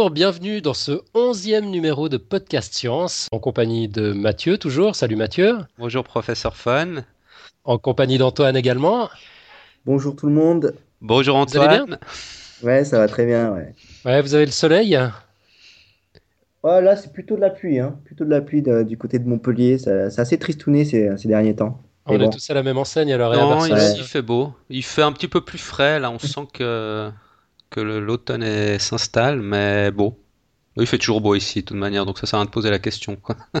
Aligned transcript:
Bonjour, 0.00 0.14
bienvenue 0.14 0.62
dans 0.62 0.72
ce 0.72 1.02
onzième 1.12 1.66
numéro 1.66 2.08
de 2.08 2.16
Podcast 2.16 2.72
Science, 2.72 3.28
en 3.32 3.38
compagnie 3.38 3.86
de 3.86 4.14
Mathieu 4.14 4.56
toujours. 4.56 4.96
Salut 4.96 5.14
Mathieu. 5.14 5.58
Bonjour 5.78 6.04
professeur 6.04 6.56
Fun. 6.56 7.04
En 7.64 7.76
compagnie 7.76 8.16
d'Antoine 8.16 8.56
également. 8.56 9.10
Bonjour 9.84 10.16
tout 10.16 10.26
le 10.26 10.32
monde. 10.32 10.74
Bonjour 11.02 11.36
Antoine. 11.36 11.98
ouais, 12.62 12.82
ça 12.84 12.96
va 12.96 13.08
très 13.08 13.26
bien. 13.26 13.52
Ouais, 13.52 13.74
ouais 14.06 14.22
vous 14.22 14.34
avez 14.34 14.46
le 14.46 14.52
soleil 14.52 14.98
oh, 16.62 16.80
Là, 16.80 16.96
c'est 16.96 17.12
plutôt 17.12 17.36
de 17.36 17.42
la 17.42 17.50
pluie. 17.50 17.78
Hein. 17.78 17.98
Plutôt 18.06 18.24
de 18.24 18.30
la 18.30 18.40
pluie 18.40 18.62
du 18.62 18.96
côté 18.96 19.18
de 19.18 19.28
Montpellier. 19.28 19.76
C'est 19.76 20.18
assez 20.18 20.38
tristouné 20.38 20.86
ces, 20.86 21.14
ces 21.18 21.28
derniers 21.28 21.56
temps. 21.56 21.78
On 22.06 22.18
est 22.18 22.30
tous 22.30 22.48
à 22.48 22.54
la 22.54 22.62
même 22.62 22.78
enseigne 22.78 23.12
alors. 23.12 23.34
Non, 23.34 23.66
ici 23.66 23.96
il 23.98 24.04
fait 24.04 24.22
beau. 24.22 24.54
Il 24.70 24.82
fait 24.82 25.02
un 25.02 25.12
petit 25.12 25.28
peu 25.28 25.42
plus 25.42 25.58
frais. 25.58 26.00
Là, 26.00 26.10
on 26.10 26.18
sent 26.18 26.48
que 26.54 27.10
que 27.70 27.80
l'automne 27.80 28.78
s'installe, 28.78 29.40
mais 29.40 29.90
bon. 29.90 30.16
Il 30.76 30.86
fait 30.86 30.98
toujours 30.98 31.20
beau 31.20 31.34
ici, 31.34 31.60
de 31.60 31.64
toute 31.66 31.76
manière, 31.76 32.06
donc 32.06 32.18
ça 32.18 32.26
sert 32.26 32.38
à 32.38 32.42
rien 32.42 32.46
de 32.46 32.50
poser 32.50 32.70
la 32.70 32.78
question. 32.78 33.16
Quoi. 33.16 33.36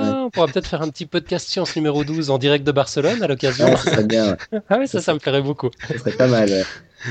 Ah, 0.00 0.22
on 0.24 0.30
pourra 0.30 0.46
peut-être 0.46 0.68
faire 0.68 0.82
un 0.82 0.88
petit 0.88 1.06
podcast 1.06 1.48
science 1.48 1.74
numéro 1.74 2.04
12 2.04 2.30
en 2.30 2.38
direct 2.38 2.64
de 2.64 2.70
Barcelone 2.70 3.20
à 3.20 3.26
l'occasion. 3.26 3.66
Ouais, 3.66 3.76
ça 3.76 3.90
serait 3.90 4.04
bien. 4.04 4.36
Ah 4.70 4.86
ça, 4.86 5.00
ça 5.00 5.12
me 5.12 5.18
plairait 5.18 5.42
beaucoup. 5.42 5.70
Ça 5.88 5.98
serait 5.98 6.12
pas 6.12 6.28
mal. 6.28 6.48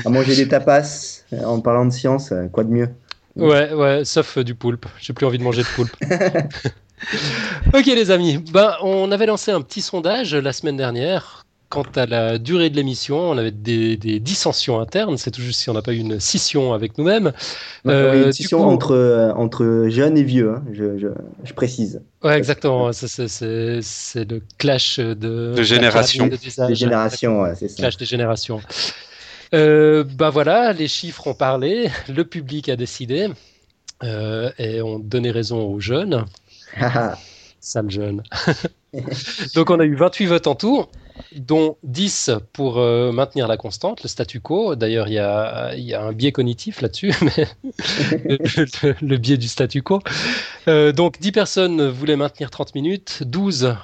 À 0.04 0.08
manger 0.08 0.34
des 0.34 0.48
tapas 0.48 1.24
en 1.44 1.60
parlant 1.60 1.84
de 1.84 1.92
science, 1.92 2.32
quoi 2.52 2.64
de 2.64 2.70
mieux? 2.70 2.88
Ouais, 3.36 3.72
ouais, 3.74 4.04
sauf 4.04 4.38
du 4.38 4.54
poulpe. 4.54 4.86
J'ai 4.98 5.12
plus 5.12 5.26
envie 5.26 5.38
de 5.38 5.42
manger 5.42 5.62
de 5.62 5.68
poulpe. 5.68 5.94
ok 7.74 7.86
les 7.86 8.10
amis, 8.10 8.38
ben, 8.38 8.74
on 8.82 9.12
avait 9.12 9.26
lancé 9.26 9.50
un 9.50 9.60
petit 9.60 9.82
sondage 9.82 10.34
la 10.34 10.52
semaine 10.52 10.76
dernière 10.76 11.44
Quant 11.70 11.84
à 11.96 12.06
la 12.06 12.38
durée 12.38 12.70
de 12.70 12.76
l'émission, 12.76 13.18
on 13.18 13.36
avait 13.36 13.50
des, 13.50 13.96
dissensions 14.20 14.80
internes. 14.80 15.18
C'est 15.18 15.30
tout 15.30 15.42
juste 15.42 15.60
si 15.60 15.68
on 15.68 15.74
n'a 15.74 15.82
pas 15.82 15.92
eu 15.92 15.98
une 15.98 16.18
scission 16.18 16.72
avec 16.72 16.96
nous-mêmes. 16.96 17.32
Euh, 17.86 18.26
une 18.26 18.32
scission 18.32 18.66
entre, 18.66 18.94
euh, 18.94 19.32
entre 19.34 19.86
jeunes 19.88 20.16
et 20.16 20.22
vieux, 20.22 20.50
hein, 20.50 20.64
je, 20.72 20.98
je, 20.98 21.52
précise. 21.52 22.00
Ouais, 22.22 22.38
exactement. 22.38 22.90
C'est 22.92 23.28
le 23.28 24.40
clash 24.56 24.98
de, 24.98 25.52
de 25.54 25.62
génération. 25.62 26.26
Des 26.26 26.74
générations, 26.74 27.44
c'est 27.54 27.68
ça. 27.68 27.76
Clash 27.76 27.96
des 27.98 28.06
générations. 28.06 28.60
Euh, 29.54 30.04
bah 30.04 30.30
voilà, 30.30 30.72
les 30.72 30.88
chiffres 30.88 31.26
ont 31.26 31.34
parlé, 31.34 31.90
le 32.08 32.24
public 32.24 32.68
a 32.68 32.76
décidé 32.76 33.28
euh, 34.02 34.50
et 34.58 34.82
ont 34.82 34.98
donné 34.98 35.30
raison 35.30 35.62
aux 35.62 35.80
jeunes. 35.80 36.24
Sale 37.60 37.90
jeune. 37.90 38.22
Donc 39.54 39.70
on 39.70 39.80
a 39.80 39.84
eu 39.84 39.94
28 39.94 40.26
votes 40.26 40.46
en 40.46 40.54
tout 40.54 40.84
dont 41.36 41.76
10 41.82 42.30
pour 42.52 42.78
euh, 42.78 43.12
maintenir 43.12 43.48
la 43.48 43.56
constante, 43.56 44.02
le 44.02 44.08
statu 44.08 44.40
quo. 44.40 44.74
D'ailleurs, 44.74 45.08
il 45.08 45.14
y 45.14 45.18
a, 45.18 45.72
un 46.00 46.12
biais 46.12 46.32
cognitif 46.32 46.80
là-dessus, 46.80 47.12
le, 49.02 49.16
biais 49.16 49.36
du 49.36 49.48
statu 49.48 49.82
quo. 49.82 50.00
Euh, 50.66 50.92
donc 50.92 51.20
10 51.20 51.32
personnes 51.32 51.88
voulaient 51.88 52.16
maintenir 52.16 52.50
30 52.50 52.74
minutes, 52.74 53.22
12 53.24 53.74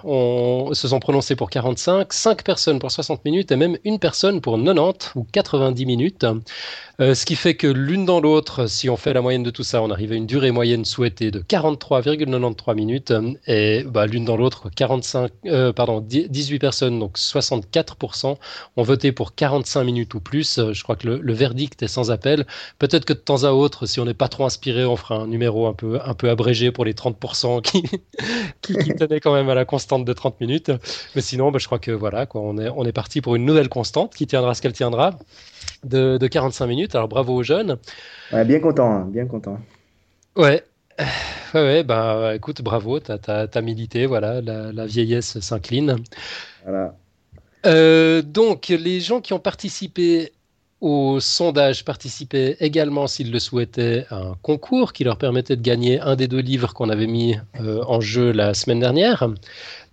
se 0.72 0.88
sont 0.88 1.00
prononcées 1.00 1.36
pour 1.36 1.50
45, 1.50 2.12
5 2.12 2.42
personnes 2.42 2.78
pour 2.78 2.90
60 2.90 3.24
minutes 3.24 3.52
et 3.52 3.56
même 3.56 3.78
une 3.84 3.98
personne 3.98 4.40
pour 4.40 4.56
90 4.62 5.12
ou 5.14 5.26
90 5.30 5.86
minutes. 5.86 6.26
Euh, 7.00 7.14
ce 7.14 7.26
qui 7.26 7.34
fait 7.34 7.54
que 7.54 7.66
l'une 7.66 8.04
dans 8.04 8.20
l'autre, 8.20 8.66
si 8.68 8.88
on 8.88 8.96
fait 8.96 9.12
la 9.12 9.20
moyenne 9.20 9.42
de 9.42 9.50
tout 9.50 9.64
ça, 9.64 9.82
on 9.82 9.90
arrive 9.90 10.12
à 10.12 10.14
une 10.14 10.26
durée 10.26 10.52
moyenne 10.52 10.84
souhaitée 10.84 11.30
de 11.30 11.40
43,93 11.40 12.74
minutes 12.74 13.12
et 13.46 13.82
bah, 13.84 14.06
l'une 14.06 14.24
dans 14.24 14.36
l'autre, 14.36 14.70
45, 14.74 15.32
pardon, 15.74 16.00
18 16.00 16.58
personnes, 16.58 16.98
donc 17.00 17.18
64% 17.18 18.36
ont 18.76 18.82
voté 18.82 19.12
pour 19.12 19.34
45 19.34 19.84
minutes 19.84 20.14
ou 20.14 20.20
plus. 20.20 20.58
Euh, 20.58 20.72
je 20.72 20.82
crois 20.82 20.96
que 20.96 21.08
le, 21.08 21.32
verdict 21.34 21.82
est 21.82 21.88
sans 21.88 22.10
appel. 22.10 22.46
Peut-être 22.78 23.04
que 23.04 23.12
de 23.12 23.18
temps 23.18 23.42
à 23.44 23.50
autre, 23.50 23.86
si 23.86 23.98
on 23.98 24.04
n'est 24.04 24.14
pas 24.14 24.28
trop 24.28 24.44
inspiré, 24.44 24.84
on 24.84 24.96
fera 24.96 25.16
un 25.16 25.26
numéro 25.26 25.66
un 25.66 25.74
peu 25.74 26.30
abrégé 26.30 26.63
pour 26.72 26.84
les 26.84 26.94
30% 26.94 27.62
qui, 27.62 27.82
qui, 28.62 28.94
tenaient 28.94 29.20
quand 29.20 29.34
même 29.34 29.48
à 29.48 29.54
la 29.54 29.64
constante 29.64 30.04
de 30.04 30.12
30 30.12 30.40
minutes. 30.40 30.72
Mais 31.14 31.20
sinon, 31.20 31.50
bah, 31.50 31.58
je 31.58 31.66
crois 31.66 31.78
que 31.78 31.90
voilà, 31.90 32.26
quoi, 32.26 32.40
on, 32.40 32.58
est, 32.58 32.68
on 32.68 32.84
est 32.84 32.92
parti 32.92 33.20
pour 33.20 33.36
une 33.36 33.44
nouvelle 33.44 33.68
constante 33.68 34.14
qui 34.14 34.26
tiendra 34.26 34.54
ce 34.54 34.62
qu'elle 34.62 34.72
tiendra. 34.72 35.18
De, 35.84 36.18
45 36.18 36.66
minutes. 36.66 36.94
Alors 36.94 37.08
bravo 37.08 37.34
aux 37.34 37.42
jeunes. 37.42 37.78
bien 38.32 38.60
content, 38.60 38.90
hein, 38.90 39.08
bien 39.10 39.26
content. 39.26 39.58
Ouais, 40.36 40.64
Ouais, 41.54 41.60
ouais, 41.60 41.82
bah 41.84 42.34
écoute, 42.34 42.62
bravo, 42.62 43.00
t'as 43.00 43.46
as, 43.52 43.60
milité, 43.60 44.06
voilà, 44.06 44.40
la, 44.40 44.72
la 44.72 44.86
vieillesse 44.86 45.40
s'incline. 45.40 45.96
Voilà. 46.64 46.94
Euh, 47.66 48.22
donc, 48.22 48.68
les 48.68 49.00
gens 49.00 49.20
qui 49.20 49.32
ont 49.32 49.38
participé 49.38 50.32
au 50.84 51.18
sondage 51.18 51.82
participaient 51.82 52.58
également, 52.60 53.06
s'ils 53.06 53.32
le 53.32 53.38
souhaitaient, 53.38 54.04
à 54.10 54.16
un 54.16 54.36
concours 54.42 54.92
qui 54.92 55.02
leur 55.02 55.16
permettait 55.16 55.56
de 55.56 55.62
gagner 55.62 55.98
un 55.98 56.14
des 56.14 56.28
deux 56.28 56.40
livres 56.40 56.74
qu'on 56.74 56.90
avait 56.90 57.06
mis 57.06 57.36
euh, 57.58 57.82
en 57.86 58.02
jeu 58.02 58.32
la 58.32 58.52
semaine 58.52 58.80
dernière. 58.80 59.26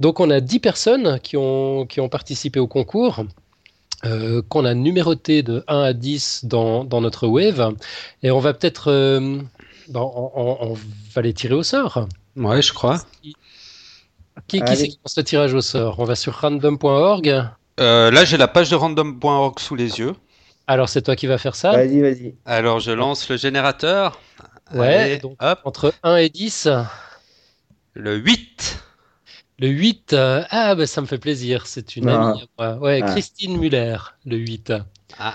Donc, 0.02 0.20
on 0.20 0.30
a 0.30 0.42
10 0.42 0.60
personnes 0.60 1.20
qui 1.22 1.38
ont, 1.38 1.86
qui 1.86 2.02
ont 2.02 2.10
participé 2.10 2.60
au 2.60 2.68
concours. 2.68 3.24
Euh, 4.04 4.42
qu'on 4.50 4.66
a 4.66 4.74
numéroté 4.74 5.44
de 5.44 5.64
1 5.68 5.80
à 5.80 5.94
10 5.94 6.46
dans, 6.46 6.84
dans 6.84 7.00
notre 7.00 7.28
wave. 7.28 7.74
Et 8.24 8.32
on 8.32 8.40
va 8.40 8.54
peut-être. 8.54 8.92
on, 9.94 10.78
va 11.14 11.22
les 11.22 11.34
tirer 11.34 11.54
au 11.54 11.64
sort. 11.64 12.06
Ouais, 12.36 12.62
je 12.62 12.74
crois. 12.74 12.98
Qui, 14.48 14.62
qui 14.62 14.76
c'est 14.76 14.88
qui 14.90 15.00
lance 15.06 15.18
le 15.18 15.24
tirage 15.24 15.54
au 15.54 15.62
sort? 15.62 16.00
On 16.00 16.04
va 16.04 16.16
sur 16.16 16.34
random.org. 16.34 17.46
Euh, 17.80 18.12
là, 18.12 18.26
j'ai 18.26 18.38
la 18.38 18.48
page 18.50 18.70
de 18.70 18.76
random.org 18.76 19.60
sous 19.60 19.76
les 19.76 20.00
yeux. 20.00 20.16
Alors, 20.72 20.88
c'est 20.88 21.02
toi 21.02 21.18
qui 21.18 21.28
vas 21.28 21.38
faire 21.38 21.56
ça 21.56 21.74
Vas-y, 21.74 22.00
vas-y. 22.00 22.36
Alors, 22.46 22.80
je 22.80 22.92
lance 22.92 23.28
le 23.28 23.36
générateur. 23.36 24.22
Ouais, 24.74 25.18
donc, 25.18 25.36
hop. 25.42 25.60
entre 25.66 25.94
1 26.02 26.16
et 26.16 26.30
10. 26.30 26.70
Le 27.94 28.16
8. 28.16 28.80
Le 29.60 29.68
8, 29.68 30.14
euh, 30.14 30.44
ah, 30.50 30.74
bah, 30.76 30.88
ça 30.88 31.02
me 31.02 31.08
fait 31.08 31.18
plaisir, 31.18 31.68
c'est 31.68 31.98
une 31.98 32.08
amie 32.08 32.48
Ouais, 32.58 33.02
ah. 33.04 33.12
Christine 33.12 33.58
Muller, 33.58 33.98
le 34.26 34.38
8. 34.38 34.72
Ah. 35.20 35.34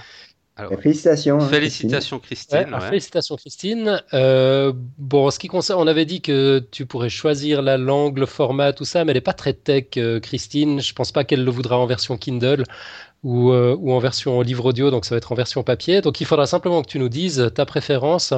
félicitations. 0.83 1.39
Hein, 1.39 1.49
félicitations, 1.49 2.19
Christine. 2.19 2.75
Félicitations, 2.81 3.37
Christine. 3.37 4.03
Euh, 4.15 4.73
bon, 4.97 5.31
ce 5.31 5.39
qui 5.39 5.49
concerne, 5.49 5.83
on 5.83 5.87
avait 5.87 6.07
dit 6.07 6.23
que 6.23 6.67
tu 6.71 6.87
pourrais 6.87 7.11
choisir 7.11 7.61
la 7.61 7.77
langue, 7.77 8.17
le 8.17 8.25
format, 8.25 8.73
tout 8.73 8.87
ça, 8.87 9.05
mais 9.05 9.11
elle 9.11 9.19
n'est 9.19 9.21
pas 9.21 9.35
très 9.35 9.53
tech, 9.53 9.99
euh, 9.99 10.19
Christine. 10.19 10.81
Je 10.81 10.95
pense 10.95 11.13
pas 11.13 11.25
qu'elle 11.25 11.45
le 11.45 11.51
voudra 11.51 11.77
en 11.77 11.85
version 11.85 12.17
Kindle 12.17 12.65
ou, 13.27 13.51
euh, 13.51 13.77
ou, 13.81 13.93
en 13.93 13.99
version 13.99 14.41
livre 14.41 14.67
audio, 14.67 14.93
donc 14.93 15.05
ça 15.05 15.17
va 15.17 15.17
être 15.17 15.33
en 15.33 15.35
version 15.35 15.65
papier. 15.65 16.01
Donc 16.01 16.21
il 16.21 16.27
faudra 16.27 16.47
simplement 16.47 16.81
que 16.83 16.89
tu 16.89 17.01
nous 17.01 17.09
dises 17.09 17.51
ta 17.53 17.67
préférence 17.67 18.33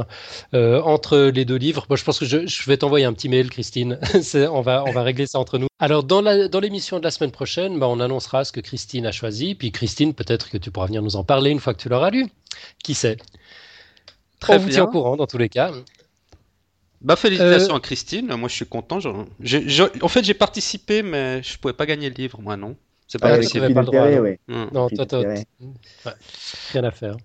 euh, 0.54 0.80
entre 0.80 1.18
les 1.28 1.44
deux 1.44 1.56
livres. 1.56 1.84
Bon, 1.90 1.94
je 1.94 2.04
pense 2.04 2.18
que 2.18 2.24
je, 2.24 2.46
je 2.46 2.64
vais 2.64 2.78
t'envoyer 2.78 3.04
un 3.04 3.12
petit 3.12 3.28
mail, 3.28 3.50
Christine. 3.50 4.00
on, 4.50 4.62
va, 4.62 4.84
on 4.86 4.92
va 4.92 5.02
régler 5.02 5.26
ça 5.26 5.38
entre 5.38 5.58
nous. 5.58 5.66
Alors 5.78 6.04
dans 6.04 6.22
l'émission 6.58 6.96
dans 6.96 7.00
de 7.00 7.04
la 7.04 7.10
semaine 7.10 7.30
prochaine, 7.32 7.78
bah, 7.78 7.86
on 7.86 8.00
annoncera 8.00 8.46
ce 8.46 8.52
que 8.52 8.60
Christine 8.60 9.04
a 9.04 9.12
choisi. 9.12 9.54
Puis 9.54 9.72
Christine, 9.72 10.14
peut-être 10.14 10.48
que 10.48 10.56
tu 10.56 10.70
pourras 10.70 10.86
venir 10.86 11.02
nous 11.02 11.16
en 11.16 11.22
parler 11.22 11.50
une 11.50 11.60
fois 11.60 11.74
que 11.74 11.82
tu 11.82 11.90
l'auras 11.90 12.10
lu. 12.10 12.26
Qui 12.82 12.94
sait? 12.94 13.18
Très 14.40 14.56
on 14.56 14.58
vous 14.58 14.70
tient 14.70 14.84
au 14.84 14.90
courant 14.90 15.16
dans 15.16 15.26
tous 15.26 15.38
les 15.38 15.50
cas. 15.50 15.70
Bah 17.02 17.14
félicitations 17.14 17.74
euh, 17.74 17.76
à 17.76 17.80
Christine, 17.80 18.34
moi 18.36 18.48
je 18.48 18.54
suis 18.54 18.66
content. 18.66 18.98
en 19.04 20.08
fait 20.08 20.24
j'ai 20.24 20.34
participé 20.34 21.02
mais 21.02 21.42
je 21.42 21.58
pouvais 21.58 21.74
pas 21.74 21.86
gagner 21.86 22.08
le 22.08 22.14
livre, 22.14 22.40
moi 22.40 22.56
non. 22.56 22.74
C'est 23.08 23.18
pas 23.18 23.32
ah, 23.32 23.38
pas 23.38 23.80
le 23.80 23.84
droit. 23.84 24.68
Non, 24.72 24.88
toi, 24.90 25.06
toi, 25.06 25.24
rien 26.72 26.84
à 26.84 26.90
faire. 26.90 27.16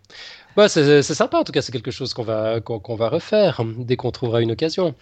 Bah, 0.56 0.70
c'est 0.70 1.04
sympa, 1.04 1.38
en 1.38 1.44
tout 1.44 1.52
cas, 1.52 1.62
c'est 1.62 1.72
quelque 1.72 1.92
chose 1.92 2.14
qu'on 2.14 2.24
va, 2.24 2.62
qu'on 2.62 2.96
va 2.96 3.10
refaire 3.10 3.62
dès 3.80 3.98
qu'on 3.98 4.12
trouvera 4.12 4.42
une 4.42 4.52
occasion. 4.52 4.96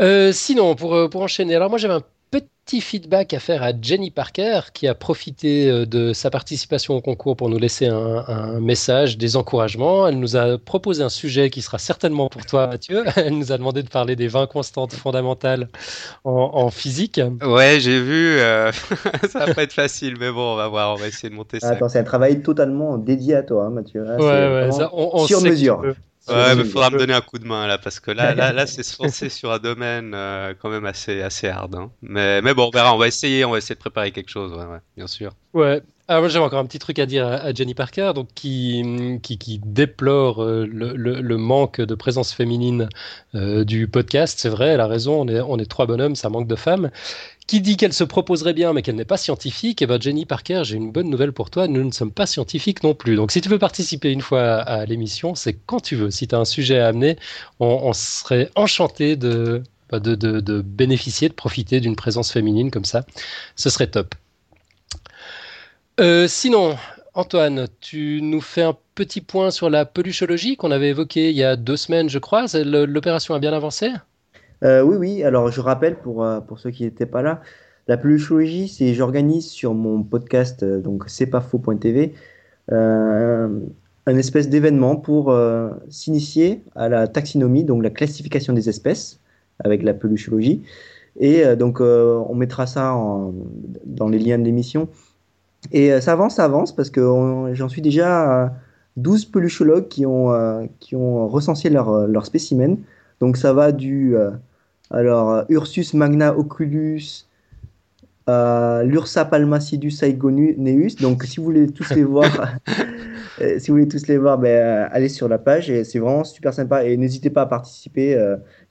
Euh, 0.00 0.32
sinon, 0.32 0.74
pour, 0.74 1.08
pour 1.10 1.20
enchaîner, 1.22 1.54
alors 1.54 1.70
moi 1.70 1.78
j'avais 1.78 1.94
un 1.94 2.02
petit 2.40 2.80
feedback 2.80 3.34
à 3.34 3.40
faire 3.40 3.62
à 3.62 3.72
Jenny 3.80 4.10
Parker 4.10 4.60
qui 4.72 4.88
a 4.88 4.94
profité 4.94 5.70
euh, 5.70 5.86
de 5.86 6.12
sa 6.12 6.30
participation 6.30 6.94
au 6.94 7.00
concours 7.00 7.36
pour 7.36 7.50
nous 7.50 7.58
laisser 7.58 7.86
un, 7.86 8.60
message, 8.60 9.18
des 9.18 9.36
encouragements. 9.36 10.08
Elle 10.08 10.18
nous 10.18 10.36
a 10.36 10.56
proposé 10.58 11.02
un 11.02 11.08
sujet 11.08 11.50
qui 11.50 11.62
sera 11.62 11.78
certainement 11.78 12.28
pour 12.28 12.46
toi, 12.46 12.66
Mathieu. 12.66 13.04
Elle 13.16 13.38
nous 13.38 13.52
a 13.52 13.58
demandé 13.58 13.82
de 13.82 13.88
parler 13.88 14.16
des 14.16 14.28
20 14.28 14.46
constantes 14.46 14.94
fondamentales 14.94 15.68
en, 16.24 16.70
physique. 16.70 17.20
Ouais, 17.42 17.78
j'ai 17.80 18.00
vu. 18.00 18.38
Euh, 18.38 18.72
ça 19.28 19.46
va 19.46 19.54
pas 19.54 19.62
être 19.62 19.72
facile, 19.72 20.16
mais 20.18 20.30
bon, 20.30 20.54
on 20.54 20.56
va 20.56 20.68
voir. 20.68 20.94
On 20.94 20.96
va 20.96 21.06
essayer 21.06 21.28
de 21.28 21.34
monter 21.34 21.60
ça. 21.60 21.70
Attends, 21.70 21.88
c'est 21.88 21.98
un 21.98 22.04
travail 22.04 22.42
totalement 22.42 22.96
dédié 22.96 23.34
à 23.34 23.42
toi, 23.42 23.66
hein, 23.66 23.70
Mathieu. 23.70 24.02
ouais, 24.04 24.16
ouais, 24.16 24.70
on, 24.92 25.26
sur 25.26 25.42
mesure. 25.42 25.82
Ouais, 26.28 26.54
mais 26.56 26.64
faudra 26.64 26.90
me 26.90 26.98
donner 26.98 27.12
un 27.12 27.20
coup 27.20 27.38
de 27.38 27.46
main 27.46 27.66
là, 27.66 27.76
parce 27.76 28.00
que 28.00 28.10
là, 28.10 28.34
là, 28.34 28.52
là 28.52 28.66
c'est 28.66 28.82
se 28.82 29.02
lancer 29.02 29.28
sur 29.28 29.52
un 29.52 29.58
domaine 29.58 30.12
euh, 30.14 30.54
quand 30.58 30.70
même 30.70 30.86
assez, 30.86 31.20
assez 31.20 31.48
hard. 31.48 31.74
Hein. 31.74 31.92
Mais, 32.00 32.40
mais 32.40 32.54
bon, 32.54 32.68
on 32.68 32.70
verra, 32.70 32.94
on 32.94 32.98
va 32.98 33.06
essayer, 33.06 33.44
on 33.44 33.50
va 33.50 33.58
essayer 33.58 33.74
de 33.74 33.80
préparer 33.80 34.10
quelque 34.10 34.30
chose, 34.30 34.52
ouais, 34.52 34.64
ouais 34.64 34.80
bien 34.96 35.06
sûr. 35.06 35.32
Ouais. 35.52 35.82
Ah, 36.06 36.20
moi 36.20 36.28
j'avais 36.28 36.44
encore 36.44 36.58
un 36.58 36.66
petit 36.66 36.78
truc 36.78 36.98
à 36.98 37.06
dire 37.06 37.26
à, 37.26 37.54
Jenny 37.54 37.72
Parker, 37.72 38.12
donc 38.14 38.28
qui, 38.34 38.82
qui, 39.22 39.58
déplore 39.64 40.42
euh, 40.42 40.66
le, 40.66 41.36
manque 41.38 41.80
de 41.80 41.94
présence 41.94 42.30
féminine 42.34 42.90
euh, 43.34 43.64
du 43.64 43.88
podcast. 43.88 44.38
C'est 44.38 44.50
vrai, 44.50 44.68
elle 44.68 44.80
a 44.80 44.86
raison, 44.86 45.22
on 45.22 45.28
est, 45.28 45.40
on 45.40 45.58
est 45.58 45.64
trois 45.64 45.86
bonhommes, 45.86 46.14
ça 46.14 46.28
manque 46.28 46.46
de 46.46 46.56
femmes. 46.56 46.90
Qui 47.46 47.62
dit 47.62 47.78
qu'elle 47.78 47.94
se 47.94 48.04
proposerait 48.04 48.52
bien 48.52 48.74
mais 48.74 48.82
qu'elle 48.82 48.96
n'est 48.96 49.06
pas 49.06 49.16
scientifique, 49.16 49.80
et 49.80 49.84
eh 49.84 49.86
ben 49.86 49.98
Jenny 49.98 50.26
Parker, 50.26 50.60
j'ai 50.64 50.76
une 50.76 50.92
bonne 50.92 51.08
nouvelle 51.08 51.32
pour 51.32 51.48
toi, 51.48 51.68
nous 51.68 51.82
ne 51.82 51.90
sommes 51.90 52.12
pas 52.12 52.26
scientifiques 52.26 52.82
non 52.82 52.94
plus. 52.94 53.16
Donc 53.16 53.32
si 53.32 53.40
tu 53.40 53.48
veux 53.48 53.58
participer 53.58 54.12
une 54.12 54.20
fois 54.20 54.56
à, 54.56 54.84
l'émission, 54.84 55.34
c'est 55.34 55.54
quand 55.54 55.80
tu 55.80 55.96
veux. 55.96 56.10
Si 56.10 56.28
tu 56.28 56.34
as 56.34 56.38
un 56.38 56.44
sujet 56.44 56.80
à 56.80 56.88
amener, 56.88 57.16
on, 57.60 57.94
serait 57.94 58.50
enchanté 58.56 59.16
de, 59.16 59.62
bah, 59.90 60.00
de, 60.00 60.14
de, 60.14 60.40
de 60.40 60.60
bénéficier, 60.60 61.30
de 61.30 61.34
profiter 61.34 61.80
d'une 61.80 61.96
présence 61.96 62.30
féminine 62.30 62.70
comme 62.70 62.84
ça. 62.84 63.06
Ce 63.56 63.70
serait 63.70 63.86
top. 63.86 64.14
Euh, 66.00 66.26
sinon, 66.26 66.74
Antoine, 67.14 67.68
tu 67.80 68.20
nous 68.20 68.40
fais 68.40 68.62
un 68.62 68.76
petit 68.96 69.20
point 69.20 69.52
sur 69.52 69.70
la 69.70 69.84
peluchologie 69.84 70.56
qu'on 70.56 70.72
avait 70.72 70.88
évoquée 70.88 71.30
il 71.30 71.36
y 71.36 71.44
a 71.44 71.54
deux 71.54 71.76
semaines, 71.76 72.08
je 72.08 72.18
crois. 72.18 72.46
L'opération 72.64 73.34
a 73.34 73.38
bien 73.38 73.52
avancé 73.52 73.90
euh, 74.64 74.82
Oui, 74.82 74.96
oui. 74.96 75.22
Alors, 75.22 75.52
je 75.52 75.60
rappelle 75.60 75.96
pour, 75.96 76.24
euh, 76.24 76.40
pour 76.40 76.58
ceux 76.58 76.72
qui 76.72 76.82
n'étaient 76.82 77.06
pas 77.06 77.22
là, 77.22 77.42
la 77.86 77.96
peluchologie, 77.96 78.66
c'est 78.66 78.92
j'organise 78.94 79.48
sur 79.48 79.74
mon 79.74 80.02
podcast, 80.02 80.64
donc 80.64 81.04
c'est 81.06 81.26
pas 81.26 81.40
faux.tv, 81.40 82.14
un 82.70 84.16
espèce 84.16 84.48
d'événement 84.48 84.96
pour 84.96 85.36
s'initier 85.90 86.64
à 86.74 86.88
la 86.88 87.06
taxinomie, 87.08 87.62
donc 87.62 87.82
la 87.82 87.90
classification 87.90 88.54
des 88.54 88.70
espèces 88.70 89.20
avec 89.62 89.82
la 89.82 89.92
peluchologie. 89.92 90.62
Et 91.20 91.44
donc, 91.56 91.80
on 91.82 92.34
mettra 92.34 92.66
ça 92.66 92.98
dans 93.84 94.08
les 94.08 94.18
liens 94.18 94.38
de 94.38 94.44
l'émission. 94.44 94.88
Et 95.72 95.92
euh, 95.92 96.00
ça 96.00 96.12
avance, 96.12 96.36
ça 96.36 96.44
avance, 96.44 96.74
parce 96.74 96.90
que 96.90 97.00
j'en 97.52 97.68
suis 97.68 97.82
déjà 97.82 98.44
à 98.44 98.52
12 98.96 99.26
peluchologues 99.26 99.88
qui 99.88 100.06
ont, 100.06 100.32
euh, 100.32 100.64
qui 100.80 100.96
ont 100.96 101.28
recensé 101.28 101.70
leurs 101.70 101.90
euh, 101.90 102.06
leur 102.06 102.26
spécimens. 102.26 102.76
Donc 103.20 103.36
ça 103.36 103.52
va 103.52 103.72
du 103.72 104.16
alors, 104.90 105.44
Ursus 105.48 105.94
magna 105.94 106.36
oculus, 106.36 107.26
l'Ursa 108.28 109.24
palmacidus 109.24 109.92
saigoneus. 109.92 110.56
Donc 111.00 111.24
si 111.24 111.38
vous 111.38 111.44
voulez 111.44 111.68
tous 111.68 111.94
les 111.94 112.04
voir, 112.04 112.26
si 113.58 113.70
vous 113.70 113.76
voulez 113.76 113.88
tous 113.88 114.06
les 114.08 114.18
voir, 114.18 114.36
ben, 114.38 114.88
allez 114.92 115.08
sur 115.08 115.28
la 115.28 115.38
page 115.38 115.70
et 115.70 115.84
c'est 115.84 116.00
vraiment 116.00 116.24
super 116.24 116.52
sympa. 116.52 116.84
Et 116.84 116.96
n'hésitez 116.96 117.30
pas 117.30 117.42
à 117.42 117.46
participer. 117.46 118.20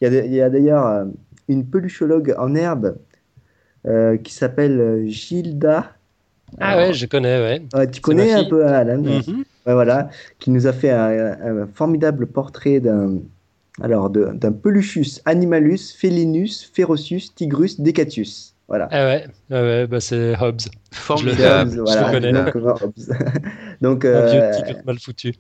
Il 0.01 0.07
y 0.07 0.42
a 0.42 0.50
d'ailleurs 0.50 1.07
une 1.48 1.66
peluchologue 1.66 2.36
en 2.38 2.54
herbe 2.54 2.98
qui 4.24 4.34
s'appelle 4.34 5.06
Gilda 5.07 5.96
ah 6.60 6.78
ouais, 6.78 6.94
je 6.94 7.06
connais, 7.06 7.40
ouais. 7.74 7.88
tu 7.92 8.02
connais 8.02 8.34
un 8.34 8.44
peu 8.46 8.66
Alan. 8.66 9.02
Mhm. 9.02 9.44
voilà, 9.66 10.10
qui 10.40 10.52
nous 10.52 10.68
a 10.68 10.74
fait 10.74 10.92
un, 10.92 11.68
formidable 11.74 12.28
portrait 12.28 12.80
d'un 12.80 13.20
alors 13.82 14.10
d'un 14.10 14.52
peluchus 14.52 15.20
animalus 15.26 15.96
felinus 15.98 16.70
ferocius 16.74 17.34
tigrus 17.34 17.80
decatus. 17.80 18.54
Voilà. 18.68 18.88
Ah 18.92 19.06
ouais, 19.06 19.28
ah 19.52 19.62
ouais 19.62 19.88
bah 19.88 20.00
c'est 20.00 20.36
Hobbes. 20.40 20.62
Formidable. 20.92 21.72
Je, 21.72 21.80
voilà, 21.82 22.08
je 22.08 22.12
connais. 22.12 22.32
Donc, 22.32 22.56
Hobbes. 22.56 22.94
donc 23.82 24.06
un 24.06 24.26
vieux 24.26 24.42
euh, 24.42 24.52
tigre 24.52 24.80
mal 24.86 25.00
foutu. 25.00 25.34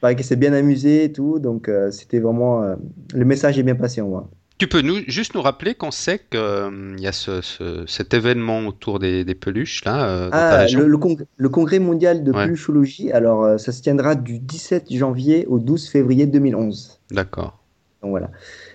Pareil 0.00 0.16
qu'il 0.16 0.24
s'est 0.24 0.36
bien 0.36 0.52
amusé 0.52 1.04
et 1.04 1.12
tout, 1.12 1.38
donc 1.38 1.68
euh, 1.68 1.90
c'était 1.92 2.18
vraiment 2.18 2.62
euh, 2.62 2.74
le 3.14 3.24
message 3.24 3.58
est 3.58 3.62
bien 3.62 3.76
passé 3.76 4.00
en 4.00 4.08
moi. 4.08 4.30
Tu 4.62 4.68
peux 4.68 4.80
nous, 4.80 4.98
juste 5.08 5.34
nous 5.34 5.42
rappeler 5.42 5.74
quand 5.74 5.90
c'est 5.90 6.18
qu'il 6.18 6.38
euh, 6.38 6.94
y 6.96 7.08
a 7.08 7.12
ce, 7.12 7.40
cet 7.88 8.14
événement 8.14 8.60
autour 8.68 9.00
des, 9.00 9.24
peluches 9.34 9.84
là 9.84 10.06
euh, 10.06 10.28
ah, 10.30 10.66
le, 10.68 11.48
congrès 11.48 11.80
mondial 11.80 12.22
de 12.22 12.30
peluchologie, 12.30 13.10
alors 13.10 13.42
euh, 13.42 13.58
ça 13.58 13.72
se 13.72 13.82
tiendra 13.82 14.14
du 14.14 14.38
17 14.38 14.84
janvier 14.92 15.46
au 15.46 15.58
12 15.58 15.88
février 15.88 16.26
2011. 16.26 17.00
D'accord. 17.10 17.58
Donc 18.02 18.10
voilà. 18.12 18.30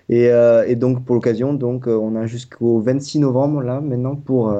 Et, 0.10 0.76
donc 0.76 1.06
pour 1.06 1.16
l'occasion, 1.16 1.54
donc 1.54 1.88
on 1.88 2.18
a 2.18 2.26
jusqu'au 2.26 2.82
26 2.82 3.20
novembre 3.20 3.62
là 3.62 3.80
maintenant 3.80 4.18
pour 4.18 4.54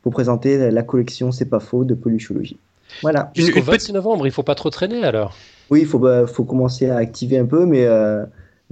pour 0.00 0.12
présenter 0.12 0.70
la 0.70 0.82
collection 0.82 1.32
C'est 1.32 1.50
pas 1.50 1.60
faux 1.60 1.84
de 1.84 1.92
peluchologie. 1.92 2.56
Voilà. 3.02 3.30
Jusqu'au 3.34 3.60
26 3.60 3.92
novembre, 3.92 4.26
il 4.26 4.32
faut 4.32 4.42
pas 4.42 4.54
trop 4.54 4.70
traîner 4.70 5.04
alors. 5.04 5.36
Oui, 5.68 5.80
il 5.80 5.86
faut 5.86 5.98
bah, 5.98 6.26
faut 6.26 6.44
commencer 6.44 6.88
à 6.88 6.96
activer 6.96 7.36
un 7.36 7.44
peu, 7.44 7.66
mais 7.66 7.86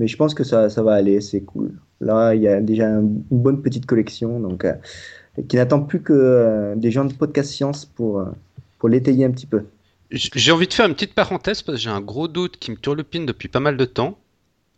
mais 0.00 0.08
je 0.08 0.16
pense 0.16 0.32
que 0.32 0.44
ça, 0.44 0.70
ça 0.70 0.82
va 0.82 0.94
aller, 0.94 1.20
c'est 1.20 1.42
cool. 1.42 1.74
Là, 2.00 2.34
il 2.34 2.40
y 2.40 2.48
a 2.48 2.62
déjà 2.62 2.86
une 2.86 3.22
bonne 3.30 3.60
petite 3.60 3.84
collection, 3.84 4.40
donc 4.40 4.64
euh, 4.64 4.72
qui 5.46 5.56
n'attend 5.56 5.82
plus 5.82 6.00
que 6.00 6.14
euh, 6.14 6.74
des 6.74 6.90
gens 6.90 7.04
de 7.04 7.12
podcast 7.12 7.50
science 7.50 7.84
pour, 7.84 8.20
euh, 8.20 8.24
pour 8.78 8.88
l'étayer 8.88 9.26
un 9.26 9.30
petit 9.30 9.44
peu. 9.44 9.64
J'ai 10.10 10.52
envie 10.52 10.66
de 10.66 10.72
faire 10.72 10.86
une 10.86 10.94
petite 10.94 11.12
parenthèse 11.12 11.60
parce 11.60 11.76
que 11.76 11.82
j'ai 11.82 11.90
un 11.90 12.00
gros 12.00 12.28
doute 12.28 12.56
qui 12.56 12.70
me 12.70 12.76
turlupine 12.78 13.26
depuis 13.26 13.48
pas 13.48 13.60
mal 13.60 13.76
de 13.76 13.84
temps. 13.84 14.18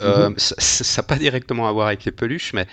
Mhm. 0.02 0.34
Ça 0.38 1.02
n'a 1.02 1.06
pas 1.06 1.16
directement 1.16 1.69
à 1.69 1.72
voir 1.72 1.86
avec 1.86 2.04
les 2.04 2.10
peluches, 2.10 2.52
mais 2.52 2.66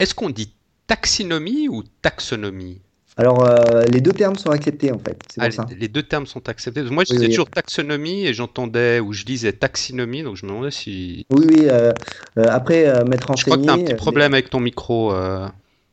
est-ce 0.00 0.16
qu'on 0.16 0.30
dit 0.30 0.52
taxinomie 0.88 1.68
ou 1.68 1.84
taxonomie? 2.02 2.80
Alors, 3.18 3.44
euh, 3.44 3.82
les 3.84 4.02
deux 4.02 4.12
termes 4.12 4.36
sont 4.36 4.50
acceptés 4.50 4.92
en 4.92 4.98
fait. 4.98 5.18
Ah, 5.38 5.48
les, 5.78 5.88
deux 5.88 6.02
termes 6.02 6.26
sont 6.26 6.50
acceptés. 6.50 6.82
Moi, 6.82 7.04
je 7.08 7.14
disais 7.14 7.28
toujours 7.28 7.48
taxonomie 7.48 8.26
et 8.26 8.34
j'entendais 8.34 9.00
ou 9.00 9.14
je 9.14 9.24
disais 9.24 9.52
taxinomie, 9.52 10.22
donc 10.22 10.36
je 10.36 10.44
me 10.44 10.50
demandais 10.50 10.70
si. 10.70 11.26
Oui, 11.30 11.46
oui. 11.48 11.62
Euh, 11.62 11.92
euh, 12.38 12.46
après, 12.50 12.84
mettre 13.04 13.30
en 13.30 13.36
Je 13.36 13.44
crois 13.44 13.56
que 13.56 13.62
tu 13.62 13.70
as 13.70 13.72
un 13.72 13.78
petit 13.78 13.94
problème 13.94 14.34
avec 14.34 14.50
ton 14.50 14.60
micro. 14.60 15.14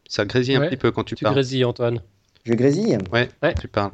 ça 0.07 0.25
grésille 0.25 0.55
un 0.55 0.67
petit 0.67 0.77
peu 0.77 0.91
quand 0.91 1.05
tu, 1.05 1.15
tu 1.15 1.23
parles. 1.23 1.33
Tu 1.33 1.37
grésilles, 1.37 1.65
Antoine. 1.65 2.01
Je 2.43 2.53
grésille 2.53 2.97
ouais, 3.13 3.29
ouais, 3.41 3.53
tu 3.53 3.69
parles. 3.69 3.93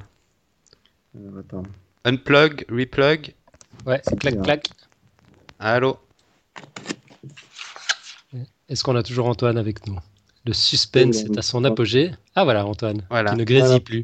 attends. 1.40 1.64
Unplug, 2.06 2.66
replug. 2.72 3.36
Ouais, 3.86 4.02
clac, 4.20 4.42
clac. 4.42 4.70
Allô? 5.60 5.98
Est-ce 8.70 8.84
qu'on 8.84 8.96
a 8.96 9.04
toujours 9.04 9.28
Antoine 9.28 9.58
avec 9.60 9.86
nous? 9.86 10.00
Le 10.50 10.54
suspense 10.54 11.24
est 11.24 11.38
à 11.38 11.44
son 11.44 11.64
apogée. 11.64 12.12
Ah 12.36 12.44
voilà, 12.44 12.66
Antoine, 12.66 13.04
voilà. 13.10 13.36
ne 13.36 13.44
grésille 13.44 13.82
plus. 13.82 14.04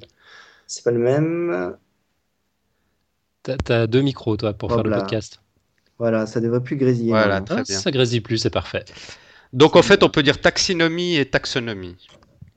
C'est 0.68 0.83
pas 0.83 0.92
le 0.92 1.00
même. 1.00 1.75
T'as 3.42 3.81
as 3.81 3.88
deux 3.88 4.01
micros, 4.01 4.38
toi, 4.38 4.53
pour 4.53 4.71
faire 4.71 4.83
le 4.83 4.92
podcast. 4.92 5.42
Voilà, 5.97 6.25
ça 6.27 6.42
devrait 6.42 6.62
plus 6.62 6.75
grésiller. 6.75 7.12
Voilà, 7.12 7.42
très 7.42 7.59
ah, 7.59 7.63
bien. 7.63 7.77
Ça 7.77 7.89
grésille 7.89 8.21
plus, 8.21 8.38
c'est 8.38 8.50
parfait. 8.50 8.86
Donc 9.53 9.75
en 9.75 9.81
fait, 9.81 10.03
on 10.03 10.09
peut 10.09 10.21
dire 10.21 10.39
taxinomie 10.39 11.15
et 11.15 11.25
taxonomie. 11.25 11.95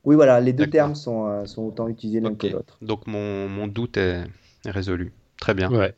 Oui, 0.05 0.17
voilà, 0.17 0.41
les 0.41 0.53
deux 0.53 0.67
termes 0.67 0.95
sont, 0.95 1.27
euh, 1.27 1.47
sont 1.47 1.63
autant 1.63 1.89
utilisés 1.89 2.21
l'un 2.21 2.35
que 2.35 2.47
l'autre. 2.47 2.77
Donc 2.83 3.07
mon, 3.07 3.49
mon 3.49 3.69
doute 3.69 3.97
est, 3.97 4.25
résolu. 4.65 5.13
Très 5.41 5.55
bien. 5.55 5.71
Ouais. 5.71 5.95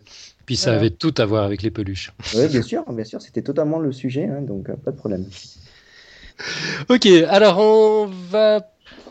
Puis 0.46 0.56
ça 0.56 0.74
avait 0.74 0.90
tout 0.90 1.14
à 1.16 1.24
voir 1.24 1.44
avec 1.44 1.62
les 1.62 1.70
peluches. 1.70 2.12
Oui, 2.36 2.46
bien 2.48 2.62
sûr, 2.62 2.84
bien 2.92 3.04
sûr, 3.04 3.22
c'était 3.22 3.42
totalement 3.42 3.78
le 3.78 3.92
sujet, 3.92 4.26
hein, 4.26 4.42
donc 4.42 4.68
euh, 4.68 4.76
pas 4.76 4.90
de 4.90 4.96
problème. 4.96 5.24
ok, 6.88 7.06
alors 7.28 7.58
on 7.58 8.06
va 8.30 8.60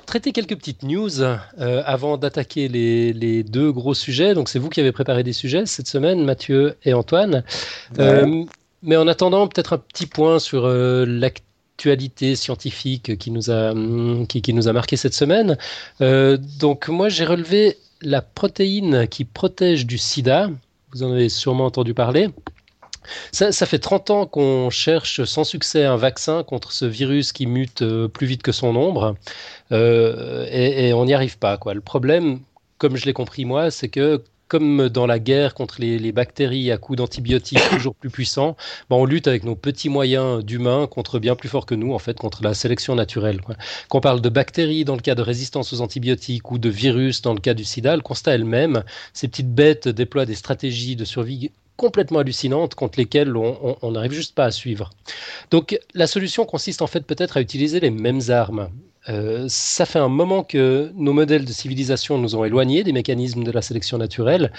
traiter 0.06 0.32
quelques 0.32 0.56
petites 0.56 0.84
news 0.84 1.22
euh, 1.22 1.38
avant 1.86 2.18
d'attaquer 2.18 2.68
les, 2.68 3.44
deux 3.44 3.72
gros 3.72 3.94
sujets. 3.94 4.34
Donc 4.34 4.50
c'est 4.50 4.60
vous 4.60 4.70
qui 4.70 4.80
avez 4.80 4.92
préparé 4.92 5.24
des 5.24 5.34
sujets 5.34 5.66
cette 5.66 5.88
semaine, 5.88 6.24
Mathieu 6.26 6.76
et 6.84 6.94
Antoine. 6.94 7.44
Euh, 8.00 8.44
mais 8.82 8.96
en 8.96 9.08
attendant, 9.08 9.48
peut-être 9.48 9.74
un 9.74 9.78
petit 9.78 10.08
point 10.08 10.40
sur 10.40 10.66
euh, 10.66 11.06
l'actualité 11.06 12.36
scientifique 12.36 13.18
qui 13.18 13.30
nous 13.30 13.52
a 13.52 13.72
hum, 13.72 14.26
qui, 14.28 14.42
qui, 14.42 14.54
nous 14.54 14.68
a 14.68 14.74
marqué 14.74 14.98
cette 14.98 15.14
semaine. 15.14 15.58
donc 16.00 16.88
moi 16.88 17.10
j'ai 17.10 17.26
relevé 17.26 17.78
la 18.02 18.22
protéine 18.22 19.08
qui 19.08 19.26
protège 19.26 19.86
du 19.86 19.98
sida. 19.98 20.50
Vous 20.92 21.04
en 21.04 21.12
avez 21.12 21.30
sûrement 21.30 21.66
entendu 21.66 21.94
parler. 21.94 22.30
Ça, 23.32 23.66
fait 23.66 23.80
30 23.80 24.10
ans 24.10 24.26
qu'on 24.26 24.70
cherche 24.70 25.24
sans 25.24 25.44
succès 25.44 25.86
un 25.86 25.98
vaccin 25.98 26.44
contre 26.44 26.72
ce 26.72 26.86
virus 26.86 27.32
qui 27.34 27.46
mute 27.46 27.82
euh, 27.82 28.08
plus 28.08 28.28
vite 28.28 28.44
que 28.44 28.52
son 28.52 28.76
ombre 28.76 29.16
euh, 29.72 30.46
et, 30.52 30.94
on 30.94 31.06
n'y 31.06 31.14
arrive 31.14 31.38
pas. 31.38 31.58
Quoi. 31.58 31.74
Le 31.74 31.82
problème, 31.82 32.40
comme 32.78 32.98
je 32.98 33.06
l'ai 33.06 33.14
compris 33.14 33.46
moi, 33.46 33.72
c'est 33.72 33.90
que 33.90 34.24
comme 34.50 34.90
dans 34.90 35.06
la 35.06 35.20
guerre 35.20 35.54
contre 35.54 35.76
les, 35.80 36.12
bactéries 36.12 36.72
à 36.72 36.78
coups 36.78 36.98
d'antibiotiques 36.98 37.60
toujours 37.70 37.96
plus 37.96 38.10
puissants, 38.10 38.58
ben, 38.90 38.98
on 38.98 39.06
lutte 39.06 39.28
avec 39.28 39.44
nos 39.44 39.56
petits 39.56 39.90
moyens 39.90 40.44
d'humains 40.44 40.88
contre 40.88 41.20
bien 41.20 41.36
plus 41.36 41.48
fort 41.48 41.66
que 41.66 41.76
nous, 41.76 41.94
en 41.94 42.00
fait, 42.00 42.18
contre 42.18 42.44
la 42.44 42.54
sélection 42.54 42.96
naturelle. 42.96 43.40
Qu'on 43.88 44.02
parle 44.02 44.22
de 44.22 44.30
bactéries 44.30 44.86
dans 44.86 44.96
le 44.96 45.02
cas 45.02 45.16
de 45.16 45.22
résistance 45.22 45.72
aux 45.72 45.82
antibiotiques 45.82 46.52
ou 46.52 46.58
de 46.58 46.70
virus 46.70 47.22
dans 47.22 47.34
le 47.34 47.40
cas 47.40 47.54
du 47.54 47.64
sida, 47.64 47.96
le 47.96 48.02
constat 48.02 48.34
est 48.34 48.40
le 48.40 48.46
même. 48.46 48.84
Ces 49.14 49.28
petites 49.28 49.54
bêtes 49.54 49.88
déploient 49.88 50.26
des 50.26 50.36
stratégies 50.36 50.96
de 50.96 51.06
survie 51.06 51.52
complètement 51.80 52.20
hallucinantes 52.20 52.76
contre 52.76 53.00
lesquelles 53.00 53.36
on 53.36 53.92
n'arrive 53.92 54.12
juste 54.12 54.36
pas 54.36 54.46
à 54.46 54.52
suivre. 54.52 54.90
Donc 55.50 55.80
la 55.94 56.08
solution 56.08 56.46
consiste 56.46 56.82
en 56.82 56.88
fait 56.88 57.06
peut-être 57.06 57.38
à 57.38 57.42
utiliser 57.42 57.80
les 57.80 57.90
mêmes 57.90 58.22
armes. 58.30 58.70
Euh, 59.08 59.46
ça 59.48 59.86
fait 59.86 60.00
un 60.00 60.10
moment 60.10 60.44
que 60.44 60.92
nos 60.96 61.14
modèles 61.14 61.46
de 61.46 61.52
civilisation 61.54 62.18
nous 62.18 62.36
ont 62.36 62.44
éloignés 62.44 62.84
des 62.84 62.92
mécanismes 62.92 63.44
de 63.44 63.52
la 63.52 63.62
sélection 63.62 63.98
naturelle, 63.98 64.52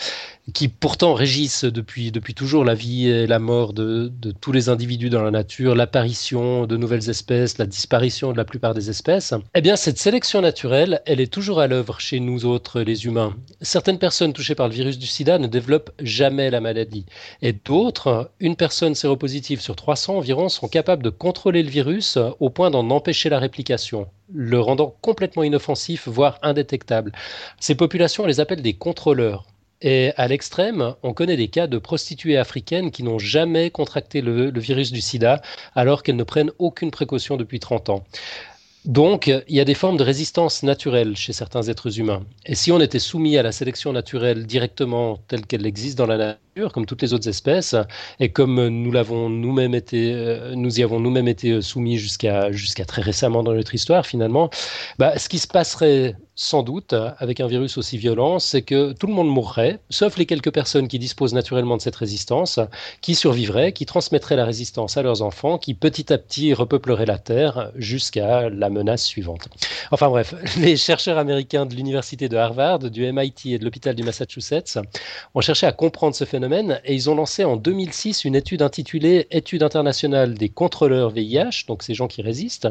qui 0.55 0.69
pourtant 0.69 1.15
régissent 1.15 1.65
depuis, 1.65 2.11
depuis 2.11 2.35
toujours 2.35 2.65
la 2.65 2.75
vie 2.75 3.09
et 3.09 3.27
la 3.27 3.39
mort 3.39 3.73
de, 3.73 4.11
de 4.21 4.31
tous 4.33 4.53
les 4.53 4.69
individus 4.69 5.11
dans 5.11 5.23
la 5.23 5.31
nature, 5.31 5.75
l'apparition 5.75 6.67
de 6.67 6.77
nouvelles 6.77 7.11
espèces, 7.11 7.59
la 7.59 7.67
disparition 7.67 8.33
de 8.33 8.37
la 8.37 8.45
plupart 8.45 8.75
des 8.75 8.89
espèces. 8.89 9.35
Eh 9.55 9.61
bien, 9.61 9.77
cette 9.77 9.99
sélection 9.99 10.41
naturelle, 10.41 11.03
elle 11.07 11.21
est 11.21 11.33
toujours 11.33 11.61
à 11.61 11.67
l'œuvre 11.67 12.01
chez 12.01 12.19
nous 12.19 12.47
autres, 12.47 12.81
les 12.81 13.05
humains. 13.05 13.37
Certaines 13.61 13.99
personnes 13.99 14.33
touchées 14.33 14.55
par 14.55 14.69
le 14.69 14.75
virus 14.75 14.99
du 14.99 15.07
sida 15.07 15.39
ne 15.39 15.47
développent 15.47 15.91
jamais 16.01 16.51
la 16.51 16.61
maladie. 16.61 17.05
Et 17.43 17.53
d'autres, 17.53 18.31
une 18.41 18.57
personne 18.57 18.95
séropositive 18.95 19.61
sur 19.61 19.77
300 19.77 20.17
environ, 20.17 20.49
sont 20.49 20.69
capables 20.69 21.03
de 21.03 21.11
contrôler 21.11 21.63
le 21.63 21.71
virus 21.71 22.19
au 22.41 22.51
point 22.51 22.71
d'en 22.71 22.89
empêcher 22.91 23.29
la 23.29 23.39
réplication 23.39 24.09
le 24.33 24.61
rendant 24.61 24.95
complètement 25.01 25.43
inoffensif, 25.43 26.09
voire 26.09 26.39
indétectable. 26.43 27.13
Ces 27.59 27.75
populations, 27.75 28.25
on 28.25 28.27
les 28.27 28.41
appelle 28.41 28.63
des 28.63 28.75
contrôleurs. 28.75 29.45
Et 29.83 30.13
à 30.17 30.29
l'extrême, 30.29 30.95
on 31.03 31.15
connaît 31.15 31.39
des 31.39 31.49
cas 31.49 31.67
de 31.67 31.79
prostituées 31.79 32.37
africaines 32.37 32.91
qui 32.91 33.03
n'ont 33.03 33.19
jamais 33.19 33.71
contracté 33.71 34.21
le, 34.21 34.51
virus 34.59 34.93
du 34.93 35.01
sida 35.01 35.41
alors 35.75 36.03
qu'elles 36.03 36.17
ne 36.17 36.23
prennent 36.23 36.53
aucune 36.59 36.91
précaution 36.91 37.39
depuis 37.39 37.61
30 37.61 37.89
ans. 37.89 38.05
Donc, 38.85 39.27
il 39.27 39.55
y 39.55 39.61
a 39.61 39.65
des 39.65 39.75
formes 39.75 39.99
de 39.99 40.03
résistance 40.03 40.63
naturelle 40.63 41.17
chez 41.17 41.33
certains 41.33 41.63
êtres 41.63 41.99
humains. 41.99 42.25
Et 42.47 42.55
si 42.55 42.73
on 42.73 42.81
était 42.81 42.99
soumis 42.99 43.37
à 43.37 43.43
la 43.43 43.53
sélection 43.53 43.93
naturelle 43.93 44.47
directement 44.47 45.19
telle 45.29 45.47
qu'elle 45.47 45.67
existe 45.67 45.99
dans 45.99 46.07
la 46.07 46.39
comme 46.69 46.87
toutes 46.87 47.03
les 47.03 47.15
autres 47.15 47.29
espèces, 47.29 47.75
et 48.19 48.31
comme 48.31 48.69
nous 48.69 48.93
l'avons 48.93 49.29
nous-mêmes 49.29 49.75
été, 49.75 50.13
euh, 50.13 50.55
nous 50.55 50.81
y 50.81 50.83
avons 50.83 51.01
nous-mêmes 51.01 51.29
été 51.29 51.63
soumis 51.63 51.97
jusqu'à 51.97 52.53
jusqu'à 52.53 52.85
très 52.85 53.03
récemment 53.03 53.43
dans 53.43 53.55
notre 53.55 53.75
histoire, 53.75 54.07
finalement, 54.07 54.51
bah, 54.99 55.19
ce 55.19 55.29
qui 55.29 55.39
se 55.39 55.49
passerait 55.49 56.17
sans 56.41 56.63
doute, 56.63 56.95
avec 57.19 57.39
un 57.41 57.47
virus 57.47 57.77
aussi 57.77 57.99
violent, 57.99 58.39
c'est 58.39 58.63
que 58.63 58.93
tout 58.93 59.07
le 59.07 59.13
monde 59.13 59.29
mourrait, 59.29 59.79
sauf 59.91 60.17
les 60.17 60.25
quelques 60.25 60.51
personnes 60.51 60.89
qui 60.89 60.99
disposent 60.99 61.35
naturellement 61.35 61.77
de 61.77 61.83
cette 61.83 61.97
résistance, 61.97 62.59
qui 63.03 63.15
survivraient, 63.15 63.75
qui 63.75 63.85
transmettraient 63.85 64.37
la 64.37 64.47
résistance 64.47 64.97
à 64.97 65.03
leurs 65.03 65.21
enfants, 65.21 65.59
qui 65.59 65.75
petit 65.75 66.11
à 66.11 66.17
petit 66.17 66.55
repeupleraient 66.55 67.05
la 67.05 67.19
Terre 67.19 67.73
jusqu'à 67.77 68.49
la 68.49 68.71
menace 68.71 69.05
suivante. 69.05 69.49
Enfin 69.91 70.09
bref, 70.09 70.35
les 70.59 70.79
chercheurs 70.79 71.19
américains 71.19 71.67
de 71.67 71.75
l'université 71.75 72.31
de 72.31 72.39
Harvard, 72.39 72.79
du 72.79 73.13
MIT 73.13 73.53
et 73.53 73.59
de 73.59 73.65
l'hôpital 73.67 73.95
du 73.95 74.03
Massachusetts 74.03 74.79
ont 75.35 75.43
cherché 75.43 75.67
à 75.67 75.73
comprendre 75.73 76.15
ce 76.15 76.25
phénomène 76.25 76.50
et 76.53 76.95
ils 76.95 77.09
ont 77.11 77.15
lancé 77.15 77.45
en 77.45 77.57
2006 77.57 78.25
une 78.25 78.35
étude 78.35 78.63
intitulée 78.63 79.27
Étude 79.31 79.63
internationale 79.63 80.35
des 80.35 80.49
contrôleurs 80.49 81.11
VIH, 81.11 81.67
donc 81.69 81.83
ces 81.83 81.95
gens 81.95 82.09
qui 82.09 82.23
résistent. 82.23 82.69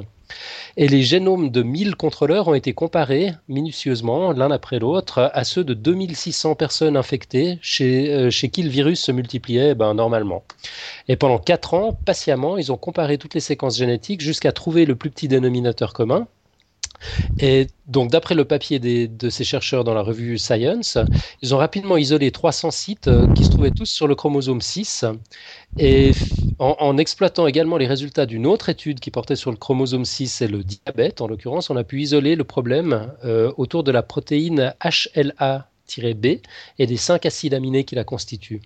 Et 0.78 0.88
les 0.88 1.02
génomes 1.02 1.50
de 1.50 1.64
1000 1.64 1.96
contrôleurs 1.96 2.48
ont 2.48 2.54
été 2.54 2.74
comparés 2.74 3.34
minutieusement 3.48 4.32
l'un 4.32 4.52
après 4.52 4.80
l'autre 4.80 5.32
à 5.34 5.44
ceux 5.44 5.64
de 5.64 5.74
2600 5.74 6.56
personnes 6.56 6.98
infectées 6.98 7.58
chez, 7.62 8.14
euh, 8.14 8.30
chez 8.30 8.50
qui 8.50 8.64
le 8.64 8.70
virus 8.70 9.02
se 9.02 9.12
multipliait 9.12 9.76
ben, 9.76 9.94
normalement. 9.94 10.44
Et 11.08 11.16
pendant 11.16 11.40
4 11.40 11.74
ans, 11.74 12.00
patiemment, 12.06 12.58
ils 12.58 12.72
ont 12.72 12.78
comparé 12.78 13.18
toutes 13.18 13.34
les 13.34 13.40
séquences 13.40 13.78
génétiques 13.78 14.22
jusqu'à 14.22 14.52
trouver 14.52 14.86
le 14.86 14.96
plus 14.96 15.10
petit 15.10 15.28
dénominateur 15.28 15.94
commun. 15.94 16.28
Et 17.40 17.68
donc, 17.88 18.12
d'après 18.12 18.36
le 18.36 18.46
papier 18.46 18.80
de 18.80 19.30
ces 19.30 19.44
chercheurs 19.44 19.84
dans 19.84 19.94
la 19.94 20.02
revue 20.02 20.38
Science, 20.38 20.98
ils 21.42 21.56
ont 21.56 21.58
rapidement 21.58 21.98
isolé 21.98 22.32
300 22.32 22.72
sites 22.72 23.08
euh, 23.08 23.28
qui 23.34 23.44
se 23.44 23.50
trouvaient 23.50 23.72
tous 23.72 23.86
sur 23.86 24.08
le 24.08 24.16
chromosome 24.16 24.62
6. 24.62 25.06
Et 25.78 26.12
en, 26.60 26.98
exploitant 26.98 27.48
également 27.48 27.78
les 27.78 27.88
résultats 27.88 28.26
d'une 28.26 28.46
autre 28.46 28.70
étude 28.70 29.00
qui 29.00 29.12
portait 29.12 29.36
sur 29.36 29.52
le 29.52 29.58
chromosome 29.58 30.06
6 30.06 30.42
et 30.42 30.48
le 30.48 30.64
diabète, 30.64 31.22
en 31.22 31.28
l'occurrence, 31.28 31.70
on 31.70 31.78
a 31.78 31.84
pu 31.84 32.02
isoler 32.02 32.36
le 32.36 32.44
problème 32.44 33.12
euh, 33.24 33.52
autour 33.58 33.84
de 33.84 33.92
la 33.92 34.04
protéine 34.04 34.74
HLA 34.84 35.70
B 35.98 36.26
et 36.78 36.88
des 36.88 36.98
cinq 36.98 37.26
acides 37.26 37.54
aminés 37.54 37.84
qui 37.84 37.96
la 37.96 38.04
constituent. 38.04 38.62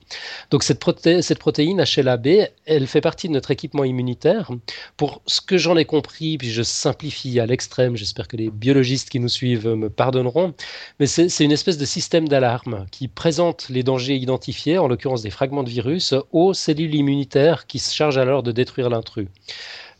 Donc 0.51 0.63
cette, 0.63 0.83
cette 1.21 1.39
protéine 1.39 1.83
HLA-B, 1.83 2.47
elle 2.65 2.87
fait 2.87 3.01
partie 3.01 3.27
de 3.27 3.33
notre 3.33 3.51
équipement 3.51 3.83
immunitaire. 3.83 4.51
Pour 4.97 5.21
ce 5.25 5.41
que 5.41 5.57
j'en 5.57 5.77
ai 5.77 5.85
compris, 5.85 6.37
puis 6.37 6.51
je 6.51 6.63
simplifie 6.63 7.39
à 7.39 7.45
l'extrême, 7.45 7.95
j'espère 7.95 8.27
que 8.27 8.37
les 8.37 8.49
biologistes 8.49 9.09
qui 9.09 9.19
nous 9.19 9.29
suivent 9.29 9.67
me 9.67 9.89
pardonneront, 9.89 10.53
mais 10.99 11.07
c'est 11.07 11.43
une 11.43 11.51
espèce 11.51 11.77
de 11.77 11.85
système 11.85 12.27
d'alarme 12.27 12.85
qui 12.91 13.07
présente 13.07 13.69
les 13.69 13.83
dangers 13.83 14.15
identifiés, 14.15 14.77
en 14.77 14.87
l'occurrence 14.87 15.21
des 15.21 15.29
fragments 15.29 15.63
de 15.63 15.69
virus, 15.69 16.13
aux 16.31 16.53
cellules 16.53 16.95
immunitaires 16.95 17.67
qui 17.67 17.79
se 17.79 17.93
chargent 17.93 18.17
alors 18.17 18.43
de 18.43 18.51
détruire 18.51 18.89
l'intrus. 18.89 19.27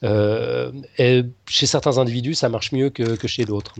Euh, 0.03 0.71
et 0.97 1.23
chez 1.47 1.65
certains 1.65 1.97
individus, 1.97 2.35
ça 2.35 2.49
marche 2.49 2.71
mieux 2.71 2.89
que, 2.89 3.27
chez 3.27 3.45
d'autres. 3.45 3.75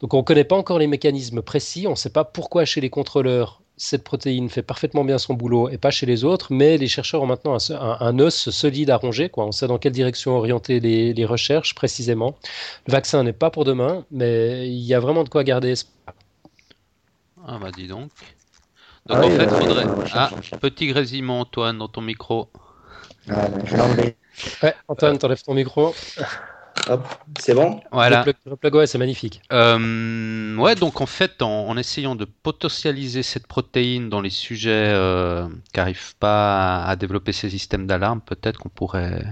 Donc 0.00 0.14
on 0.14 0.18
ne 0.18 0.22
connaît 0.22 0.44
pas 0.44 0.56
encore 0.56 0.78
les 0.78 0.86
mécanismes 0.86 1.42
précis, 1.42 1.86
on 1.86 1.92
ne 1.92 1.96
sait 1.96 2.10
pas 2.10 2.24
pourquoi 2.24 2.64
chez 2.64 2.80
les 2.80 2.90
contrôleurs 2.90 3.62
cette 3.78 4.04
protéine 4.04 4.48
fait 4.48 4.62
parfaitement 4.62 5.02
bien 5.02 5.18
son 5.18 5.34
boulot 5.34 5.68
et 5.68 5.78
pas 5.78 5.90
chez 5.90 6.06
les 6.06 6.24
autres, 6.24 6.52
mais 6.52 6.76
les 6.76 6.88
chercheurs 6.88 7.22
ont 7.22 7.26
maintenant 7.26 7.56
un, 7.70 8.18
os 8.20 8.50
solide 8.50 8.90
à 8.90 8.96
ronger. 8.96 9.28
Quoi. 9.28 9.46
On 9.46 9.52
sait 9.52 9.66
dans 9.66 9.78
quelle 9.78 9.92
direction 9.92 10.36
orienter 10.36 10.78
les, 10.78 11.24
recherches 11.24 11.74
précisément. 11.74 12.36
Le 12.86 12.92
vaccin 12.92 13.24
n'est 13.24 13.32
pas 13.32 13.50
pour 13.50 13.64
demain, 13.64 14.04
mais 14.10 14.68
il 14.68 14.82
y 14.82 14.94
a 14.94 15.00
vraiment 15.00 15.24
de 15.24 15.30
quoi 15.30 15.42
garder 15.42 15.70
espoir. 15.70 16.14
Ah 17.44 17.58
bah 17.60 17.70
dis 17.76 17.88
donc. 17.88 18.10
Donc 19.06 19.18
ah 19.20 19.26
en 19.26 19.30
fait, 19.30 19.48
faudrait... 19.48 19.84
Ah, 20.12 20.30
petit 20.60 20.86
grésillement 20.86 21.40
Antoine 21.40 21.78
dans 21.78 21.88
ton 21.88 22.02
micro. 22.02 22.48
Ah, 23.30 23.48
je 23.64 23.76
Ouais, 24.62 24.74
Antoine, 24.88 25.18
t'enlèves 25.18 25.42
ton 25.42 25.54
micro. 25.54 25.94
Hop, 26.88 27.06
c'est 27.38 27.54
bon? 27.54 27.80
Voilà. 27.92 28.24
ouais, 28.72 28.86
c'est 28.86 28.98
magnifique. 28.98 29.42
Euh, 29.52 30.56
ouais, 30.56 30.74
donc 30.74 31.00
en 31.00 31.06
fait, 31.06 31.42
en, 31.42 31.76
essayant 31.76 32.16
de 32.16 32.24
potentialiser 32.24 33.22
cette 33.22 33.46
protéine 33.46 34.08
dans 34.08 34.20
les 34.20 34.30
sujets 34.30 34.88
euh, 34.88 35.46
qui 35.72 35.78
n'arrivent 35.78 36.16
pas 36.16 36.82
à, 36.84 36.96
développer 36.96 37.32
ces 37.32 37.50
systèmes 37.50 37.86
d'alarme, 37.86 38.20
peut-être 38.20 38.58
qu'on 38.58 38.68
pourrait, 38.68 39.22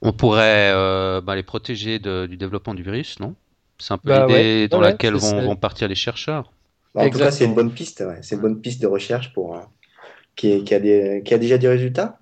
on 0.00 0.12
pourrait 0.12 0.70
euh, 0.72 1.20
bah, 1.20 1.34
les 1.34 1.42
protéger 1.42 1.98
du 1.98 2.36
développement 2.36 2.74
du 2.74 2.82
virus, 2.82 3.18
non? 3.20 3.34
C'est 3.78 3.92
un 3.92 3.98
peu 3.98 4.10
bah 4.10 4.26
l'idée 4.26 4.68
dans 4.68 4.80
laquelle 4.80 5.14
vont, 5.14 5.56
partir 5.56 5.88
les 5.88 5.96
chercheurs. 5.96 6.52
Bah, 6.94 7.02
en 7.02 7.10
tout 7.10 7.18
cas, 7.18 7.32
c'est 7.32 7.44
une 7.44 7.54
bonne 7.54 7.72
piste. 7.72 8.04
C'est 8.22 8.36
une 8.36 8.40
bonne 8.40 8.60
piste 8.60 8.80
de 8.80 8.86
recherche 8.86 9.32
pour 9.34 9.58
qui, 10.36 10.64
qui, 10.64 10.74
a 10.74 10.80
des, 10.80 11.22
qui 11.24 11.34
a 11.34 11.38
déjà 11.38 11.58
des 11.58 11.68
résultats? 11.68 12.18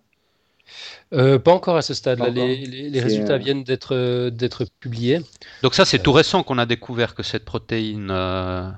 Euh, 1.13 1.39
pas 1.39 1.53
encore 1.53 1.77
à 1.77 1.83
ce 1.83 1.93
stade. 1.93 2.21
Là, 2.21 2.31
les, 2.31 3.01
résultats 3.01 3.35
euh, 3.35 3.39
viennent 3.39 3.65
d'être 3.65 3.95
euh, 3.95 4.31
d'être 4.31 4.65
publiés. 4.81 5.21
Donc 5.63 5.75
ça, 5.75 5.85
c'est 5.85 5.99
tout 5.99 6.13
récent 6.13 6.43
qu'on 6.43 6.57
a 6.57 6.65
découvert 6.65 7.15
que 7.15 7.23
cette 7.23 7.45
protéine. 7.45 8.11
on, 8.11 8.73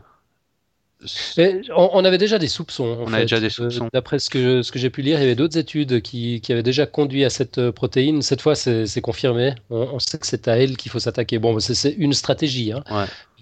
avait 2.05 2.19
déjà 2.19 2.41
des 2.41 2.49
soupçons. 2.49 3.05
on 3.07 3.13
avait 3.13 3.23
déjà 3.23 3.39
des 3.39 3.51
soupçons. 3.51 3.89
D'après 3.93 4.19
ce 4.19 4.31
que, 4.31 4.63
ce 4.63 4.73
que 4.73 4.81
j'ai 4.81 4.91
pu 4.91 5.03
lire, 5.03 5.19
il 5.19 5.21
y 5.23 5.27
avait 5.27 5.37
d'autres 5.37 5.59
études 5.59 6.03
qui, 6.03 6.41
qui, 6.41 6.53
avaient 6.53 6.65
déjà 6.65 6.87
conduit 6.87 7.25
à 7.25 7.31
cette 7.31 7.71
protéine. 7.71 8.21
Cette 8.21 8.41
fois, 8.41 8.57
c'est 8.57 9.01
confirmé. 9.01 9.55
On, 9.71 10.01
sait 10.01 10.19
que 10.19 10.27
c'est 10.27 10.49
à 10.49 10.59
elle 10.59 10.77
qu'il 10.77 10.91
faut 10.91 10.99
s'attaquer. 10.99 11.39
Bon, 11.39 11.61
c'est 11.61 11.93
une 11.93 12.15
stratégie. 12.15 12.73
Hein. 12.73 12.83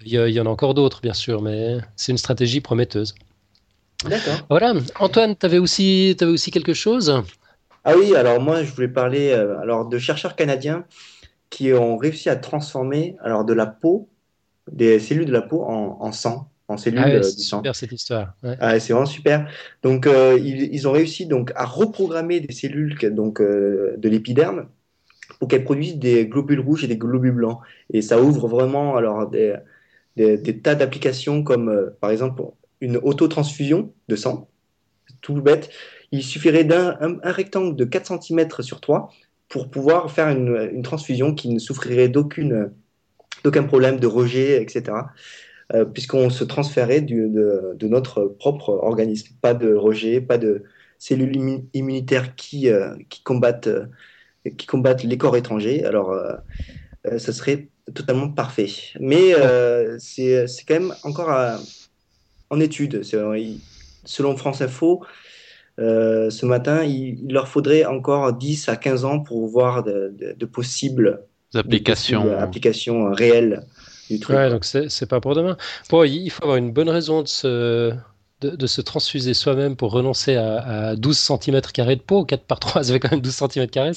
Il, 0.05 0.11
y 0.11 0.17
y, 0.17 0.39
en 0.39 0.45
a 0.45 0.49
encore 0.49 0.75
d'autres, 0.75 1.01
bien 1.01 1.13
sûr, 1.13 1.41
mais 1.41 1.77
c'est 1.95 2.11
une 2.11 2.19
stratégie 2.19 2.61
prometteuse. 2.61 3.15
D'accord. 4.09 4.45
Voilà. 4.49 4.73
Antoine, 4.99 5.35
tu 5.35 5.45
avais, 5.45 5.59
aussi, 5.59 6.15
avais 6.19 6.31
aussi 6.31 6.51
quelque 6.51 6.73
chose? 6.73 7.23
Ah 7.85 7.95
oui, 7.97 8.15
alors 8.15 8.41
moi 8.41 8.63
je 8.63 8.71
voulais 8.71 8.87
parler 8.87 9.31
euh, 9.31 9.59
alors 9.59 9.87
de 9.87 9.97
chercheurs 9.97 10.35
canadiens 10.35 10.85
qui 11.49 11.73
ont 11.73 11.97
réussi 11.97 12.29
à 12.29 12.35
transformer 12.35 13.17
alors 13.21 13.43
de 13.43 13.53
la 13.53 13.65
peau, 13.65 14.09
des 14.71 14.99
cellules 14.99 15.25
de 15.25 15.33
la 15.33 15.41
peau 15.41 15.63
en, 15.63 16.11
sang, 16.13 16.49
en 16.69 16.77
cellules 16.77 17.01
ah 17.03 17.09
euh, 17.09 17.19
du 17.19 17.43
sang. 17.43 17.57
Super 17.57 17.75
cette 17.75 17.91
histoire. 17.91 18.33
Ah, 18.59 18.79
c'est 18.79 18.93
vraiment 18.93 19.05
super. 19.05 19.49
Donc 19.83 20.07
euh, 20.07 20.39
ils, 20.41 20.87
ont 20.87 20.93
réussi 20.93 21.25
donc 21.25 21.51
à 21.55 21.65
reprogrammer 21.65 22.39
des 22.39 22.53
cellules 22.53 22.97
donc 23.13 23.41
de 23.41 24.09
l'épiderme 24.09 24.67
pour 25.39 25.49
qu'elles 25.49 25.65
produisent 25.65 25.99
des 25.99 26.25
globules 26.25 26.61
rouges 26.61 26.85
et 26.85 26.87
des 26.87 26.97
globules 26.97 27.33
blancs. 27.33 27.59
Et 27.91 28.01
ça 28.01 28.21
ouvre 28.21 28.47
vraiment 28.47 28.95
alors 28.95 29.29
des, 29.29 29.55
des, 30.15 30.37
des 30.37 30.59
tas 30.59 30.75
d'applications 30.75 31.43
comme 31.43 31.91
par 31.99 32.11
exemple 32.11 32.41
une 32.83 32.97
autotransfusion 32.97 33.93
de 34.07 34.15
sang, 34.15 34.49
tout 35.21 35.41
bête 35.41 35.69
il 36.13 36.23
suffirait 36.23 36.63
d'un 36.63 36.95
un, 37.01 37.31
rectangle 37.31 37.75
de 37.75 37.85
4 37.85 38.21
cm 38.21 38.47
sur 38.61 38.79
3 38.79 39.11
pour 39.49 39.71
pouvoir 39.71 40.11
faire 40.11 40.29
une, 40.29 40.83
transfusion 40.83 41.33
qui 41.33 41.49
ne 41.49 41.57
souffrirait 41.57 42.07
d'aucune 42.07 42.71
d'aucun 43.43 43.63
problème 43.63 43.99
de 43.99 44.07
rejet, 44.07 44.61
etc. 44.61 44.95
Euh, 45.73 45.85
puisqu'on 45.85 46.29
se 46.29 46.43
transférait 46.43 47.01
de, 47.01 47.75
notre 47.81 48.25
propre 48.25 48.69
organisme. 48.69 49.35
Pas 49.41 49.55
de 49.55 49.73
rejet, 49.73 50.21
pas 50.21 50.37
de 50.37 50.63
cellules 50.99 51.63
immunitaires 51.73 52.35
qui, 52.35 52.69
euh, 52.69 52.95
qui, 53.09 53.23
combattent, 53.23 53.67
euh, 53.67 53.87
qui 54.55 54.67
combattent 54.67 55.03
les 55.03 55.17
corps 55.17 55.35
étrangers. 55.35 55.83
Alors, 55.83 56.15
ça 57.17 57.33
serait 57.33 57.69
totalement 57.95 58.29
parfait. 58.29 58.69
Mais 58.99 59.33
c'est 59.97 60.45
quand 60.67 60.79
même 60.79 60.93
encore 61.03 61.31
en 62.53 62.59
étude. 62.59 63.01
Selon 64.05 64.37
France 64.37 64.61
Info, 64.61 65.03
euh, 65.79 66.29
ce 66.29 66.45
matin, 66.45 66.83
il, 66.83 67.31
leur 67.31 67.47
faudrait 67.47 67.85
encore 67.85 68.33
10 68.33 68.69
à 68.69 68.75
15 68.75 69.05
ans 69.05 69.19
pour 69.19 69.47
voir 69.47 69.83
de, 69.83 70.45
possibles 70.45 71.21
applications, 71.55 72.37
applications 72.37 73.11
réelles 73.11 73.63
du 74.09 74.19
truc. 74.19 74.35
Ouais, 74.35 74.49
donc 74.49 74.65
c'est 74.65 75.09
pas 75.09 75.19
pour 75.19 75.35
demain. 75.35 75.57
Bon, 75.89 76.03
il 76.03 76.29
faut 76.29 76.43
avoir 76.43 76.57
une 76.57 76.71
bonne 76.71 76.89
raison 76.89 77.21
de 77.23 77.27
se, 77.27 77.93
de, 78.41 78.67
se 78.67 78.81
transfuser 78.81 79.33
soi-même 79.33 79.75
pour 79.75 79.91
renoncer 79.91 80.35
à, 80.35 80.95
12 80.95 81.17
cm 81.17 81.61
de 81.61 81.95
peau. 81.95 82.25
4 82.25 82.43
par 82.43 82.59
3, 82.59 82.83
ça 82.83 82.93
fait 82.93 82.99
quand 82.99 83.11
même 83.11 83.21
12 83.21 83.33
cm. 83.51 83.93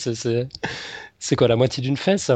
C'est 1.19 1.37
quoi, 1.37 1.49
la 1.49 1.57
moitié 1.57 1.83
d'une 1.83 1.97
fesse? 1.97 2.31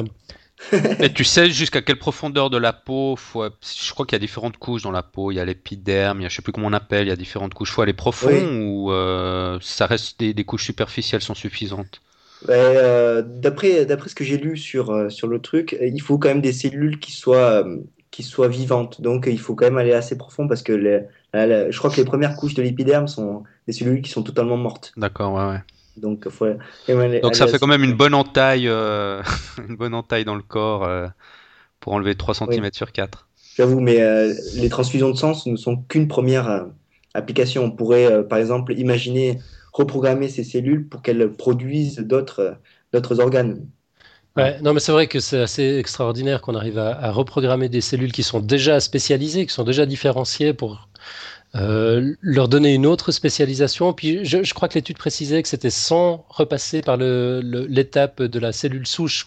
Et 1.01 1.13
tu 1.13 1.25
sais 1.25 1.51
jusqu'à 1.51 1.83
quelle 1.83 1.99
profondeur 1.99 2.51
de 2.51 2.59
la 2.59 2.73
peau 2.73 3.17
faut... 3.17 3.45
Je 3.45 3.93
crois 3.93 4.07
qu'il 4.07 4.15
y 4.15 4.17
a 4.17 4.21
différentes 4.21 4.59
couches 4.59 4.83
dans 4.83 4.91
la 4.91 5.03
peau. 5.03 5.31
Il 5.31 5.37
y 5.37 5.41
a 5.41 5.45
l'épiderme, 5.45 6.21
il 6.21 6.23
y 6.25 6.27
a, 6.27 6.29
je 6.29 6.37
sais 6.37 6.43
plus 6.43 6.53
comment 6.53 6.69
on 6.69 6.73
appelle, 6.73 7.07
il 7.07 7.11
y 7.11 7.13
a 7.13 7.17
différentes 7.17 7.55
couches. 7.55 7.73
Faut 7.73 7.83
aller 7.83 7.93
profond 7.93 8.61
ou 8.63 8.93
euh, 8.93 9.59
ça 9.61 9.87
reste 9.87 10.21
des, 10.21 10.45
couches 10.45 10.65
superficielles 10.65 11.23
sont 11.23 11.35
suffisantes? 11.35 12.03
Euh, 12.49 13.23
D'après 13.23 13.87
ce 13.87 14.15
que 14.15 14.25
j'ai 14.25 14.39
lu 14.39 14.57
sur, 14.57 14.91
euh, 14.91 15.09
sur 15.09 15.29
le 15.29 15.41
truc, 15.41 15.77
il 15.81 16.01
faut 16.01 16.19
quand 16.19 16.29
même 16.29 16.41
des 16.41 16.53
cellules 16.53 16.99
qui 16.99 17.13
soient, 17.13 17.65
qui 18.11 18.23
soient 18.23 18.49
vivantes. 18.49 19.01
Donc 19.01 19.27
il 19.31 19.41
faut 19.41 19.55
quand 19.55 19.67
même 19.67 19.79
aller 19.79 19.93
assez 19.93 20.17
profond 20.17 20.49
parce 20.49 20.63
que 20.63 20.73
les, 20.73 21.01
je 21.35 21.79
crois 21.79 21.91
que 21.91 21.97
les 21.97 22.05
premières 22.05 22.37
couches 22.37 22.55
de 22.55 22.63
l'épiderme 22.63 23.09
sont 23.09 23.45
des 23.67 23.73
cellules 23.73 24.03
qui 24.03 24.11
sont 24.11 24.23
totalement 24.23 24.57
mortes. 24.57 24.93
D'accord, 24.97 25.35
ouais, 25.35 25.55
ouais. 25.55 25.61
Donc, 26.01 26.27
Donc 27.23 27.37
ça 27.37 27.47
fait 27.47 27.59
quand 27.59 27.67
même 27.67 27.85
une 27.85 27.95
bonne 27.95 28.15
entaille, 28.15 28.69
euh, 28.69 29.23
une 29.69 29.77
bonne 29.77 29.95
entaille 29.95 30.25
dans 30.25 30.35
le 30.35 30.43
corps 30.43 30.85
euh, 30.85 31.07
pour 31.79 31.93
enlever 31.93 32.15
3 32.15 32.35
cm 32.35 32.71
sur 32.73 32.93
4. 32.93 33.29
J'avoue, 33.57 33.81
mais 33.81 34.01
euh, 34.01 34.33
les 34.55 34.69
transfusions 34.69 35.11
de 35.11 35.17
sang 35.17 35.33
ne 35.47 35.57
sont 35.57 35.77
qu'une 35.77 36.09
première 36.09 36.67
application. 37.15 37.65
On 37.65 37.71
pourrait, 37.71 38.27
par 38.29 38.39
exemple, 38.39 38.73
imaginer 38.75 39.39
reprogrammer 39.73 40.29
ces 40.29 40.45
cellules 40.45 40.89
pour 40.89 41.03
qu'elles 41.03 41.31
produisent 41.31 41.99
d'autres 41.99 42.57
d'autres 42.93 43.21
organes. 43.21 43.67
Ouais, 44.37 44.61
non, 44.63 44.73
mais 44.73 44.81
c'est 44.81 44.93
vrai 44.93 45.09
que 45.09 45.19
c'est 45.19 45.41
assez 45.41 45.77
extraordinaire 45.79 46.41
qu'on 46.41 46.55
arrive 46.55 46.79
à, 46.79 46.91
à, 46.91 47.11
reprogrammer 47.11 47.69
des 47.69 47.81
cellules 47.81 48.13
qui 48.13 48.23
sont 48.23 48.41
déjà 48.41 48.79
spécialisées, 48.79 49.45
qui 49.45 49.53
sont 49.53 49.65
déjà 49.65 49.87
différenciées 49.87 50.55
pour 50.55 50.89
euh, 51.57 52.15
leur 52.21 52.49
donner 52.49 52.75
une 52.75 52.87
autre 52.87 53.11
spécialisation. 53.11 53.93
Puis 53.93 54.25
je, 54.25 54.55
crois 54.55 54.69
que 54.69 54.75
l'étude 54.75 54.99
précisait 54.99 55.43
que 55.43 55.49
c'était 55.49 55.71
sans 55.71 56.25
repasser 56.29 56.81
par 56.81 56.97
l'étape 56.97 58.21
le, 58.21 58.29
de 58.29 58.39
la 58.39 58.53
cellule 58.53 58.87
souche. 58.87 59.27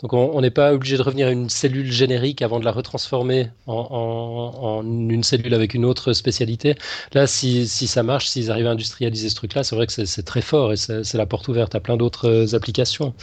Donc 0.00 0.12
on 0.12 0.40
n'est 0.40 0.50
pas 0.50 0.74
obligé 0.74 0.96
de 0.96 1.02
revenir 1.02 1.28
à 1.28 1.30
une 1.30 1.48
cellule 1.48 1.90
générique 1.90 2.42
avant 2.42 2.60
de 2.60 2.64
la 2.64 2.72
retransformer 2.72 3.48
en, 3.66 3.74
en, 3.74 4.62
en 4.62 5.08
une 5.08 5.24
cellule 5.24 5.54
avec 5.54 5.74
une 5.74 5.86
autre 5.86 6.12
spécialité. 6.12 6.74
Là, 7.14 7.26
si, 7.26 7.66
si 7.66 7.86
ça 7.86 8.02
marche, 8.02 8.28
s'ils 8.28 8.50
arrivent 8.50 8.66
à 8.66 8.72
industrialiser 8.72 9.30
ce 9.30 9.34
truc-là, 9.34 9.64
c'est 9.64 9.74
vrai 9.74 9.86
que 9.86 9.92
c'est 9.92 10.22
très 10.22 10.42
fort 10.42 10.72
et 10.72 10.76
c'est 10.76 11.14
la 11.14 11.26
porte 11.26 11.48
ouverte 11.48 11.74
à 11.74 11.80
plein 11.80 11.96
d'autres 11.96 12.54
applications. 12.54 13.14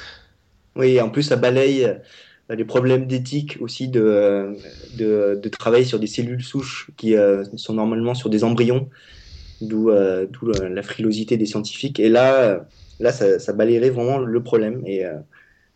Oui, 0.75 1.00
en 1.00 1.10
plus, 1.10 1.24
ça 1.24 1.36
balaye 1.36 1.98
les 2.55 2.65
problèmes 2.65 3.05
d'éthique 3.05 3.58
aussi 3.62 3.88
de, 3.88 4.58
de, 4.96 5.39
de, 5.41 5.50
travailler 5.50 5.86
sur 5.86 6.00
des 6.00 6.08
cellules 6.08 6.43
souches 6.43 6.89
qui 6.98 7.15
euh, 7.15 7.43
sont 7.55 7.74
normalement 7.74 8.13
sur 8.13 8.29
des 8.29 8.43
embryons, 8.43 8.89
d'où 9.62 9.89
euh, 9.89 10.27
la 10.70 10.81
frilosité 10.81 11.38
des 11.38 11.46
scientifiques. 11.46 12.00
Et 12.00 12.10
là, 12.10 12.65
là 13.00 13.12
ça, 13.12 13.39
ça 13.39 13.53
balayerait 13.53 13.89
vraiment 13.89 14.17
le 14.17 14.43
problème 14.43 14.81
et 14.86 15.05
euh, 15.05 15.13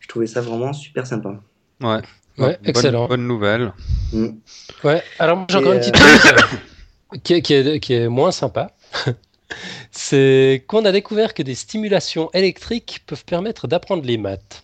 je 0.00 0.08
trouvais 0.08 0.26
ça 0.26 0.40
vraiment 0.40 0.72
super 0.72 1.06
sympa. 1.06 1.40
Ouais, 1.80 2.02
ouais 2.38 2.58
excellent. 2.64 3.08
Bonne 3.08 3.26
nouvelle. 3.26 3.72
Mm. 4.12 4.28
Ouais, 4.84 5.02
alors 5.18 5.46
j'ai 5.48 5.56
encore 5.56 5.72
une 5.72 5.80
petite 5.80 5.96
chose 5.96 6.30
qui, 7.22 7.42
qui, 7.42 7.54
est, 7.54 7.80
qui 7.80 7.94
est 7.94 8.08
moins 8.08 8.32
sympa. 8.32 8.72
C'est 9.92 10.64
qu'on 10.66 10.84
a 10.84 10.92
découvert 10.92 11.32
que 11.32 11.42
des 11.42 11.54
stimulations 11.54 12.28
électriques 12.34 13.02
peuvent 13.06 13.24
permettre 13.24 13.68
d'apprendre 13.68 14.04
les 14.04 14.18
maths. 14.18 14.62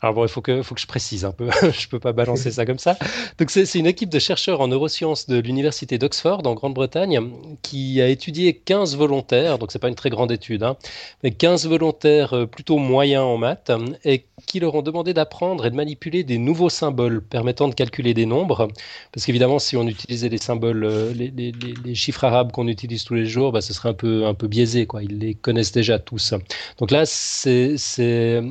Alors 0.00 0.14
bon, 0.14 0.24
il 0.24 0.28
faut 0.28 0.40
que, 0.40 0.62
je 0.62 0.86
précise 0.86 1.24
un 1.24 1.32
peu, 1.32 1.50
je 1.78 1.88
peux 1.88 1.98
pas 1.98 2.12
balancer 2.12 2.50
ça 2.50 2.66
comme 2.66 2.78
ça. 2.78 2.96
Donc 3.38 3.50
c'est 3.50 3.74
une 3.74 3.86
équipe 3.86 4.10
de 4.10 4.18
chercheurs 4.18 4.60
en 4.60 4.68
neurosciences 4.68 5.26
de 5.26 5.38
l'université 5.38 5.98
d'Oxford 5.98 6.46
en 6.46 6.54
Grande-Bretagne 6.54 7.20
qui 7.62 8.00
a 8.00 8.08
étudié 8.08 8.54
15 8.54 8.96
volontaires, 8.96 9.58
donc 9.58 9.72
c'est 9.72 9.78
pas 9.78 9.88
une 9.88 9.94
très 9.94 10.10
grande 10.10 10.32
étude, 10.32 10.62
hein, 10.62 10.76
mais 11.22 11.30
15 11.30 11.66
volontaires 11.66 12.34
euh, 12.34 12.46
plutôt 12.46 12.78
moyens 12.78 13.24
en 13.24 13.36
maths 13.36 13.70
et 14.04 14.24
qui 14.46 14.60
leur 14.60 14.74
ont 14.74 14.82
demandé 14.82 15.14
d'apprendre 15.14 15.66
et 15.66 15.70
de 15.70 15.76
manipuler 15.76 16.24
des 16.24 16.38
nouveaux 16.38 16.68
symboles 16.68 17.22
permettant 17.22 17.68
de 17.68 17.74
calculer 17.74 18.14
des 18.14 18.26
nombres. 18.26 18.68
Parce 19.12 19.26
qu'évidemment, 19.26 19.58
si 19.58 19.76
on 19.76 19.86
utilisait 19.86 20.28
les 20.28 20.38
symboles, 20.38 20.84
euh, 20.84 21.12
les, 21.14 21.94
chiffres 21.94 22.24
arabes 22.24 22.52
qu'on 22.52 22.68
utilise 22.68 23.04
tous 23.04 23.14
les 23.14 23.26
jours, 23.26 23.52
bah, 23.52 23.60
ce 23.60 23.72
serait 23.72 23.88
un 23.88 23.94
peu, 23.94 24.26
un 24.26 24.34
peu 24.34 24.48
biaisé, 24.48 24.86
quoi. 24.86 25.02
Ils 25.02 25.18
les 25.18 25.34
connaissent 25.34 25.72
déjà 25.72 25.98
tous. 25.98 26.34
Donc 26.78 26.90
là, 26.90 27.04
c'est 27.06 27.76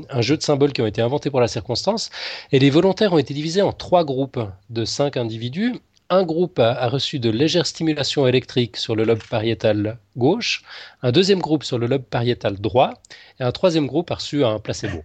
un 0.09 0.21
jeu 0.21 0.37
de 0.37 0.41
symboles 0.41 0.73
qui 0.73 0.81
ont 0.81 0.87
été 0.87 1.01
inventés 1.01 1.29
pour 1.29 1.41
la 1.41 1.47
circonstance. 1.47 2.09
Et 2.51 2.59
les 2.59 2.69
volontaires 2.69 3.13
ont 3.13 3.17
été 3.17 3.33
divisés 3.33 3.61
en 3.61 3.71
trois 3.71 4.03
groupes 4.03 4.39
de 4.69 4.85
cinq 4.85 5.17
individus. 5.17 5.75
Un 6.11 6.23
groupe 6.23 6.57
a, 6.57 6.87
reçu 6.89 7.19
de 7.19 7.29
légères 7.29 7.67
stimulations 7.67 8.25
électriques 8.25 8.77
sur 8.77 8.95
le 8.95 9.03
lobe 9.03 9.21
pariétal 9.29 9.99
gauche, 10.17 10.63
un 11.03 11.11
deuxième 11.11 11.39
groupe 11.39 11.63
sur 11.63 11.77
le 11.77 11.85
lobe 11.85 12.03
pariétal 12.03 12.57
droit, 12.57 12.93
et 13.39 13.43
un 13.43 13.51
troisième 13.51 13.85
groupe 13.85 14.09
a 14.09 14.15
reçu 14.15 14.43
un 14.43 14.59
placebo. 14.59 15.03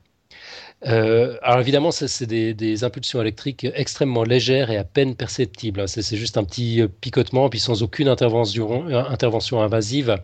Euh, 0.87 1.37
alors 1.43 1.61
évidemment, 1.61 1.91
c'est 1.91 2.27
des, 2.27 2.85
impulsions 2.85 3.21
électriques 3.21 3.67
extrêmement 3.75 4.23
légères 4.23 4.71
et 4.71 4.77
à 4.77 4.85
peine 4.85 5.15
perceptibles. 5.15 5.89
C'est 5.89 6.17
juste 6.17 6.37
un 6.37 6.45
petit 6.45 6.83
euh, 6.83 6.89
picotement, 6.89 7.49
puis 7.49 7.61
sans 7.61 7.83
aucune 7.83 8.09
intervention, 8.09 8.89
euh, 8.91 9.63
invasive. 9.65 10.17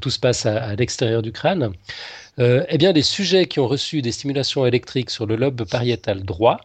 tout 0.00 0.10
se 0.10 0.18
passe 0.18 0.46
à 0.46 0.74
l'extérieur 0.76 1.22
du 1.22 1.32
crâne. 1.32 1.72
Eh 2.40 2.78
bien, 2.78 2.92
les 2.92 3.02
sujets 3.02 3.46
qui 3.46 3.58
ont 3.58 3.66
reçu 3.66 4.00
des 4.00 4.12
stimulations 4.12 4.64
électriques 4.64 5.10
sur 5.10 5.26
le 5.26 5.34
lobe 5.34 5.64
pariétal 5.64 6.22
droit, 6.22 6.58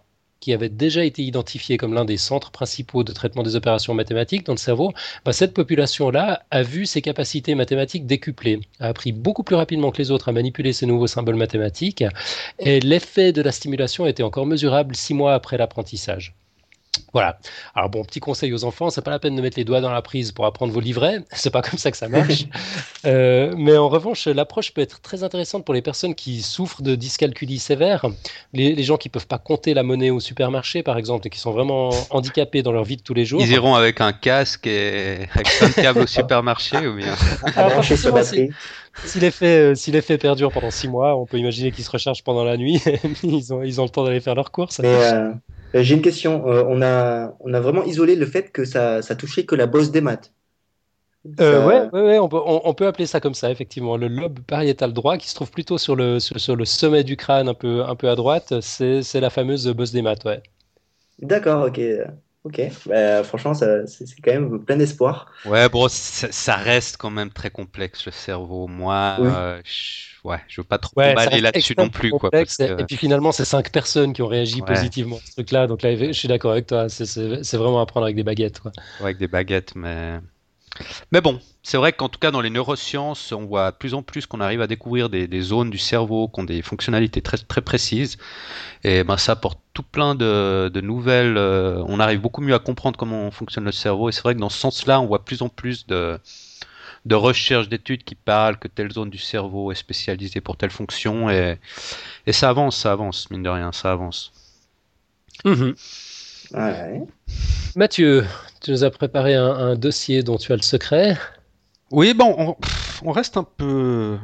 qui 0.44 0.52
avait 0.52 0.68
déjà 0.68 1.06
été 1.06 1.24
identifié 1.24 1.78
comme 1.78 1.94
l'un 1.94 2.04
des 2.04 2.18
centres 2.18 2.52
principaux 2.52 3.06
de 3.06 3.14
traitement 3.14 3.44
des 3.44 3.56
opérations 3.56 3.94
mathématiques 3.94 4.46
dans 4.46 4.52
le 4.52 4.58
cerveau, 4.58 4.92
bah, 5.24 5.32
cette 5.32 5.54
population-là 5.54 6.44
a 6.52 6.64
vu 6.64 6.86
ses 6.86 7.02
capacités 7.02 7.56
mathématiques 7.56 8.06
décuplées, 8.06 8.60
a 8.82 8.88
appris 8.90 9.14
beaucoup 9.14 9.44
plus 9.44 9.56
rapidement 9.56 9.92
que 9.92 10.00
les 10.00 10.12
autres 10.12 10.28
à 10.28 10.34
manipuler 10.34 10.74
ces 10.74 10.86
nouveaux 10.86 11.08
symboles 11.08 11.38
mathématiques, 11.38 12.04
et 12.60 12.82
l'effet 12.82 13.32
de 13.32 13.42
la 13.42 13.54
stimulation 13.54 14.06
était 14.06 14.22
encore 14.22 14.46
mesurable 14.46 14.98
six 14.98 15.14
mois 15.14 15.34
après 15.34 15.58
l'apprentissage. 15.58 16.36
Voilà. 17.14 17.38
Alors 17.76 17.90
bon, 17.90 18.04
petit 18.04 18.20
conseil 18.20 18.54
aux 18.54 18.66
enfants, 18.66 18.90
c'est 18.90 19.04
pas 19.04 19.12
la 19.12 19.20
peine 19.20 19.36
de 19.36 19.42
mettre 19.42 19.58
les 19.58 19.64
doigts 19.64 19.82
dans 19.82 19.92
la 19.92 20.02
prise 20.02 20.32
pour 20.32 20.46
apprendre 20.46 20.74
vos 20.74 20.80
livrets. 20.80 21.20
C'est 21.32 21.52
pas 21.52 21.62
comme 21.62 21.78
ça 21.78 21.92
que 21.92 21.98
ça 21.98 22.08
marche. 22.08 22.46
euh, 23.06 23.54
mais 23.56 23.78
en 23.78 23.88
revanche, 23.88 24.28
l'approche 24.28 24.74
peut 24.74 24.82
être 24.82 25.00
très 25.02 25.24
intéressante 25.24 25.64
pour 25.64 25.74
les 25.74 25.82
personnes 25.82 26.16
qui 26.16 26.42
souffrent 26.42 26.82
de 26.82 26.96
dyscalculie 26.96 27.60
sévère, 27.60 28.06
les, 28.54 28.82
gens 28.84 28.98
qui 28.98 29.10
peuvent 29.10 29.28
pas 29.28 29.38
compter 29.38 29.74
la 29.74 29.84
monnaie 29.84 30.10
au 30.10 30.20
supermarché, 30.20 30.84
par 30.84 30.98
exemple, 30.98 31.28
et 31.28 31.30
qui 31.30 31.40
sont 31.40 31.52
vraiment 31.52 31.92
handicapés 32.10 32.64
dans 32.64 32.72
leur 32.72 32.84
vie 32.84 32.98
de 32.98 33.04
tous 33.04 33.14
les 33.14 33.26
jours. 33.26 33.42
Ils 33.42 33.52
iront 33.52 33.76
avec 33.76 34.02
un 34.02 34.14
casque 34.14 34.68
et 34.68 35.28
avec 35.34 35.48
un 35.62 35.70
câble 35.70 36.02
au 36.02 36.08
supermarché 36.08 36.88
ou 36.88 36.96
bien. 36.96 37.16
Alors, 37.56 37.84
si, 37.84 37.96
si 39.06 39.20
l'effet 39.20 39.76
si 39.76 39.92
l'effet 39.92 40.18
perdure 40.18 40.52
pendant 40.52 40.72
six 40.72 40.88
mois, 40.88 41.16
on 41.16 41.26
peut 41.26 41.38
imaginer 41.38 41.72
qu'ils 41.72 41.84
se 41.84 41.92
rechargent 41.92 42.24
pendant 42.24 42.44
la 42.44 42.58
nuit. 42.58 42.82
ils 43.24 43.54
ont 43.54 43.64
ils 43.64 43.82
ont 43.82 43.84
le 43.84 43.90
temps 43.90 44.04
d'aller 44.04 44.20
faire 44.20 44.36
leurs 44.36 44.52
courses. 44.52 44.80
Mais 44.80 44.88
euh, 44.88 45.14
euh, 45.14 45.32
j'ai 45.74 45.96
une 45.96 46.02
question. 46.02 46.48
Euh, 46.48 46.64
on, 46.68 46.82
a, 46.82 47.36
on 47.40 47.54
a 47.54 47.60
vraiment 47.60 47.84
isolé 47.84 48.16
le 48.16 48.26
fait 48.26 48.52
que 48.52 48.66
ça, 48.66 49.02
ça 49.02 49.16
touchait 49.16 49.46
que 49.46 49.56
la 49.56 49.66
bosse 49.66 49.92
des 49.92 50.02
maths. 50.02 50.32
Euh, 51.40 51.66
ouais, 51.66 52.02
ouais, 52.02 52.20
on, 52.20 52.28
peut, 52.28 52.40
on, 52.44 52.74
peut, 52.74 52.86
appeler 52.86 53.06
ça 53.06 53.22
comme 53.22 53.34
ça, 53.34 53.50
effectivement. 53.50 53.96
Le 53.96 54.10
lobe 54.10 54.42
pariétal 54.42 54.92
droit, 54.92 55.18
qui 55.18 55.30
se 55.30 55.36
trouve 55.36 55.52
plutôt 55.52 55.78
sur 55.78 55.96
le, 55.96 56.20
sur, 56.20 56.56
le 56.56 56.66
sommet 56.66 57.06
du 57.06 57.16
crâne, 57.16 57.48
un 57.48 57.54
peu, 57.54 57.82
un 57.82 57.96
peu 57.96 58.10
à 58.10 58.16
droite, 58.16 58.60
c'est 58.60 59.22
la 59.22 59.30
fameuse 59.30 59.68
bosse 59.70 59.94
des 59.94 60.02
maths, 60.02 60.26
ouais. 60.26 60.44
D'accord, 61.20 61.68
ok. 61.68 61.80
Ok, 62.44 62.62
bah, 62.88 63.24
franchement, 63.24 63.54
c'est 63.54 64.06
quand 64.22 64.34
même 64.34 64.66
plein 64.66 64.76
d'espoir. 64.76 65.32
Ouais, 65.46 65.70
bon, 65.70 65.88
ça, 65.88 66.56
reste 66.58 66.98
quand 66.98 67.10
même 67.10 67.30
très 67.30 67.50
complexe 67.50 68.06
le 68.06 68.12
cerveau. 68.12 68.68
Moi, 68.68 69.62
ouais, 70.24 70.40
je 70.48 70.62
veux 70.62 70.66
pas 70.66 70.78
trop 70.78 70.94
ouais, 70.98 71.14
là-dessus 71.42 71.76
non 71.78 71.90
plus. 71.90 72.12
Quoi, 72.12 72.30
Et 72.34 72.86
puis 72.86 72.98
finalement, 72.98 73.32
c'est 73.32 73.46
cinq 73.46 73.72
personnes 73.72 74.14
qui 74.14 74.22
ont 74.22 74.28
réagi 74.28 74.62
positivement 74.62 75.18
à 75.18 75.26
ce 75.26 75.32
truc-là. 75.34 75.68
Donc 75.68 75.82
là, 75.82 75.96
je 75.96 76.12
suis 76.12 76.28
d'accord 76.28 76.52
avec 76.52 76.68
toi. 76.68 76.88
C'est 76.90 77.58
vraiment 77.58 77.82
à 77.82 77.86
prendre 77.86 78.06
avec 78.06 78.16
des 78.16 78.24
baguettes. 78.24 78.60
Quoi. 78.60 78.72
Ouais, 79.00 79.06
avec 79.06 79.18
des 79.18 79.28
baguettes, 79.28 79.76
mais. 79.76 80.20
Mais 81.12 81.22
bon, 81.22 81.40
c'est 81.62 81.78
vrai 81.78 81.94
qu'en 81.94 82.10
tout 82.10 82.20
cas 82.20 82.32
dans 82.32 82.42
les 82.42 82.50
neurosciences, 82.50 83.32
on 83.32 83.46
voit 83.46 83.70
de 83.70 83.78
plus 83.78 83.94
en 83.94 84.02
plus 84.02 84.26
qu'on 84.26 84.42
arrive 84.42 84.60
à 84.60 84.66
découvrir 84.66 85.08
des, 85.08 85.42
zones 85.42 85.70
du 85.70 85.78
cerveau 85.78 86.28
qui 86.28 86.40
ont 86.40 86.44
des 86.44 86.64
fonctionnalités 86.64 87.22
très, 87.22 87.38
très 87.38 87.62
précises. 87.62 88.18
Et 88.84 89.04
ben, 89.04 89.18
ça 89.18 89.34
apporte 89.34 89.60
tout 89.74 89.84
plein 89.84 90.16
de, 90.16 90.72
de 90.74 90.82
nouvelles. 90.82 91.38
Euh, 91.38 91.84
on 91.88 92.00
arrive 92.00 92.22
beaucoup 92.22 92.42
mieux 92.42 92.56
à 92.56 92.60
comprendre 92.60 92.98
comment 92.98 93.30
fonctionne 93.30 93.66
le 93.66 93.72
cerveau. 93.72 94.10
Et 94.10 94.12
c'est 94.12 94.24
vrai 94.24 94.34
que 94.34 94.40
dans 94.40 94.50
ce 94.50 94.58
sens-là, 94.58 95.00
on 95.00 95.06
voit 95.06 95.24
plus 95.24 95.44
en 95.44 95.50
plus 95.50 95.86
de, 95.86 96.20
de 97.06 97.16
recherche 97.16 97.68
d'études 97.70 98.04
qui 98.04 98.16
parlent 98.16 98.58
que 98.58 98.68
telle 98.68 98.92
zone 98.92 99.10
du 99.10 99.18
cerveau 99.18 99.72
est 99.72 99.76
spécialisée 99.76 100.42
pour 100.42 100.58
telle 100.58 100.72
fonction 100.72 101.30
et, 101.30 101.58
et 102.26 102.34
ça 102.34 102.50
avance, 102.50 102.78
ça 102.78 102.92
avance, 102.92 103.30
mine 103.30 103.44
de 103.44 103.50
rien, 103.50 103.72
ça 103.72 103.92
avance. 103.92 104.32
Mhm. 105.44 105.76
Mathieu, 107.76 108.26
tu 108.62 108.72
nous 108.72 108.84
as 108.84 108.92
préparé 108.92 109.36
un, 109.36 109.76
dossier 109.76 110.24
dont 110.24 110.38
tu 110.38 110.52
as 110.54 110.56
le 110.56 110.62
secret. 110.62 111.18
Oui, 111.92 112.14
bon, 112.14 112.56
on, 113.04 113.12
reste 113.12 113.38
un 113.38 113.44
peu 113.44 114.18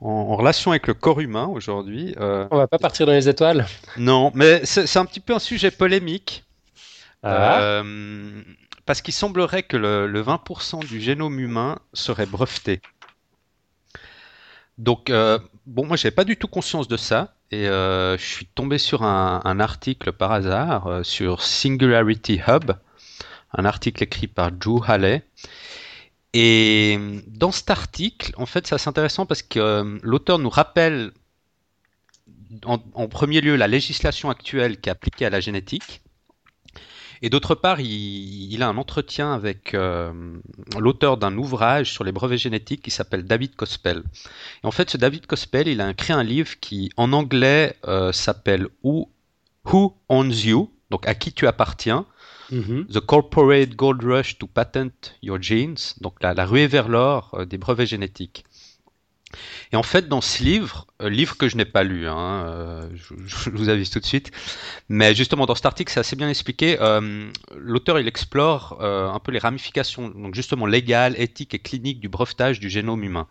en, 0.00 0.36
relation 0.36 0.72
avec 0.72 0.86
le 0.86 0.94
corps 0.94 1.20
humain 1.20 1.46
aujourd'hui. 1.46 2.14
Euh, 2.20 2.46
On 2.50 2.56
va 2.56 2.66
pas 2.66 2.78
partir 2.78 3.06
dans 3.06 3.12
les 3.12 3.28
étoiles. 3.28 3.66
Non, 3.96 4.32
mais 4.34 4.64
c'est 4.64 4.98
un 4.98 5.04
petit 5.04 5.20
peu 5.20 5.34
un 5.34 5.38
sujet 5.38 5.70
polémique. 5.70 6.44
Ah. 7.22 7.60
Euh, 7.60 8.42
parce 8.86 9.02
qu'il 9.02 9.14
semblerait 9.14 9.62
que 9.62 9.76
le, 9.76 10.22
20% 10.22 10.86
du 10.86 11.00
génome 11.00 11.38
humain 11.40 11.78
serait 11.92 12.26
breveté. 12.26 12.80
Donc, 14.78 15.10
euh, 15.10 15.38
bon, 15.66 15.86
moi, 15.86 15.96
j'avais 15.96 16.14
pas 16.14 16.24
du 16.24 16.36
tout 16.36 16.48
conscience 16.48 16.88
de 16.88 16.96
ça. 16.96 17.34
Et 17.50 17.66
je 17.66 18.16
suis 18.18 18.46
tombé 18.46 18.78
sur 18.78 19.04
un, 19.04 19.60
article 19.60 20.10
par 20.12 20.32
hasard 20.32 21.04
sur 21.04 21.40
Singularity 21.40 22.40
Hub, 22.48 22.72
un 23.52 23.64
article 23.64 24.02
écrit 24.02 24.26
par 24.26 24.50
Drew 24.50 24.82
Halley. 24.84 25.22
Et 26.34 26.98
dans 27.28 27.52
cet 27.52 27.70
article, 27.70 28.32
en 28.36 28.44
fait, 28.44 28.66
c'est 28.66 28.74
assez 28.74 28.88
intéressant 28.88 29.24
parce 29.24 29.42
que 29.42 29.60
euh, 29.60 29.98
l'auteur 30.02 30.40
nous 30.40 30.50
rappelle 30.50 31.12
en, 32.64 32.78
premier 33.08 33.40
lieu 33.40 33.54
la 33.54 33.68
législation 33.68 34.30
actuelle 34.30 34.80
qui 34.80 34.88
est 34.88 34.92
appliquée 34.92 35.26
à 35.26 35.30
la 35.30 35.38
génétique. 35.38 36.02
Et 37.24 37.30
d'autre 37.30 37.54
part, 37.54 37.80
il, 37.80 38.62
a 38.62 38.68
un 38.68 38.76
entretien 38.76 39.32
avec 39.32 39.72
euh, 39.72 40.12
l'auteur 40.78 41.16
d'un 41.16 41.34
ouvrage 41.38 41.90
sur 41.90 42.04
les 42.04 42.12
brevets 42.12 42.36
génétiques 42.36 42.82
qui 42.82 42.90
s'appelle 42.90 43.24
David 43.24 43.56
Cospel. 43.56 44.02
Et 44.62 44.66
en 44.66 44.70
fait, 44.70 44.90
ce 44.90 44.98
David 44.98 45.24
Cospel, 45.24 45.66
il 45.66 45.80
a 45.80 45.88
écrit 45.88 46.12
un 46.12 46.22
livre 46.22 46.60
qui, 46.60 46.90
en 46.98 47.14
anglais, 47.14 47.76
euh, 47.88 48.12
s'appelle 48.12 48.68
Who, 48.82 49.08
Who 49.72 49.96
Owns 50.10 50.32
You, 50.32 50.70
donc 50.90 51.08
à 51.08 51.14
qui 51.14 51.32
tu 51.32 51.46
appartiens, 51.46 52.04
Mhm. 52.50 52.86
The 52.86 53.00
Corporate 53.00 53.74
Gold 53.74 54.02
Rush 54.02 54.38
to 54.38 54.46
Patent 54.46 55.14
Your 55.22 55.40
Genes, 55.40 55.94
donc 56.00 56.22
la, 56.22 56.34
ruée 56.44 56.66
vers 56.66 56.88
l'or 56.88 57.30
euh, 57.34 57.46
des 57.46 57.58
brevets 57.58 57.86
génétiques. 57.86 58.44
Et 59.72 59.76
en 59.76 59.82
fait, 59.82 60.08
dans 60.08 60.20
ce 60.20 60.42
livre, 60.42 60.86
euh, 61.02 61.08
livre 61.08 61.36
que 61.36 61.48
je 61.48 61.56
n'ai 61.56 61.64
pas 61.64 61.82
lu, 61.82 62.08
hein, 62.08 62.44
euh, 62.46 62.88
je, 63.26 63.50
vous 63.50 63.68
avise 63.68 63.90
tout 63.90 64.00
de 64.00 64.04
suite, 64.04 64.30
mais 64.88 65.14
justement 65.14 65.46
dans 65.46 65.54
cet 65.54 65.66
article, 65.66 65.92
c'est 65.92 66.00
assez 66.00 66.16
bien 66.16 66.28
expliqué. 66.28 66.76
L'auteur, 67.56 67.98
il 67.98 68.08
explore 68.08 68.82
un 68.82 69.18
peu 69.20 69.32
les 69.32 69.38
ramifications, 69.38 70.08
donc 70.08 70.34
justement 70.34 70.66
légales, 70.66 71.14
éthiques 71.20 71.54
et 71.54 71.58
cliniques 71.58 72.00
du 72.00 72.08
brevetage 72.08 72.60
du 72.60 72.70
génome 72.70 73.04
humain. 73.04 73.28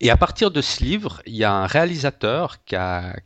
Et 0.00 0.10
à 0.10 0.16
partir 0.16 0.50
de 0.50 0.60
ce 0.60 0.82
livre, 0.82 1.22
il 1.26 1.34
y 1.34 1.44
a 1.44 1.52
un 1.52 1.66
réalisateur 1.66 2.64
qui 2.64 2.76
a, 2.76 3.16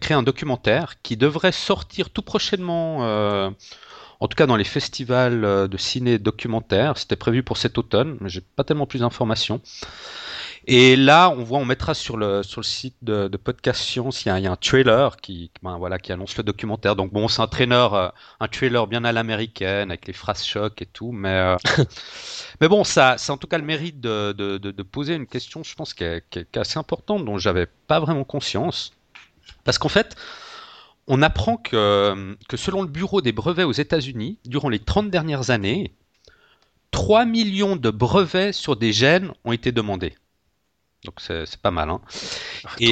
créé 0.00 0.16
un 0.16 0.22
documentaire 0.22 1.02
qui 1.02 1.16
devrait 1.16 1.52
sortir 1.52 2.10
tout 2.10 2.22
prochainement, 2.22 3.04
euh, 3.04 3.50
en 4.20 4.26
tout 4.26 4.34
cas 4.34 4.46
dans 4.46 4.56
les 4.56 4.64
festivals 4.64 5.44
euh, 5.44 5.68
de 5.68 5.76
ciné 5.76 6.18
documentaire. 6.18 6.96
C'était 6.96 7.16
prévu 7.16 7.42
pour 7.42 7.58
cet 7.58 7.76
automne, 7.76 8.16
mais 8.20 8.30
j'ai 8.30 8.40
pas 8.40 8.64
tellement 8.64 8.86
plus 8.86 9.00
d'informations. 9.00 9.60
Et 10.72 10.94
là, 10.94 11.30
on 11.30 11.42
voit, 11.42 11.58
on 11.58 11.64
mettra 11.64 11.94
sur 11.94 12.16
le 12.16 12.44
sur 12.44 12.60
le 12.60 12.64
site 12.64 12.94
de, 13.02 13.26
de 13.26 13.36
Podcast 13.36 13.82
Science, 13.82 14.24
il 14.24 14.28
y, 14.28 14.30
a, 14.30 14.38
il 14.38 14.44
y 14.44 14.46
a 14.46 14.52
un 14.52 14.56
trailer 14.56 15.16
qui, 15.16 15.50
ben, 15.64 15.76
voilà, 15.78 15.98
qui 15.98 16.12
annonce 16.12 16.36
le 16.36 16.44
documentaire. 16.44 16.94
Donc 16.94 17.12
bon, 17.12 17.26
c'est 17.26 17.42
un 17.42 17.48
trailer, 17.48 17.92
euh, 17.92 18.08
un 18.38 18.46
trailer 18.46 18.86
bien 18.86 19.02
à 19.02 19.10
l'américaine 19.10 19.90
avec 19.90 20.06
les 20.06 20.12
phrases 20.12 20.44
choc 20.44 20.80
et 20.80 20.86
tout, 20.86 21.10
mais 21.10 21.56
mais 22.60 22.68
bon, 22.68 22.84
ça, 22.84 23.16
c'est 23.18 23.32
en 23.32 23.36
tout 23.36 23.48
cas 23.48 23.58
le 23.58 23.64
mérite 23.64 24.00
de, 24.00 24.30
de, 24.30 24.58
de, 24.58 24.82
poser 24.84 25.16
une 25.16 25.26
question, 25.26 25.64
je 25.64 25.74
pense, 25.74 25.92
qui 25.92 26.04
est, 26.04 26.22
qui 26.30 26.38
est 26.38 26.56
assez 26.56 26.78
importante, 26.78 27.24
dont 27.24 27.36
j'avais 27.36 27.66
pas 27.88 27.98
vraiment 27.98 28.22
conscience. 28.22 28.92
Parce 29.64 29.76
qu'en 29.76 29.88
fait, 29.88 30.14
on 31.08 31.20
apprend 31.20 31.56
que, 31.56 32.36
que, 32.48 32.56
selon 32.56 32.82
le 32.82 32.88
Bureau 32.88 33.22
des 33.22 33.32
brevets 33.32 33.64
aux 33.64 33.72
États-Unis, 33.72 34.38
durant 34.44 34.68
les 34.68 34.78
30 34.78 35.10
dernières 35.10 35.50
années, 35.50 35.92
3 36.92 37.24
millions 37.24 37.74
de 37.74 37.90
brevets 37.90 38.52
sur 38.52 38.76
des 38.76 38.92
gènes 38.92 39.32
ont 39.44 39.50
été 39.50 39.72
demandés. 39.72 40.14
Donc 41.04 41.14
c'est 41.20 41.56
pas 41.56 41.70
mal. 41.70 41.88
Hein. 41.88 42.00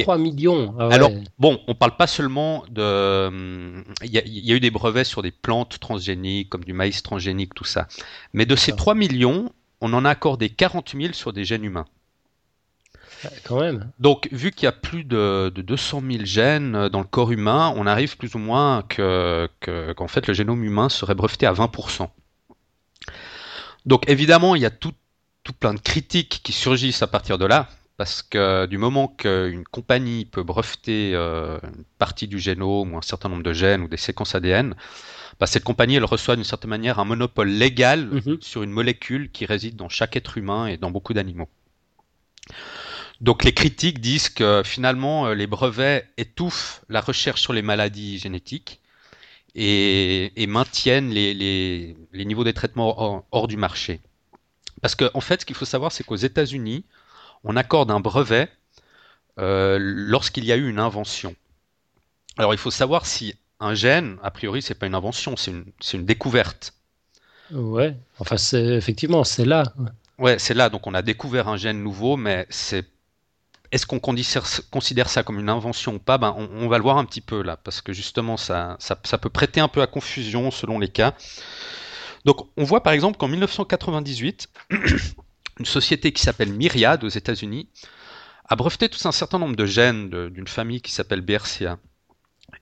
3 0.01 0.17
millions 0.17 0.73
ah 0.79 0.89
Alors, 0.91 1.11
bon, 1.37 1.59
on 1.67 1.75
parle 1.75 1.95
pas 1.95 2.07
seulement 2.07 2.63
de. 2.69 3.83
Il 4.03 4.11
y, 4.11 4.51
a 4.51 4.55
eu 4.55 4.59
des 4.59 4.71
brevets 4.71 5.05
sur 5.05 5.21
des 5.21 5.31
plantes 5.31 5.79
transgéniques, 5.79 6.49
comme 6.49 6.63
du 6.63 6.73
maïs 6.73 7.03
transgénique, 7.03 7.53
tout 7.53 7.65
ça. 7.65 7.87
Mais 8.33 8.47
de 8.47 8.55
ces 8.55 8.75
3 8.75 8.95
millions, 8.95 9.51
on 9.79 9.93
en 9.93 10.05
a 10.05 10.09
accordé 10.09 10.49
40 10.49 10.95
000 10.99 11.13
sur 11.13 11.33
des 11.33 11.45
gènes 11.45 11.63
humains. 11.63 11.85
Quand 13.43 13.59
même. 13.59 13.91
Donc, 13.99 14.29
vu 14.31 14.51
qu'il 14.51 14.63
y 14.63 14.67
a 14.67 14.71
plus 14.71 15.03
de, 15.03 15.51
200 15.55 16.01
000 16.09 16.25
gènes 16.25 16.89
dans 16.89 16.99
le 16.99 17.05
corps 17.05 17.31
humain, 17.31 17.73
on 17.75 17.85
arrive 17.85 18.17
plus 18.17 18.33
ou 18.35 18.39
moins 18.39 18.83
que, 18.83 19.49
qu'en 19.95 20.07
fait 20.07 20.25
le 20.25 20.33
génome 20.33 20.63
humain 20.63 20.89
serait 20.89 21.15
breveté 21.15 21.45
à 21.45 21.53
20%. 21.53 22.09
Donc, 23.85 24.09
évidemment, 24.09 24.55
il 24.55 24.61
y 24.61 24.65
a 24.65 24.69
tout, 24.69 24.93
tout 25.43 25.53
plein 25.53 25.73
de 25.73 25.79
critiques 25.79 26.41
qui 26.43 26.53
surgissent 26.53 27.01
à 27.01 27.07
partir 27.07 27.37
de 27.37 27.45
là, 27.45 27.67
parce 27.99 28.21
que 28.21 28.65
du 28.65 28.77
moment 28.77 29.09
qu'une 29.09 29.65
compagnie 29.65 30.23
peut 30.23 30.41
breveter 30.41 31.11
euh, 31.15 31.59
une 31.61 31.83
partie 31.97 32.29
du 32.29 32.39
génome 32.39 32.93
ou 32.93 32.97
un 32.97 33.01
certain 33.01 33.27
nombre 33.27 33.43
de 33.43 33.51
gènes 33.51 33.81
ou 33.81 33.89
des 33.89 33.97
séquences 33.97 34.35
ADN, 34.35 34.73
bah, 35.37 35.47
cette 35.47 35.65
compagnie 35.65 35.95
elle 35.95 36.05
reçoit 36.05 36.37
d'une 36.37 36.45
certaine 36.45 36.69
manière 36.69 36.99
un 36.99 37.03
monopole 37.03 37.49
légal 37.49 38.05
mhm. 38.05 38.37
sur 38.39 38.63
une 38.63 38.71
molécule 38.71 39.29
qui 39.29 39.45
réside 39.45 39.75
dans 39.75 39.89
chaque 39.89 40.15
être 40.15 40.37
humain 40.37 40.67
et 40.67 40.77
dans 40.77 40.91
beaucoup 40.91 41.13
d'animaux. 41.13 41.49
Donc 43.19 43.43
les 43.43 43.53
critiques 43.53 43.99
disent 43.99 44.29
que 44.29 44.61
finalement 44.63 45.27
euh, 45.27 45.33
les 45.33 45.45
brevets 45.45 46.07
étouffent 46.15 46.79
la 46.87 47.01
recherche 47.01 47.41
sur 47.41 47.51
les 47.51 47.61
maladies 47.61 48.17
génétiques 48.17 48.79
et, 49.55 50.45
maintiennent 50.47 51.09
les, 51.09 51.97
niveaux 52.13 52.45
des 52.45 52.53
traitements 52.53 53.25
hors, 53.29 53.49
du 53.49 53.57
marché. 53.57 53.99
Parce 54.81 54.95
qu'en 54.95 55.09
en 55.13 55.19
fait, 55.19 55.41
ce 55.41 55.45
qu'il 55.45 55.57
faut 55.57 55.65
savoir, 55.65 55.91
c'est 55.91 56.05
qu'aux 56.05 56.15
États-Unis, 56.15 56.85
on 57.43 57.55
accorde 57.55 57.91
un 57.91 57.99
brevet 57.99 58.49
euh, 59.39 59.77
lorsqu'il 59.79 60.45
y 60.45 60.51
a 60.51 60.57
eu 60.57 60.69
une 60.69 60.79
invention. 60.79 61.35
Alors 62.37 62.53
il 62.53 62.57
faut 62.57 62.71
savoir 62.71 63.05
si 63.05 63.35
un 63.59 63.73
gène, 63.73 64.17
a 64.23 64.31
priori, 64.31 64.61
c'est 64.61 64.75
pas 64.75 64.87
une 64.87 64.95
invention, 64.95 65.35
c'est 65.35 65.51
une, 65.51 65.65
une, 65.93 66.05
découverte. 66.05 66.73
Ouais, 67.51 67.95
enfin, 68.19 68.37
c'est 68.37 68.63
effectivement, 68.63 69.23
c'est 69.23 69.45
là. 69.45 69.63
Ouais, 70.17 70.39
c'est 70.39 70.53
là. 70.53 70.69
Donc 70.69 70.87
on 70.87 70.93
a 70.93 71.01
découvert 71.01 71.47
un 71.47 71.57
gène 71.57 71.83
nouveau, 71.83 72.15
mais 72.15 72.45
c'est 72.49 72.85
est-ce 73.71 73.85
qu'on 73.85 73.99
considère 73.99 75.09
ça 75.09 75.23
comme 75.23 75.39
une 75.39 75.49
invention 75.49 75.95
ou 75.95 75.99
pas? 75.99 76.17
Ben, 76.17 76.35
on, 76.37 76.67
va 76.67 76.77
le 76.77 76.83
voir 76.83 76.97
un 76.97 77.05
petit 77.05 77.21
peu 77.21 77.43
là, 77.43 77.57
parce 77.57 77.81
que 77.81 77.93
justement, 77.93 78.35
ça, 78.35 78.77
ça, 78.79 79.17
peut 79.17 79.29
prêter 79.29 79.59
un 79.59 79.67
peu 79.67 79.81
à 79.81 79.87
confusion 79.87 80.49
selon 80.49 80.79
les 80.79 80.87
cas. 80.87 81.13
Donc, 82.25 82.49
on 82.57 82.63
voit 82.63 82.81
par 82.81 82.93
exemple 82.93 83.17
qu'en 83.17 83.27
1998, 83.27 84.49
une 85.59 85.65
société 85.65 86.11
qui 86.11 86.21
s'appelle 86.21 86.51
Myriad 86.51 87.03
aux 87.03 87.09
États-Unis 87.09 87.69
a 88.47 88.55
breveté 88.55 88.89
tout 88.89 89.07
un 89.07 89.11
certain 89.11 89.37
nombre 89.37 89.55
de 89.55 89.65
gènes 89.65 90.09
d'une 90.29 90.47
famille 90.47 90.81
qui 90.81 90.91
s'appelle 90.91 91.21
BRCA. 91.21 91.77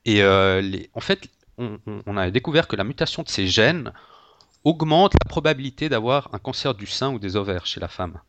Et 0.04 0.22
euh, 0.22 0.62
en 0.94 1.00
fait, 1.00 1.30
on, 1.58 2.18
a 2.18 2.30
découvert 2.30 2.68
que 2.68 2.76
la 2.76 2.84
mutation 2.84 3.24
de 3.24 3.30
ces 3.30 3.48
gènes 3.48 3.94
augmente 4.64 5.14
la 5.14 5.30
probabilité 5.30 5.88
d'avoir 5.88 6.30
un 6.34 6.40
cancer 6.40 6.74
du 6.74 6.88
sein 6.88 7.12
ou 7.14 7.20
des 7.20 7.36
ovaires 7.36 7.66
chez 7.66 7.80
la 7.80 7.88
femme. 7.88 8.20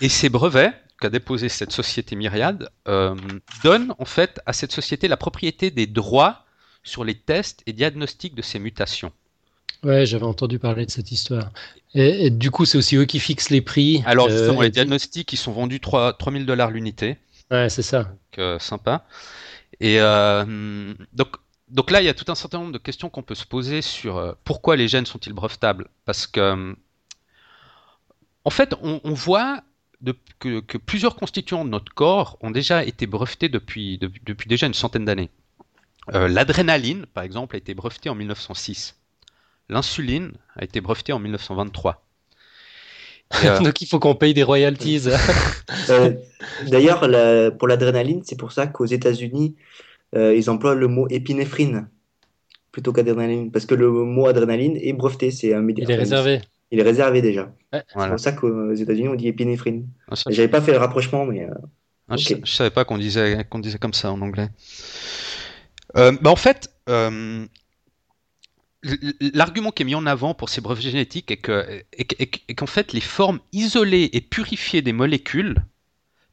Et 0.00 0.08
ces 0.08 0.28
brevets, 0.28 0.72
qu'a 1.00 1.10
déposé 1.10 1.48
cette 1.48 1.72
société 1.72 2.16
Myriad 2.16 2.70
euh, 2.88 3.14
donne 3.62 3.94
en 3.98 4.04
fait 4.04 4.40
à 4.46 4.52
cette 4.52 4.72
société 4.72 5.08
la 5.08 5.16
propriété 5.16 5.70
des 5.70 5.86
droits 5.86 6.44
sur 6.82 7.04
les 7.04 7.16
tests 7.16 7.62
et 7.66 7.72
diagnostics 7.72 8.34
de 8.34 8.42
ces 8.42 8.58
mutations. 8.58 9.12
Ouais, 9.84 10.06
j'avais 10.06 10.24
entendu 10.24 10.58
parler 10.58 10.86
de 10.86 10.90
cette 10.90 11.12
histoire. 11.12 11.50
Et, 11.94 12.30
du 12.30 12.50
coup, 12.50 12.64
c'est 12.64 12.78
aussi 12.78 12.96
eux 12.96 13.04
qui 13.04 13.20
fixent 13.20 13.50
les 13.50 13.60
prix. 13.60 14.02
Alors, 14.06 14.26
euh, 14.26 14.36
justement, 14.36 14.62
les 14.62 14.70
diagnostics, 14.70 15.32
ils 15.32 15.36
sont 15.36 15.52
vendus 15.52 15.80
3, 15.80 16.14
3000 16.14 16.46
dollars 16.46 16.70
l'unité. 16.70 17.16
Ouais, 17.50 17.68
c'est 17.68 17.82
ça. 17.82 18.04
Donc, 18.04 18.38
euh, 18.38 18.58
sympa. 18.58 19.04
Et 19.80 19.98
donc, 21.12 21.36
donc 21.68 21.90
là, 21.90 22.00
il 22.00 22.06
y 22.06 22.08
a 22.08 22.14
tout 22.14 22.30
un 22.30 22.34
certain 22.34 22.58
nombre 22.58 22.72
de 22.72 22.78
questions 22.78 23.10
qu'on 23.10 23.22
peut 23.22 23.34
se 23.34 23.46
poser 23.46 23.82
sur 23.82 24.36
pourquoi 24.44 24.76
les 24.76 24.88
gènes 24.88 25.06
sont-ils 25.06 25.32
brevetables? 25.32 25.86
Parce 26.04 26.26
que, 26.26 26.74
en 28.44 28.50
fait, 28.50 28.74
on, 28.82 29.00
on 29.04 29.14
voit 29.14 29.62
que, 30.38 30.76
plusieurs 30.78 31.16
constituants 31.16 31.64
de 31.64 31.70
notre 31.70 31.92
corps 31.92 32.38
ont 32.40 32.50
déjà 32.50 32.84
été 32.84 33.06
brevetés 33.06 33.48
depuis, 33.48 33.98
depuis 33.98 34.48
déjà 34.48 34.66
une 34.66 34.74
centaine 34.74 35.04
d'années. 35.04 35.30
Euh, 36.14 36.28
l'adrénaline, 36.28 37.06
par 37.06 37.24
exemple, 37.24 37.56
a 37.56 37.58
été 37.58 37.74
brevetée 37.74 38.08
en 38.08 38.14
1906. 38.14 38.96
L'insuline 39.68 40.32
a 40.56 40.64
été 40.64 40.80
brevetée 40.80 41.12
en 41.12 41.18
1923. 41.18 42.04
Euh, 43.44 43.60
Donc 43.60 43.82
il 43.82 43.86
faut 43.86 43.98
qu'on 43.98 44.14
paye 44.14 44.32
des 44.32 44.42
royalties. 44.42 45.02
Euh, 45.90 46.12
d'ailleurs, 46.68 47.00
pour 47.58 47.68
l'adrénaline, 47.68 48.22
c'est 48.24 48.38
pour 48.38 48.52
ça 48.52 48.66
qu'aux 48.66 48.86
États-Unis, 48.86 49.54
ils 50.14 50.48
emploient 50.48 50.74
le 50.74 50.88
mot 50.88 51.06
épinéphrine 51.10 51.88
plutôt 52.72 52.92
qu'adrénaline, 52.92 53.50
parce 53.50 53.66
que 53.66 53.74
le 53.74 53.90
mot 53.90 54.26
adrénaline 54.26 54.76
est 54.80 54.92
breveté, 54.92 55.30
c'est 55.30 55.52
un 55.52 55.62
médicament. 55.62 55.90
Il 55.90 55.96
est 55.96 55.98
réservé. 55.98 56.40
Il 56.70 56.78
est 56.78 56.82
réservé 56.82 57.22
déjà. 57.22 57.52
C'est 57.72 58.08
pour 58.08 58.20
ça 58.20 58.32
qu'aux 58.32 58.74
États-Unis, 58.74 59.08
on 59.08 59.14
dit 59.14 59.28
épinéphrine. 59.28 59.88
Ah, 60.10 60.14
J'avais 60.28 60.48
pas 60.48 60.60
fait 60.60 60.72
le 60.72 60.78
rapprochement, 60.78 61.24
mais. 61.24 61.44
Euh, 61.44 61.54
ah, 62.08 62.16
je, 62.16 62.34
savais 62.44 62.70
pas 62.70 62.84
qu'on 62.84 62.98
disait, 62.98 63.44
qu'on 63.48 63.58
disait 63.58 63.78
comme 63.78 63.94
ça 63.94 64.12
en 64.12 64.20
anglais. 64.20 64.48
Euh, 65.96 66.12
bah, 66.20 66.30
en 66.30 66.36
fait, 66.36 66.70
euh, 66.88 67.46
l'argument 69.34 69.72
qui 69.72 69.82
est 69.82 69.86
mis 69.86 69.94
en 69.94 70.06
avant 70.06 70.34
pour 70.34 70.48
ces 70.48 70.60
brevets 70.60 70.82
génétiques 70.82 71.30
est 71.30 71.36
qu'en 71.38 71.62
est, 71.92 72.66
fait, 72.66 72.92
les 72.92 73.00
formes 73.00 73.40
isolées 73.52 74.10
et 74.12 74.20
purifiées 74.20 74.82
des 74.82 74.92
molécules 74.92 75.56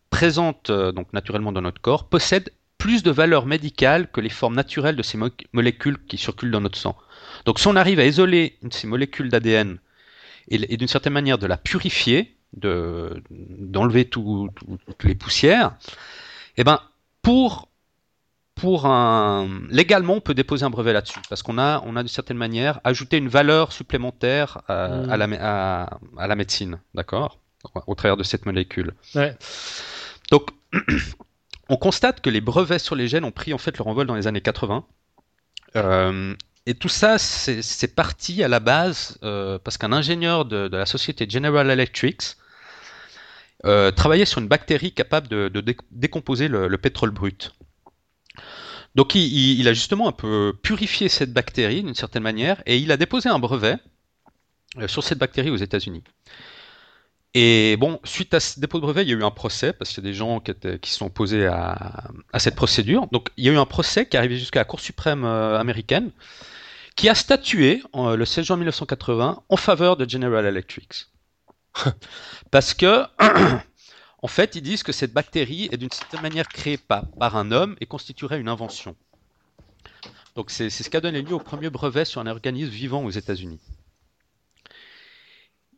présentes 0.09 0.71
donc 0.71 1.11
naturellement 1.13 1.51
dans 1.51 1.61
notre 1.61 1.81
corps 1.81 2.07
possèdent 2.07 2.51
plus 2.77 3.03
de 3.03 3.11
valeur 3.11 3.45
médicale 3.45 4.11
que 4.11 4.21
les 4.21 4.29
formes 4.29 4.55
naturelles 4.55 4.95
de 4.95 5.01
ces 5.01 5.17
molécules 5.53 5.97
qui 6.07 6.17
circulent 6.17 6.51
dans 6.51 6.61
notre 6.61 6.77
sang. 6.77 6.95
Donc 7.45 7.59
si 7.59 7.67
on 7.67 7.75
arrive 7.75 7.99
à 7.99 8.05
isoler 8.05 8.57
ces 8.69 8.85
molécules 8.85 9.29
d'ADN 9.29 9.79
et, 10.49 10.77
d'une 10.77 10.87
certaine 10.87 11.13
manière 11.13 11.39
de 11.39 11.47
la 11.47 11.57
purifier, 11.57 12.35
d'enlever 12.53 14.05
toutes 14.05 14.51
les 15.03 15.15
poussières, 15.15 15.75
eh 16.57 16.63
ben 16.63 16.79
pour 17.21 17.69
pour 18.65 18.87
un 18.87 19.47
légalement 19.69 20.15
on 20.15 20.21
peut 20.21 20.33
déposer 20.33 20.65
un 20.65 20.71
brevet 20.71 20.91
là-dessus 20.91 21.19
parce 21.29 21.43
qu'on 21.43 21.59
a 21.59 21.83
on 21.85 21.95
a 21.95 22.01
d'une 22.01 22.07
certaine 22.07 22.37
manière 22.37 22.79
ajouté 22.83 23.15
une 23.17 23.27
valeur 23.27 23.71
supplémentaire 23.71 24.63
à, 24.67 24.87
mm. 24.87 25.15
la, 25.15 25.83
à, 26.17 26.27
la 26.27 26.35
médecine, 26.35 26.79
d'accord, 26.95 27.37
au 27.85 27.93
travers 27.93 28.17
de 28.17 28.23
cette 28.23 28.47
molécule. 28.47 28.95
Donc 30.31 30.49
on 31.69 31.77
constate 31.77 32.21
que 32.21 32.31
les 32.31 32.41
brevets 32.41 32.79
sur 32.79 32.95
les 32.95 33.07
gènes 33.07 33.23
ont 33.23 33.31
pris 33.31 33.53
en 33.53 33.59
fait 33.59 33.77
leur 33.77 33.85
envol 33.85 34.07
dans 34.07 34.15
les 34.15 34.25
années 34.25 34.41
80. 34.41 34.83
Euh, 35.75 36.33
et 36.65 36.73
tout 36.73 36.89
ça, 36.89 37.19
c'est 37.19 37.95
parti 37.95 38.41
à 38.41 38.47
la 38.47 38.59
base 38.59 39.19
euh, 39.21 39.59
parce 39.63 39.77
qu'un 39.77 39.93
ingénieur 39.93 40.45
de, 40.45 40.75
la 40.75 40.87
société 40.87 41.29
General 41.29 41.69
Electric 41.69 42.35
euh, 43.65 43.91
travaillait 43.91 44.25
sur 44.25 44.41
une 44.41 44.47
bactérie 44.47 44.91
capable 44.91 45.27
de, 45.27 45.63
décomposer 45.91 46.47
le, 46.47 46.75
pétrole 46.79 47.11
brut. 47.11 47.53
Donc 48.95 49.13
il, 49.15 49.67
a 49.67 49.73
justement 49.73 50.07
un 50.07 50.13
peu 50.13 50.53
purifié 50.61 51.09
cette 51.09 51.33
bactérie 51.33 51.83
d'une 51.83 51.95
certaine 51.95 52.23
manière 52.23 52.63
et 52.65 52.77
il 52.77 52.91
a 52.91 52.97
déposé 52.97 53.29
un 53.29 53.39
brevet 53.39 53.77
sur 54.87 55.03
cette 55.03 55.17
bactérie 55.17 55.49
aux 55.49 55.57
États-Unis. 55.57 56.03
Et 57.37 57.75
bon, 57.75 57.99
suite 58.05 58.33
à 58.33 58.39
ce 58.39 58.61
dépôt 58.61 58.77
de 58.77 58.83
brevet, 58.83 59.03
il 59.03 59.09
y 59.09 59.13
a 59.13 59.17
eu 59.17 59.23
un 59.23 59.29
procès, 59.29 59.73
parce 59.73 59.89
qu'il 59.89 60.01
y 60.01 60.07
a 60.07 60.09
des 60.09 60.15
gens 60.15 60.39
qui, 60.39 60.51
étaient, 60.51 60.79
qui 60.79 60.89
se 60.89 60.99
sont 60.99 61.07
opposés 61.07 61.45
à, 61.45 62.05
cette 62.37 62.55
procédure. 62.55 63.07
Donc 63.11 63.29
il 63.35 63.43
y 63.43 63.49
a 63.49 63.51
eu 63.51 63.57
un 63.57 63.65
procès 63.65 64.07
qui 64.07 64.15
est 64.15 64.19
arrivé 64.19 64.37
jusqu'à 64.37 64.61
la 64.61 64.65
Cour 64.65 64.79
suprême 64.79 65.25
euh, 65.25 65.59
américaine, 65.59 66.11
qui 66.95 67.09
a 67.09 67.15
statué 67.15 67.83
euh, 67.93 68.15
le 68.15 68.23
16 68.23 68.45
juin 68.45 68.55
1980 68.55 69.43
en 69.49 69.57
faveur 69.57 69.97
de 69.97 70.09
General 70.09 70.45
Electric. 70.45 71.07
parce 72.51 72.73
que, 72.73 73.03
en 74.25 74.27
fait, 74.27 74.55
ils 74.55 74.63
disent 74.63 74.81
que 74.81 74.91
cette 74.91 75.13
bactérie 75.13 75.69
est 75.71 75.77
d'une 75.77 75.91
certaine 75.91 76.23
manière 76.23 76.47
créée 76.47 76.77
par, 76.77 77.07
par 77.11 77.37
un 77.37 77.51
homme 77.51 77.75
et 77.79 77.85
constituerait 77.85 78.39
une 78.39 78.47
invention. 78.47 78.95
Donc 80.33 80.49
c'est 80.49 80.71
ce 80.71 80.89
qui 80.89 80.97
a 80.97 80.99
donné 80.99 81.21
lieu 81.21 81.35
au 81.35 81.39
premier 81.39 81.69
brevet 81.69 82.05
sur 82.05 82.21
un 82.21 82.25
organisme 82.25 82.71
vivant 82.71 83.03
aux 83.03 83.11
États-Unis. 83.11 83.59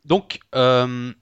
Donc, 0.06 0.40
euh, 0.54 1.12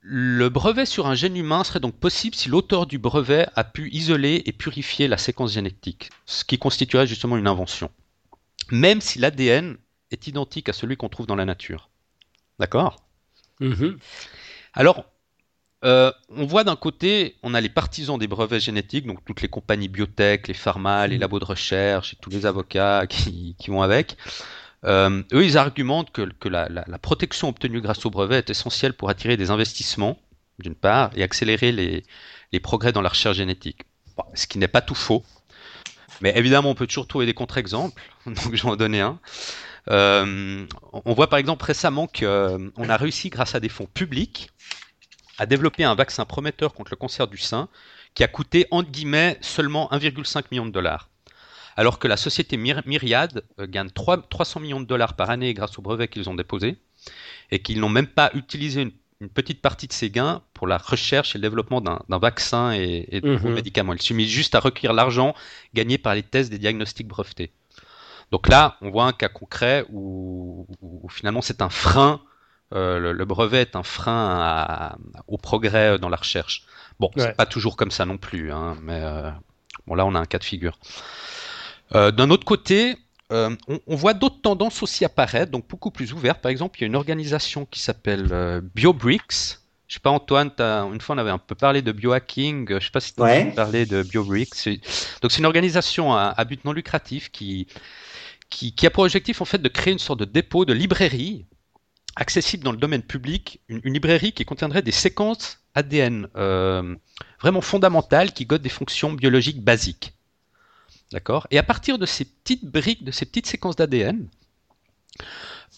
le 0.00 0.48
brevet 0.48 0.86
sur 0.86 1.06
un 1.06 1.14
gène 1.14 1.36
humain 1.36 1.62
serait 1.62 1.78
donc 1.78 1.94
possible 1.94 2.34
si 2.34 2.48
l'auteur 2.48 2.86
du 2.86 2.98
brevet 2.98 3.46
a 3.54 3.62
pu 3.62 3.88
isoler 3.92 4.42
et 4.44 4.52
purifier 4.52 5.06
la 5.06 5.18
séquence 5.18 5.52
génétique, 5.52 6.10
ce 6.26 6.44
qui 6.44 6.58
constituerait 6.58 7.06
justement 7.06 7.36
une 7.36 7.46
invention. 7.46 7.92
Même 8.72 9.00
si 9.00 9.20
l'ADN 9.20 9.76
est 10.10 10.26
identique 10.26 10.68
à 10.68 10.72
celui 10.72 10.96
qu'on 10.96 11.08
trouve 11.08 11.28
dans 11.28 11.36
la 11.36 11.44
nature. 11.44 11.90
D'accord? 12.58 12.96
Mm-hmm. 13.60 13.98
Alors, 14.72 15.13
euh, 15.84 16.10
on 16.30 16.46
voit 16.46 16.64
d'un 16.64 16.76
côté, 16.76 17.36
on 17.42 17.54
a 17.54 17.60
les 17.60 17.68
partisans 17.68 18.18
des 18.18 18.26
brevets 18.26 18.60
génétiques, 18.60 19.06
donc 19.06 19.24
toutes 19.24 19.42
les 19.42 19.48
compagnies 19.48 19.88
biotech, 19.88 20.48
les 20.48 20.54
pharma, 20.54 21.06
les 21.06 21.16
mm. 21.16 21.20
labos 21.20 21.40
de 21.40 21.44
recherche 21.44 22.14
et 22.14 22.16
tous 22.20 22.30
les 22.30 22.46
avocats 22.46 23.06
qui 23.08 23.54
vont 23.68 23.82
avec. 23.82 24.16
Euh, 24.84 25.22
eux, 25.32 25.44
ils 25.44 25.56
argumentent 25.56 26.10
que, 26.10 26.48
la, 26.48 26.68
protection 27.00 27.48
obtenue 27.48 27.80
grâce 27.80 28.04
au 28.04 28.10
brevet 28.10 28.38
est 28.38 28.50
essentielle 28.50 28.92
pour 28.92 29.08
attirer 29.08 29.36
des 29.36 29.50
investissements, 29.50 30.18
d'une 30.58 30.74
part, 30.74 31.10
et 31.16 31.22
accélérer 31.22 31.72
les, 31.72 32.04
progrès 32.60 32.92
dans 32.92 33.02
la 33.02 33.08
recherche 33.08 33.36
génétique. 33.36 33.82
ce 34.34 34.46
qui 34.46 34.58
n'est 34.58 34.68
pas 34.68 34.80
tout 34.80 34.94
faux. 34.94 35.24
Mais 36.20 36.32
évidemment, 36.36 36.70
on 36.70 36.74
peut 36.74 36.86
toujours 36.86 37.08
trouver 37.08 37.26
des 37.26 37.34
contre-exemples, 37.34 38.00
donc 38.26 38.54
je 38.54 38.62
vais 38.62 38.70
en 38.70 38.76
donner 38.76 39.00
un. 39.00 39.18
Euh, 39.90 40.66
on 40.92 41.12
voit 41.12 41.28
par 41.28 41.38
exemple 41.38 41.64
récemment 41.64 42.06
qu'on 42.06 42.88
a 42.88 42.96
réussi, 42.96 43.28
grâce 43.28 43.54
à 43.54 43.60
des 43.60 43.68
fonds 43.68 43.88
publics, 43.92 44.50
à 45.38 45.46
développer 45.46 45.84
un 45.84 45.94
vaccin 45.94 46.24
prometteur 46.24 46.74
contre 46.74 46.92
le 46.92 46.96
cancer 46.96 47.26
du 47.26 47.38
sein 47.38 47.68
qui 48.14 48.22
a 48.22 48.28
coûté, 48.28 48.66
entre 48.70 48.90
guillemets, 48.90 49.38
seulement 49.40 49.88
1,5 49.90 50.44
million 50.50 50.66
de 50.66 50.70
dollars 50.70 51.08
alors 51.76 51.98
que 51.98 52.08
la 52.08 52.16
société 52.16 52.56
Myriad 52.56 53.42
euh, 53.58 53.66
gagne 53.66 53.90
300 53.90 54.60
millions 54.60 54.80
de 54.80 54.86
dollars 54.86 55.14
par 55.14 55.30
année 55.30 55.54
grâce 55.54 55.78
aux 55.78 55.82
brevets 55.82 56.08
qu'ils 56.08 56.28
ont 56.28 56.34
déposés, 56.34 56.76
et 57.50 57.60
qu'ils 57.60 57.80
n'ont 57.80 57.88
même 57.88 58.06
pas 58.06 58.30
utilisé 58.34 58.82
une, 58.82 58.92
petite 59.32 59.62
partie 59.62 59.86
de 59.86 59.92
ces 59.94 60.10
gains 60.10 60.42
pour 60.52 60.66
la 60.66 60.76
recherche 60.76 61.34
et 61.34 61.38
le 61.38 61.42
développement 61.42 61.80
d'un 61.80 62.18
vaccin 62.18 62.72
et, 62.72 63.20
de 63.22 63.36
mhm. 63.36 63.54
médicaments. 63.54 63.94
Ils 63.94 64.02
se 64.02 64.12
mis 64.12 64.28
juste 64.28 64.54
à 64.54 64.60
recueillir 64.60 64.92
l'argent 64.92 65.34
gagné 65.72 65.96
par 65.96 66.14
les 66.14 66.22
tests 66.22 66.50
des 66.50 66.58
diagnostics 66.58 67.08
brevetés. 67.08 67.50
Donc 68.32 68.48
là, 68.48 68.76
on 68.82 68.90
voit 68.90 69.06
un 69.06 69.12
cas 69.12 69.30
concret 69.30 69.86
où, 69.90 70.66
finalement 71.08 71.40
c'est 71.40 71.62
un 71.62 71.70
frein, 71.70 72.20
euh, 72.72 73.12
le, 73.12 73.24
brevet 73.24 73.60
est 73.60 73.76
un 73.76 73.82
frein 73.82 74.96
au 75.28 75.38
progrès 75.38 75.98
dans 75.98 76.08
la 76.08 76.16
recherche. 76.16 76.66
Bon, 77.00 77.10
c'est 77.16 77.36
pas 77.36 77.46
toujours 77.46 77.76
comme 77.76 77.90
ça 77.90 78.06
non 78.06 78.18
plus, 78.18 78.52
hein, 78.52 78.76
mais 78.82 79.00
euh, 79.02 79.30
bon 79.86 79.94
là 79.94 80.06
on 80.06 80.14
a 80.14 80.18
un 80.18 80.26
cas 80.26 80.38
de 80.38 80.44
figure. 80.44 80.78
Euh, 81.94 82.10
d'un 82.10 82.30
autre 82.30 82.44
côté, 82.44 82.96
euh, 83.32 83.54
on, 83.86 83.96
voit 83.96 84.14
d'autres 84.14 84.40
tendances 84.42 84.82
aussi 84.82 85.04
apparaître, 85.04 85.50
donc 85.50 85.68
beaucoup 85.68 85.90
plus 85.90 86.12
ouvertes. 86.12 86.40
Par 86.40 86.50
exemple, 86.50 86.78
il 86.78 86.82
y 86.82 86.84
a 86.84 86.86
une 86.88 86.96
organisation 86.96 87.66
qui 87.66 87.80
s'appelle 87.80 88.28
euh, 88.32 88.60
BioBricks. 88.74 89.58
Je 89.86 89.94
sais 89.94 90.00
pas, 90.00 90.10
Antoine, 90.10 90.50
une 90.58 91.00
fois 91.00 91.14
on 91.14 91.18
avait 91.18 91.30
un 91.30 91.38
peu 91.38 91.54
parlé 91.54 91.82
de 91.82 91.92
biohacking. 91.92 92.78
Je 92.80 92.84
sais 92.84 92.90
pas 92.90 93.00
si 93.00 93.14
tu 93.14 93.22
as 93.22 93.44
parlé 93.54 93.86
de 93.86 94.02
BioBricks. 94.02 94.66
Donc 95.20 95.30
c'est 95.30 95.38
une 95.38 95.46
organisation 95.46 96.14
à, 96.14 96.44
but 96.44 96.64
non 96.64 96.72
lucratif 96.72 97.30
qui, 97.30 97.66
qui, 98.48 98.74
a 98.86 98.90
pour 98.90 99.04
objectif 99.04 99.42
en 99.42 99.44
fait 99.44 99.58
de 99.58 99.68
créer 99.68 99.92
une 99.92 99.98
sorte 99.98 100.20
de 100.20 100.24
dépôt 100.24 100.64
de 100.64 100.72
librairie 100.72 101.44
accessible 102.16 102.64
dans 102.64 102.72
le 102.72 102.78
domaine 102.78 103.02
public, 103.02 103.60
une, 103.68 103.80
librairie 103.84 104.32
qui 104.32 104.44
contiendrait 104.44 104.82
des 104.82 104.92
séquences 104.92 105.58
ADN 105.74 106.28
vraiment 107.40 107.60
fondamentales 107.60 108.32
qui 108.32 108.46
godent 108.46 108.62
des 108.62 108.68
fonctions 108.68 109.12
biologiques 109.12 109.62
basiques. 109.62 110.14
D'accord? 111.12 111.46
Et 111.50 111.58
à 111.58 111.62
partir 111.62 111.98
de 111.98 112.06
ces 112.06 112.24
petites 112.24 112.64
briques, 112.64 113.04
de 113.04 113.10
ces 113.10 113.26
petites 113.26 113.46
séquences 113.46 113.76
d'ADN, 113.76 114.28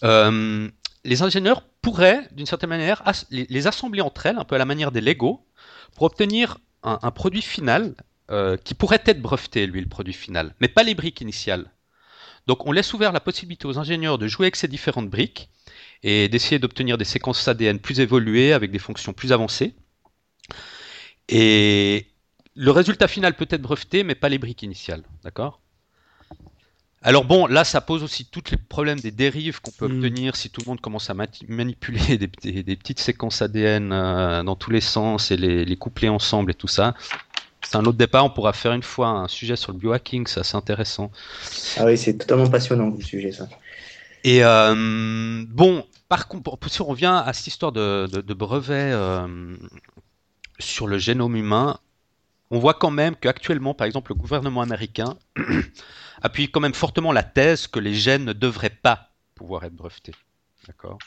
euh, 0.03 0.69
les 1.03 1.21
ingénieurs 1.21 1.61
pourraient, 1.81 2.27
d'une 2.31 2.45
certaine 2.45 2.69
manière, 2.69 3.03
les, 3.29 3.67
assembler 3.67 4.01
entre 4.01 4.25
elles, 4.25 4.37
un 4.37 4.45
peu 4.45 4.55
à 4.55 4.57
la 4.57 4.65
manière 4.65 4.91
des 4.91 5.01
Lego, 5.01 5.45
pour 5.95 6.03
obtenir 6.03 6.57
un, 6.83 7.11
produit 7.11 7.41
final 7.41 7.95
euh, 8.31 8.57
qui 8.57 8.73
pourrait 8.73 9.03
être 9.05 9.21
breveté, 9.21 9.67
lui, 9.67 9.81
le 9.81 9.87
produit 9.87 10.13
final, 10.13 10.55
mais 10.59 10.67
pas 10.67 10.83
les 10.83 10.95
briques 10.95 11.21
initiales. 11.21 11.71
Donc 12.45 12.65
on 12.65 12.71
laisse 12.71 12.93
ouvert 12.93 13.11
la 13.11 13.19
possibilité 13.19 13.67
aux 13.67 13.77
ingénieurs 13.77 14.17
de 14.17 14.27
jouer 14.27 14.45
avec 14.45 14.55
ces 14.55 14.67
différentes 14.67 15.09
briques 15.09 15.49
et 16.03 16.29
d'essayer 16.29 16.59
d'obtenir 16.59 16.97
des 16.97 17.05
séquences 17.05 17.47
ADN 17.47 17.79
plus 17.79 17.99
évoluées 17.99 18.53
avec 18.53 18.71
des 18.71 18.79
fonctions 18.79 19.13
plus 19.13 19.31
avancées. 19.31 19.73
Et 21.29 22.07
le 22.55 22.71
résultat 22.71 23.07
final 23.07 23.35
peut 23.35 23.47
être 23.49 23.61
breveté, 23.61 24.03
mais 24.03 24.15
pas 24.15 24.29
les 24.29 24.37
briques 24.37 24.63
initiales. 24.63 25.03
D'accord? 25.23 25.61
Alors 27.03 27.25
bon, 27.25 27.45
là, 27.45 27.63
ça 27.63 27.79
pose 27.79 28.03
aussi 28.03 28.25
tous 28.25 28.51
les 28.51 28.57
problèmes 28.57 28.99
des 28.99 29.11
dérives 29.11 29.61
qu'on 29.61 29.71
peut 29.71 29.87
hmm. 29.87 30.03
obtenir 30.03 30.35
si 30.35 30.49
tout 30.49 30.61
le 30.65 30.69
monde 30.69 30.81
commence 30.81 31.09
à 31.09 31.13
manipuler 31.47 32.17
des, 32.17 32.27
petites 32.27 32.99
séquences 32.99 33.41
ADN 33.41 33.91
euh, 33.91 34.43
dans 34.43 34.55
tous 34.55 34.71
les 34.71 34.81
sens 34.81 35.31
et 35.31 35.37
les, 35.37 35.75
coupler 35.77 36.09
ensemble 36.09 36.51
et 36.51 36.55
tout 36.55 36.67
ça. 36.67 36.95
C'est 37.61 37.75
un 37.75 37.85
autre 37.85 37.97
départ, 37.97 38.25
on 38.25 38.29
pourra 38.29 38.53
faire 38.53 38.73
une 38.73 38.83
fois 38.83 39.09
un 39.09 39.27
sujet 39.27 39.55
sur 39.55 39.71
le 39.71 39.77
biohacking, 39.77 40.25
c'est 40.27 40.39
assez 40.39 40.55
intéressant. 40.55 41.11
Ah 41.77 41.85
oui, 41.85 41.97
c'est 41.97 42.17
totalement 42.17 42.49
passionnant 42.49 42.89
le 42.89 43.03
sujet 43.03 43.31
ça. 43.31 43.47
Et 44.27 44.43
euh, 44.43 45.45
bon, 45.47 45.87
par 46.09 46.27
contre, 46.27 46.57
si 46.69 46.81
on 46.81 46.85
revient 46.87 47.23
à 47.25 47.31
cette 47.31 47.47
histoire 47.47 47.71
de, 47.71 48.33
brevet 48.33 48.91
euh, 48.91 49.55
sur 50.59 50.85
le 50.85 50.97
génome 50.97 51.37
humain, 51.37 51.79
on 52.51 52.59
voit 52.59 52.73
quand 52.73 52.91
même 52.91 53.15
qu'actuellement, 53.15 53.73
par 53.73 53.87
exemple, 53.87 54.11
le 54.11 54.15
gouvernement 54.15 54.59
américain 54.59 55.15
appuie 56.21 56.51
quand 56.51 56.59
même 56.59 56.73
fortement 56.73 57.13
la 57.13 57.23
thèse 57.23 57.67
que 57.67 57.79
les 57.79 57.93
gènes 57.93 58.25
ne 58.25 58.33
devraient 58.33 58.69
pas 58.69 59.11
pouvoir 59.33 59.63
être 59.63 59.75
brevetés. 59.75 60.13
D'accord? 60.67 60.97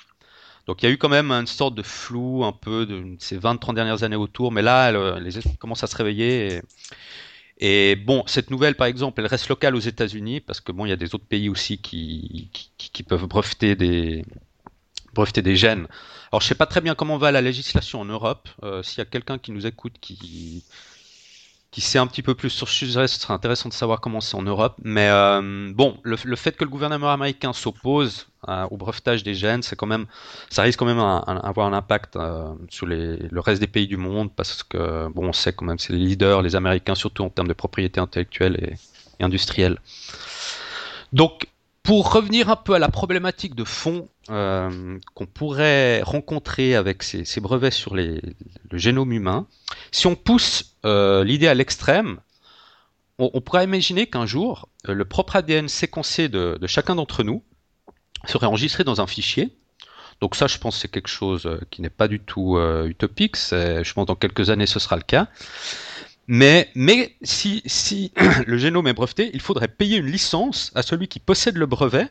Donc 0.64 0.82
il 0.82 0.86
y 0.86 0.88
a 0.88 0.92
eu 0.92 0.96
quand 0.96 1.10
même 1.10 1.30
une 1.30 1.46
sorte 1.46 1.74
de 1.74 1.82
flou 1.82 2.42
un 2.46 2.52
peu 2.52 2.86
de 2.86 3.16
ces 3.18 3.38
20-30 3.38 3.74
dernières 3.74 4.02
années 4.02 4.16
autour, 4.16 4.50
mais 4.50 4.62
là, 4.62 5.18
les 5.18 5.36
esprits 5.36 5.58
commencent 5.58 5.84
à 5.84 5.88
se 5.88 5.96
réveiller. 5.96 6.62
Bon, 7.96 8.24
cette 8.26 8.50
nouvelle, 8.50 8.74
par 8.74 8.86
exemple, 8.86 9.20
elle 9.20 9.26
reste 9.26 9.48
locale 9.48 9.74
aux 9.76 9.80
États-Unis, 9.80 10.40
parce 10.40 10.60
que 10.60 10.72
bon, 10.72 10.86
il 10.86 10.88
y 10.88 10.92
a 10.92 10.96
des 10.96 11.14
autres 11.14 11.26
pays 11.26 11.48
aussi 11.48 11.78
qui, 11.78 12.50
peuvent 13.06 13.26
breveter 13.26 13.76
des, 13.76 14.24
gènes. 15.56 15.86
Alors 16.32 16.40
je 16.40 16.46
sais 16.46 16.54
pas 16.54 16.66
très 16.66 16.80
bien 16.80 16.94
comment 16.94 17.18
va 17.18 17.32
la 17.32 17.40
législation 17.40 18.00
en 18.00 18.04
Europe. 18.04 18.48
Euh, 18.62 18.82
s'il 18.82 18.98
y 18.98 19.02
a 19.02 19.04
quelqu'un 19.04 19.38
qui 19.38 19.52
nous 19.52 19.66
écoute 19.66 19.94
qui 20.00 20.64
qui 21.70 21.80
sait 21.80 21.98
un 21.98 22.06
petit 22.06 22.22
peu 22.22 22.34
plus 22.34 22.50
sur 22.50 22.68
ce 22.68 22.74
sujet, 22.74 23.06
ce 23.06 23.20
serait 23.20 23.34
intéressant 23.34 23.68
de 23.68 23.74
savoir 23.74 24.00
comment 24.00 24.20
c'est 24.20 24.36
en 24.36 24.42
Europe. 24.42 24.74
Mais 24.82 25.08
euh, 25.08 25.70
bon, 25.72 25.98
le, 26.02 26.16
fait 26.36 26.56
que 26.56 26.64
le 26.64 26.70
gouvernement 26.70 27.10
américain 27.10 27.52
s'oppose 27.52 28.26
au 28.70 28.76
brevetage 28.76 29.22
des 29.22 29.34
gènes, 29.34 29.62
c'est 29.62 29.76
quand 29.76 29.86
même, 29.86 30.06
ça 30.48 30.62
risque 30.62 30.78
quand 30.78 30.86
même 30.86 30.96
d'avoir 30.96 31.66
un, 31.66 31.72
impact 31.72 32.16
euh, 32.16 32.52
sur 32.70 32.86
les, 32.86 33.16
le 33.16 33.40
reste 33.40 33.60
des 33.60 33.66
pays 33.66 33.86
du 33.86 33.98
monde 33.98 34.30
parce 34.34 34.62
que 34.62 35.08
bon, 35.08 35.28
on 35.28 35.32
sait 35.32 35.52
quand 35.52 35.66
même 35.66 35.78
c'est 35.78 35.92
les 35.92 35.98
leaders, 35.98 36.42
les 36.42 36.56
Américains 36.56 36.94
surtout 36.94 37.22
en 37.22 37.28
termes 37.28 37.48
de 37.48 37.52
propriété 37.52 38.00
intellectuelle 38.00 38.56
et, 38.60 38.74
et 39.20 39.24
industrielle. 39.24 39.78
Donc 41.12 41.46
pour 41.90 42.12
revenir 42.12 42.48
un 42.50 42.54
peu 42.54 42.74
à 42.74 42.78
la 42.78 42.88
problématique 42.88 43.56
de 43.56 43.64
fond 43.64 44.08
euh, 44.28 44.96
qu'on 45.14 45.26
pourrait 45.26 46.02
rencontrer 46.02 46.76
avec 46.76 47.02
ces, 47.02 47.40
brevets 47.40 47.72
sur 47.72 47.96
le 47.96 48.20
génome 48.70 49.10
humain, 49.10 49.48
si 49.90 50.06
on 50.06 50.14
pousse 50.14 50.76
euh, 50.86 51.24
l'idée 51.24 51.48
à 51.48 51.54
l'extrême, 51.54 52.20
on, 53.18 53.40
pourrait 53.40 53.64
imaginer 53.64 54.06
qu'un 54.06 54.24
jour, 54.24 54.68
euh, 54.88 54.94
le 54.94 55.04
propre 55.04 55.34
ADN 55.34 55.66
séquencé 55.66 56.28
de, 56.28 56.56
chacun 56.68 56.94
d'entre 56.94 57.24
nous 57.24 57.42
serait 58.24 58.46
enregistré 58.46 58.84
dans 58.84 59.00
un 59.00 59.08
fichier. 59.08 59.58
Donc 60.20 60.36
ça, 60.36 60.46
je 60.46 60.58
pense, 60.58 60.78
c'est 60.78 60.92
quelque 60.92 61.08
chose 61.08 61.58
qui 61.70 61.82
n'est 61.82 61.90
pas 61.90 62.06
du 62.06 62.20
tout 62.20 62.56
utopique. 62.86 63.36
Je 63.36 63.92
pense 63.94 64.06
dans 64.06 64.14
quelques 64.14 64.50
années, 64.50 64.66
ce 64.66 64.78
sera 64.78 64.94
le 64.94 65.02
cas. 65.02 65.26
Mais, 66.32 66.70
mais 66.76 67.16
si, 67.22 67.60
si 67.66 68.12
le 68.46 68.56
génome 68.56 68.86
est 68.86 68.92
breveté, 68.92 69.32
il 69.34 69.40
faudrait 69.40 69.66
payer 69.66 69.96
une 69.96 70.06
licence 70.06 70.70
à 70.76 70.82
celui 70.82 71.08
qui 71.08 71.18
possède 71.18 71.56
le 71.56 71.66
brevet 71.66 72.06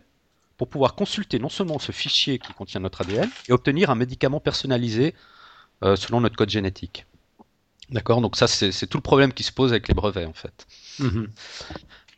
pour 0.57 0.67
pouvoir 0.67 0.95
consulter 0.95 1.39
non 1.39 1.47
seulement 1.47 1.79
ce 1.79 1.93
fichier 1.93 2.37
qui 2.37 2.51
contient 2.51 2.81
notre 2.81 2.99
ADN 2.99 3.29
et 3.47 3.53
obtenir 3.53 3.89
un 3.89 3.95
médicament 3.95 4.41
personnalisé 4.41 5.15
euh, 5.85 5.95
selon 5.95 6.19
notre 6.19 6.35
code 6.35 6.49
génétique. 6.49 7.05
D'accord? 7.91 8.19
Donc 8.19 8.35
ça, 8.35 8.47
c'est 8.47 8.87
tout 8.87 8.97
le 8.97 9.03
problème 9.03 9.31
qui 9.31 9.43
se 9.43 9.53
pose 9.53 9.71
avec 9.71 9.87
les 9.87 9.93
brevets, 9.93 10.25
en 10.25 10.33
fait. 10.33 10.67
Mm-hmm. 10.99 11.27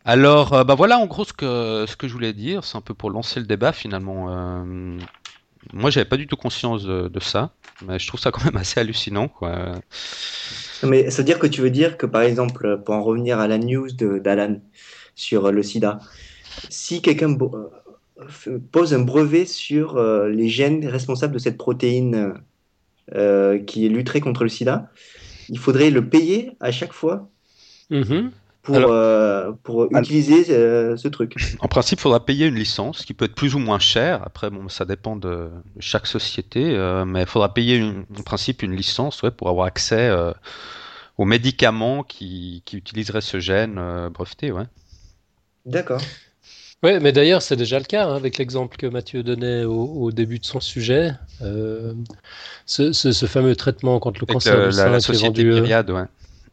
Alors, 0.04 0.54
euh, 0.54 0.64
bah 0.64 0.74
voilà 0.74 0.98
en 0.98 1.06
gros 1.06 1.24
ce 1.24 1.34
que, 1.34 1.86
ce 1.88 1.96
que 1.96 2.08
je 2.08 2.14
voulais 2.14 2.34
dire. 2.34 2.64
C'est 2.64 2.78
un 2.78 2.82
peu 2.82 2.96
pour 2.96 3.12
lancer 3.12 3.40
le 3.40 3.46
débat, 3.46 3.74
finalement. 3.74 4.26
Euh, 4.32 4.98
moi, 5.72 5.92
j'avais 5.92 6.10
pas 6.10 6.18
du 6.18 6.26
tout 6.26 6.36
conscience 6.36 6.82
de, 6.82 7.10
de, 7.10 7.20
ça, 7.20 7.52
mais 7.86 8.00
je 8.00 8.08
trouve 8.08 8.20
ça 8.20 8.32
quand 8.32 8.44
même 8.44 8.58
assez 8.58 8.80
hallucinant, 8.80 9.28
quoi. 9.28 9.76
Mais 10.84 11.10
ça 11.10 11.18
veut 11.18 11.26
dire 11.26 11.40
que 11.40 11.48
tu 11.48 11.62
veux 11.62 11.70
dire 11.70 11.98
que, 11.98 12.06
par 12.06 12.22
exemple, 12.22 12.82
pour 12.84 12.96
en 12.96 13.04
revenir 13.04 13.40
à 13.40 13.48
la 13.48 13.58
news 13.58 13.92
d'Alan 13.92 14.60
sur 15.16 15.52
le 15.52 15.64
sida, 15.64 16.00
si 16.70 17.02
quelqu'un 17.02 17.36
euh, 17.40 18.60
pose 18.72 18.94
un 18.94 19.00
brevet 19.00 19.46
sur 19.46 19.98
euh, 19.98 20.30
les 20.30 20.48
gènes 20.48 20.86
responsables 20.88 21.34
de 21.34 21.40
cette 21.40 21.58
protéine 21.58 22.34
euh, 23.14 23.60
qui 23.60 23.88
lutterait 23.90 24.22
contre 24.22 24.44
le 24.44 24.50
sida, 24.50 24.90
il 25.50 25.60
faudrait 25.60 25.90
le 25.90 26.08
payer 26.08 26.52
à 26.60 26.72
chaque 26.72 26.94
fois? 26.94 27.30
Mm-hmm. 27.90 28.30
Pour, 28.64 28.80
pour 29.64 29.96
utiliser 29.96 30.44
ce 30.44 31.08
truc. 31.08 31.36
En 31.60 31.68
principe, 31.68 32.00
il 32.00 32.02
faudra 32.02 32.26
payer 32.26 32.48
une 32.48 32.56
licence 32.56 33.06
qui 33.06 33.14
peut 33.14 33.26
être 33.26 33.36
plus 33.36 33.56
ou 33.56 33.60
moins 33.60 33.80
chère. 33.80 34.22
Après, 34.26 34.50
bon, 34.50 34.70
ça 34.70 34.86
dépend 34.86 35.16
de 35.16 35.50
chaque 35.80 36.08
société, 36.08 36.78
mais 37.06 37.22
il 37.22 37.28
faudra 37.28 37.54
payer 37.54 37.82
en 37.84 38.22
principe 38.24 38.64
une 38.64 38.76
licence 38.76 39.22
ouais, 39.24 39.32
pour 39.32 39.50
avoir 39.50 39.66
accès 39.66 40.12
aux 41.18 41.26
médicaments 41.26 42.04
qui, 42.04 42.62
qui, 42.66 42.78
utiliseraient 42.78 43.22
ce 43.22 43.40
gène 43.40 44.10
breveté. 44.10 44.52
Ouais. 44.52 44.66
D'accord. 45.66 46.02
Oui, 46.84 46.94
mais 47.00 47.12
d'ailleurs, 47.12 47.44
c'est 47.44 47.56
déjà 47.56 47.78
le 47.78 47.86
cas 47.86 48.08
hein, 48.08 48.16
avec 48.16 48.40
l'exemple 48.40 48.76
que 48.76 48.88
Mathieu 48.88 49.22
donnait 49.22 49.66
au, 49.66 50.12
début 50.12 50.40
de 50.40 50.46
son 50.46 50.60
sujet. 50.60 51.14
Euh, 51.44 51.94
ce, 52.66 52.92
ce, 52.92 53.26
fameux 53.28 53.56
traitement 53.56 54.00
contre 54.00 54.20
le 54.22 54.26
cancer 54.26 54.68
du 54.68 54.72
sein 54.72 54.98
qui 54.98 55.12
est 55.12 55.22
vendu. 55.22 55.52
Euh, 55.52 55.62
Myriad, 55.62 55.90
ouais. 55.92 56.06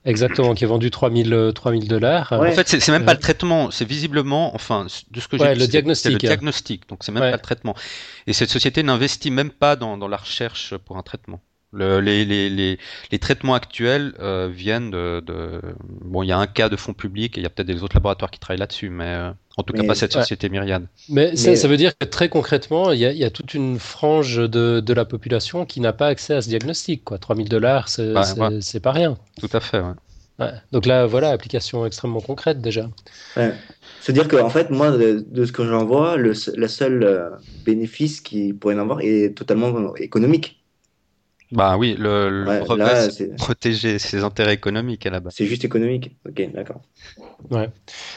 Exactement, 0.08 0.54
qui 0.54 0.64
est 0.64 0.66
vendu 0.66 0.90
3000 0.90 1.52
3000 1.54 1.84
euh, 1.84 1.86
dollars. 1.86 2.32
En 2.32 2.50
fait, 2.52 2.66
c'est 2.66 2.88
même 2.90 3.04
pas 3.04 3.14
le 3.14 3.20
traitement, 3.20 3.70
c'est 3.70 3.84
visiblement, 3.84 4.54
enfin, 4.54 4.86
de 5.10 5.20
ce 5.20 5.28
que 5.28 5.36
j'ai 5.36 5.52
vu, 5.52 5.60
le 5.60 5.66
diagnostic. 5.66 6.12
le 6.12 6.18
diagnostic, 6.18 6.88
donc 6.88 7.04
c'est 7.04 7.12
même 7.12 7.22
pas 7.22 7.32
le 7.32 7.38
traitement. 7.38 7.74
Et 8.26 8.32
cette 8.32 8.50
société 8.50 8.82
n'investit 8.82 9.30
même 9.30 9.50
pas 9.50 9.76
dans, 9.76 9.98
dans 9.98 10.08
la 10.08 10.16
recherche 10.16 10.76
pour 10.78 10.96
un 10.96 11.02
traitement. 11.02 11.40
Le, 11.72 12.00
les, 12.00 12.24
les, 12.24 12.48
les, 12.48 12.78
les, 13.10 13.18
traitements 13.18 13.52
actuels 13.52 14.14
euh, 14.20 14.48
viennent 14.50 14.90
de, 14.90 15.22
de, 15.26 15.60
Bon, 16.02 16.22
il 16.22 16.28
y 16.28 16.32
a 16.32 16.38
un 16.38 16.46
cas 16.46 16.70
de 16.70 16.76
fonds 16.76 16.94
publics 16.94 17.36
et 17.36 17.40
il 17.42 17.44
y 17.44 17.46
a 17.46 17.50
peut-être 17.50 17.66
des 17.66 17.82
autres 17.82 17.94
laboratoires 17.94 18.30
qui 18.30 18.38
travaillent 18.40 18.60
là-dessus, 18.60 18.88
mais 18.88 19.04
euh, 19.04 19.30
en 19.58 19.64
tout 19.64 19.72
cas 19.72 19.82
pas 19.82 19.96
cette 19.96 20.12
société 20.12 20.48
Myriad. 20.48 20.86
Mais, 21.08 21.34
Ça, 21.36 21.56
ça, 21.56 21.68
veut 21.68 21.76
dire 21.76 21.92
que 21.98 22.06
très 22.06 22.28
concrètement, 22.28 22.92
il 22.92 23.00
y, 23.00 23.04
a, 23.04 23.10
il 23.10 23.18
y 23.18 23.24
a 23.24 23.30
toute 23.30 23.54
une 23.54 23.78
frange 23.78 24.36
de, 24.36 24.80
de, 24.80 24.92
la 24.94 25.04
population 25.04 25.66
qui 25.66 25.80
n'a 25.80 25.92
pas 25.92 26.06
accès 26.06 26.34
à 26.34 26.42
ce 26.42 26.48
diagnostic. 26.48 27.04
Quoi. 27.04 27.18
3000 27.18 27.48
dollars, 27.48 27.88
c'est 27.88 28.12
ouais, 28.12 28.80
pas 28.80 28.92
rien. 28.92 29.18
Tout 29.40 29.50
à 29.52 29.60
fait, 29.60 29.80
ouais. 29.80 29.94
Donc 30.70 30.86
là, 30.86 31.06
voilà, 31.06 31.30
application 31.30 31.84
extrêmement 31.84 32.20
concrète 32.20 32.60
déjà. 32.60 32.88
C'est-à-dire 34.00 34.28
qu'en 34.28 34.50
fait, 34.50 34.70
moi, 34.70 34.92
de, 34.92 35.24
de 35.28 35.44
ce 35.44 35.50
que 35.50 35.66
j'en 35.66 35.84
vois, 35.84 36.16
le, 36.16 36.32
le 36.56 36.68
seul 36.68 37.02
euh, 37.02 37.30
bénéfice 37.64 38.20
qu'il 38.20 38.56
pourrait 38.56 38.76
en 38.76 38.78
avoir 38.78 39.00
est 39.00 39.36
totalement 39.36 39.96
économique. 39.96 40.57
Bah 41.50 41.78
oui, 41.78 41.96
le, 41.98 42.44
le 42.44 43.10
c'est 43.10 43.34
protéger 43.36 43.98
ses 43.98 44.22
intérêts 44.22 44.52
économiques 44.52 45.06
à 45.06 45.10
la 45.10 45.20
base. 45.20 45.32
C'est 45.34 45.46
juste 45.46 45.64
économique. 45.64 46.14
Ok, 46.28 46.46
d'accord. 46.52 46.82
Ouais. 47.50 47.70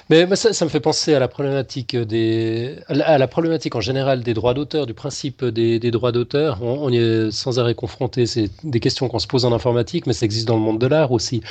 Mais, 0.10 0.36
ça, 0.36 0.52
ça, 0.52 0.65
me 0.65 0.70
fait 0.70 0.82
penser 0.82 1.13
à 1.13 1.20
la 1.20 1.30
problématique 1.30 1.96
des, 1.96 2.76
à 2.89 3.17
la 3.17 3.28
problématique 3.28 3.76
en 3.76 3.80
général 3.80 4.22
des 4.22 4.34
droits 4.34 4.54
d'auteur, 4.54 4.86
du 4.86 4.94
principe 4.94 5.46
des, 5.46 5.80
des 5.80 5.91
droits 5.91 6.12
d'auteur. 6.12 6.62
On, 6.62 6.89
y 6.89 6.98
est 6.98 7.32
sans 7.32 7.58
arrêt 7.58 7.74
confronté. 7.76 8.26
C'est 8.26 8.50
des 8.65 8.82
questions 8.82 9.08
qu'on 9.08 9.20
se 9.20 9.28
pose 9.28 9.46
en 9.46 9.54
informatique, 9.54 10.08
mais 10.08 10.13
ça 10.13 10.26
existe 10.26 10.48
dans 10.48 10.58
le 10.58 10.63
monde 10.63 10.80
de 10.80 10.88
l'art 10.88 11.13
aussi. 11.13 11.41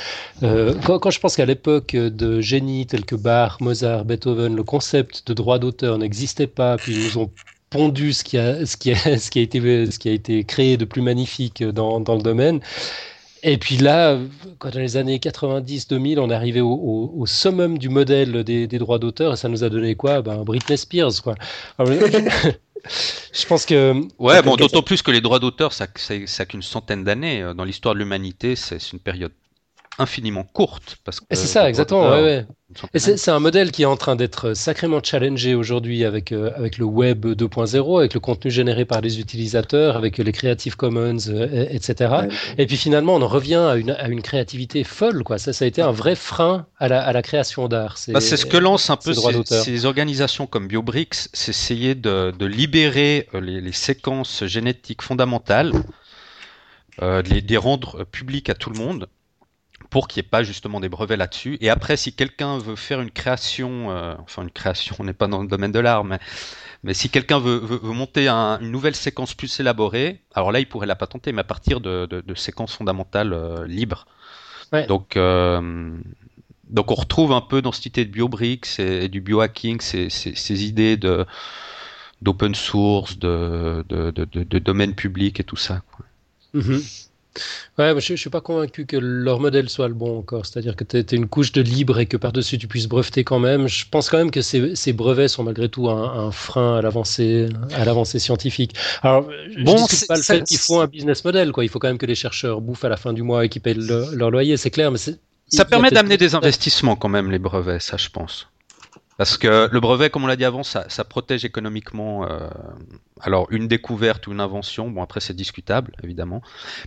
Euh, 0.43 0.75
quand, 0.85 0.99
quand, 0.99 1.09
je 1.09 1.19
pense 1.19 1.35
qu'à 1.35 1.45
l'époque 1.45 1.95
de 1.95 2.41
génies 2.41 2.85
tels 2.85 3.05
que 3.05 3.15
Bach, 3.15 3.59
Mozart, 3.59 4.05
Beethoven, 4.05 4.55
le 4.55 4.63
concept 4.63 5.27
de 5.27 5.33
droit 5.33 5.57
d'auteur 5.57 5.97
n'existait 5.97 6.47
pas, 6.47 6.77
puis 6.77 6.93
ils 6.93 7.03
nous 7.05 7.17
ont 7.17 7.31
pondu 7.71 8.13
ce 8.13 8.23
qui 8.23 8.37
a, 8.37 8.63
ce 8.67 8.77
qui 8.77 8.91
a, 8.91 8.95
ce 9.17 9.31
qui 9.31 9.39
a, 9.39 9.41
été, 9.41 9.59
ce 9.89 9.97
qui 9.97 10.09
a 10.09 10.11
été 10.11 10.43
créé 10.43 10.77
de 10.77 10.85
plus 10.85 11.01
magnifique 11.01 11.63
dans, 11.63 11.99
dans 11.99 12.15
le 12.15 12.21
domaine. 12.21 12.59
Et 13.43 13.57
puis 13.57 13.77
là, 13.77 14.19
quand 14.59 14.69
dans 14.69 14.79
les 14.79 14.97
années 14.97 15.17
90-2000, 15.17 16.19
on 16.19 16.29
est 16.29 16.33
arrivé 16.33 16.61
au, 16.61 17.11
au, 17.17 17.25
summum 17.25 17.79
du 17.79 17.89
modèle 17.89 18.43
des, 18.43 18.67
des 18.67 18.77
droits 18.77 18.99
d'auteur 18.99 19.33
et 19.33 19.35
ça 19.35 19.49
nous 19.49 19.63
a 19.63 19.69
donné 19.69 19.95
quoi? 19.95 20.21
Ben, 20.21 20.43
Britney 20.43 20.77
Spears, 20.77 21.23
quoi. 21.23 21.33
je 21.79 23.45
pense 23.47 23.65
que. 23.65 23.99
Ouais, 24.19 24.43
bon, 24.43 24.57
d'autant 24.57 24.83
plus 24.83 25.01
que 25.01 25.09
les 25.09 25.21
droits 25.21 25.39
d'auteur, 25.39 25.73
ça, 25.73 25.87
ça, 25.95 26.13
ça 26.27 26.45
qu'une 26.45 26.61
centaine 26.61 27.03
d'années. 27.03 27.51
Dans 27.55 27.63
l'histoire 27.63 27.95
de 27.95 27.99
l'humanité, 27.99 28.55
c'est 28.55 28.91
une 28.93 28.99
période 28.99 29.31
infiniment 29.99 30.43
courte. 30.43 30.97
Parce 31.03 31.19
que 31.19 31.25
c'est 31.31 31.47
ça, 31.47 31.67
exactement. 31.67 32.09
Ouais, 32.09 32.21
ouais. 32.21 32.45
Et 32.93 32.99
c'est 32.99 33.31
un 33.31 33.39
modèle 33.39 33.71
qui 33.71 33.81
est 33.81 33.85
en 33.85 33.97
train 33.97 34.15
d'être 34.15 34.53
sacrément 34.53 35.01
challengé 35.03 35.55
aujourd'hui 35.55 36.05
avec, 36.05 36.31
euh, 36.31 36.51
avec 36.55 36.77
le 36.77 36.85
web 36.85 37.25
2.0, 37.25 37.99
avec 37.99 38.13
le 38.13 38.21
contenu 38.21 38.49
généré 38.49 38.85
par 38.85 39.01
les 39.01 39.19
utilisateurs, 39.19 39.97
avec 39.97 40.17
les 40.17 40.31
Creative 40.31 40.77
Commons, 40.77 41.17
euh, 41.27 41.67
etc. 41.69 42.27
Et 42.57 42.65
puis 42.65 42.77
finalement, 42.77 43.15
on 43.15 43.21
en 43.21 43.27
revient 43.27 43.55
à 43.55 43.75
une, 43.75 43.91
à 43.91 44.07
une 44.07 44.21
créativité 44.21 44.85
folle. 44.85 45.23
Quoi. 45.23 45.37
Ça, 45.37 45.51
ça 45.51 45.65
a 45.65 45.67
été 45.67 45.81
un 45.81 45.91
vrai 45.91 46.15
frein 46.15 46.65
à 46.79 46.87
la, 46.87 47.03
à 47.03 47.11
la 47.11 47.21
création 47.21 47.67
d'art. 47.67 47.97
C'est 47.97 48.13
bah, 48.13 48.21
ce 48.21 48.45
que 48.45 48.57
lancent 48.57 48.89
un 48.89 48.97
peu 48.97 49.13
ces, 49.13 49.43
ces, 49.63 49.85
organisations 49.85 50.47
comme 50.47 50.67
BioBricks, 50.67 51.27
c'est 51.33 51.49
essayer 51.49 51.93
de, 51.93 52.31
de 52.31 52.45
libérer 52.45 53.27
euh, 53.33 53.41
les, 53.41 53.59
les, 53.59 53.71
séquences 53.73 54.45
génétiques 54.45 55.01
fondamentales, 55.01 55.73
euh, 57.01 57.21
de 57.21 57.29
les, 57.29 57.41
de 57.41 57.49
les 57.49 57.57
rendre 57.57 58.05
publiques 58.05 58.49
à 58.49 58.53
tout 58.53 58.69
le 58.69 58.79
monde 58.79 59.07
pour 59.91 60.07
qu'il 60.07 60.21
n'y 60.21 60.25
ait 60.25 60.29
pas 60.29 60.41
justement 60.41 60.79
des 60.79 60.89
brevets 60.89 61.17
là-dessus. 61.17 61.57
Et 61.59 61.69
après, 61.69 61.97
si 61.97 62.13
quelqu'un 62.13 62.57
veut 62.57 62.77
faire 62.77 63.01
une 63.01 63.11
création, 63.11 63.91
euh, 63.91 64.15
enfin 64.21 64.41
une 64.41 64.49
création, 64.49 64.95
on 64.97 65.03
n'est 65.03 65.13
pas 65.13 65.27
dans 65.27 65.41
le 65.41 65.47
domaine 65.47 65.73
de 65.73 65.79
l'art, 65.79 66.05
mais, 66.05 66.17
mais 66.83 66.93
si 66.93 67.09
quelqu'un 67.09 67.39
veut, 67.39 67.57
veut, 67.57 67.91
monter 67.91 68.29
une 68.29 68.71
nouvelle 68.71 68.95
séquence 68.95 69.33
plus 69.33 69.59
élaborée, 69.59 70.21
alors 70.33 70.53
là, 70.53 70.61
il 70.61 70.65
pourrait 70.65 70.87
la 70.87 70.95
patenter, 70.95 71.33
mais 71.33 71.41
à 71.41 71.43
partir 71.43 71.81
de, 71.81 72.05
de, 72.05 72.35
séquences 72.35 72.73
fondamentales 72.73 73.33
euh, 73.33 73.67
libres. 73.67 74.07
Donc, 74.87 75.17
euh, 75.17 75.91
donc 76.69 76.89
on 76.89 76.95
retrouve 76.95 77.33
un 77.33 77.41
peu 77.41 77.61
dans 77.61 77.73
cette 77.73 77.87
idée 77.87 78.05
de 78.05 78.11
BioBricks 78.11 78.79
et, 78.79 79.09
du 79.09 79.19
biohacking, 79.19 79.81
ces, 79.81 80.09
ces, 80.09 80.33
ces 80.33 80.63
idées 80.63 80.95
de 80.95 81.25
d'open 82.21 82.55
source, 82.55 83.19
de, 83.19 83.83
domaine 84.59 84.95
public 84.95 85.41
et 85.41 85.43
tout 85.43 85.57
ça. 85.57 85.81
Quoi. 85.91 86.05
Ouais, 87.77 87.93
je, 87.99 88.11
ne 88.11 88.17
suis 88.17 88.29
pas 88.29 88.41
convaincu 88.41 88.85
que 88.85 88.97
leur 88.97 89.39
modèle 89.39 89.69
soit 89.69 89.87
le 89.87 89.93
bon 89.93 90.19
encore. 90.19 90.45
C'est-à-dire 90.45 90.75
que 90.75 90.83
tu 90.83 90.97
es, 90.97 91.01
une 91.15 91.27
couche 91.27 91.51
de 91.51 91.61
libre 91.61 91.99
et 91.99 92.05
que 92.05 92.17
par-dessus 92.17 92.57
tu 92.57 92.67
puisses 92.67 92.87
breveter 92.87 93.23
quand 93.23 93.39
même. 93.39 93.67
Je 93.67 93.85
pense 93.89 94.09
quand 94.09 94.17
même 94.17 94.31
que 94.31 94.41
ces, 94.41 94.75
ces 94.75 94.91
brevets 94.91 95.29
sont 95.29 95.43
malgré 95.43 95.69
tout 95.69 95.89
un, 95.89 96.31
frein 96.31 96.77
à 96.77 96.81
l'avancée, 96.81 97.47
à 97.73 97.85
l'avancée 97.85 98.19
scientifique. 98.19 98.75
Alors, 99.01 99.27
bon, 99.63 99.87
c'est 99.87 100.07
pas 100.07 100.17
le 100.17 100.23
fait 100.23 100.43
qu'il 100.43 100.57
faut 100.57 100.79
un 100.79 100.87
business 100.87 101.23
model, 101.23 101.51
quoi. 101.51 101.63
Il 101.63 101.69
faut 101.69 101.79
quand 101.79 101.87
même 101.87 101.97
que 101.97 102.05
les 102.05 102.15
chercheurs 102.15 102.59
bouffent 102.59 102.85
à 102.85 102.89
la 102.89 102.97
fin 102.97 103.13
du 103.13 103.23
mois 103.23 103.45
et 103.45 103.49
qu'ils 103.49 103.61
payent 103.61 103.75
leur 103.77 104.31
loyer, 104.31 104.57
c'est 104.57 104.71
clair. 104.71 104.91
Mais 104.91 104.99
ça 105.47 105.65
permet 105.65 105.91
d'amener 105.91 106.17
des 106.17 106.35
investissements 106.35 106.95
quand 106.95 107.09
même 107.09 107.31
les 107.31 107.39
brevets, 107.39 107.81
ça 107.81 107.97
je 107.97 108.09
pense. 108.09 108.47
Parce 109.21 109.37
que 109.37 109.69
le 109.71 109.79
brevet, 109.79 110.09
comme 110.09 110.23
on 110.23 110.27
l'a 110.27 110.35
dit 110.35 110.45
avant, 110.45 110.63
ça, 110.63 111.03
protège 111.07 111.45
économiquement. 111.45 112.27
Euh, 112.27 112.49
alors, 113.19 113.45
une 113.51 113.67
découverte 113.67 114.25
ou 114.25 114.31
une 114.31 114.39
invention, 114.39 114.89
bon, 114.89 115.03
après, 115.03 115.19
c'est 115.19 115.35
discutable, 115.35 115.91
évidemment. 116.01 116.41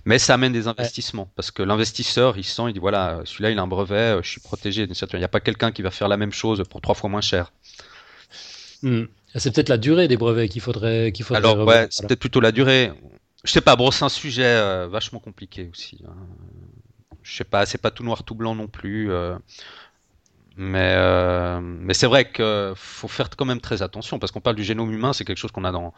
Mais 0.05 0.19
ça 0.19 0.35
amène 0.35 0.53
des 0.53 0.67
investissements. 0.67 1.31
Parce 1.37 1.53
que 1.53 1.63
l'investisseur, 1.63 2.37
il 2.37 2.43
sent, 2.43 2.65
il 2.67 2.73
dit 2.73 2.81
voilà, 2.81 3.21
celui-là, 3.25 3.53
il 3.53 3.59
a 3.61 3.63
un 3.63 3.69
brevet, 3.69 4.19
je 4.21 4.29
suis 4.29 4.41
protégé. 4.41 4.83
Il 4.83 5.19
n'y 5.19 5.25
a 5.25 5.29
pas 5.29 5.39
quelqu'un 5.39 5.71
qui 5.71 5.83
va 5.83 5.93
faire 5.93 6.09
la 6.09 6.17
même 6.17 6.33
chose 6.33 6.65
pour 6.69 6.81
trois 6.81 6.97
fois 6.97 7.09
moins 7.09 7.21
cher. 7.21 7.53
Hmm. 8.83 9.05
C'est 9.37 9.55
peut-être 9.55 9.69
la 9.69 9.79
durée 9.79 10.09
des 10.09 10.17
brevets 10.17 10.49
qu'il 10.49 10.61
faudrait, 10.61 11.13
qu'il 11.13 11.25
faudrait. 11.25 11.39
Alors, 11.39 11.65
ouais, 11.65 11.87
c'est 11.91 12.05
peut-être 12.05 12.19
plutôt 12.19 12.41
la 12.41 12.51
durée. 12.51 12.91
Je 13.45 13.53
sais 13.53 13.61
pas, 13.61 13.77
c'est 13.93 14.05
un 14.05 14.09
sujet 14.09 14.43
euh, 14.45 14.89
vachement 14.89 15.21
compliqué 15.21 15.71
aussi. 15.73 16.03
Hein. 16.05 16.17
Je 17.23 17.37
sais 17.37 17.45
pas, 17.45 17.65
c'est 17.65 17.81
pas 17.81 17.93
tout 17.93 18.03
noir, 18.03 18.25
tout 18.25 18.35
blanc 18.35 18.57
non 18.57 18.67
plus. 18.67 19.13
Euh. 19.13 19.37
Mais, 20.57 20.95
euh, 20.97 21.61
mais 21.61 21.95
c'est 21.95 22.07
vrai 22.07 22.31
qu'il 22.31 22.73
faut 22.77 23.09
faire 23.09 23.29
quand 23.37 23.45
même 23.45 23.61
très 23.61 23.83
attention 23.83 24.19
parce 24.19 24.31
qu'on 24.31 24.41
parle 24.41 24.57
du 24.57 24.65
génome 24.65 24.93
humain, 24.93 25.13
c'est 25.13 25.25
quelque 25.25 25.39
chose 25.39 25.51
qu'on 25.51 25.65
a 25.65 25.73
dans 25.73 25.93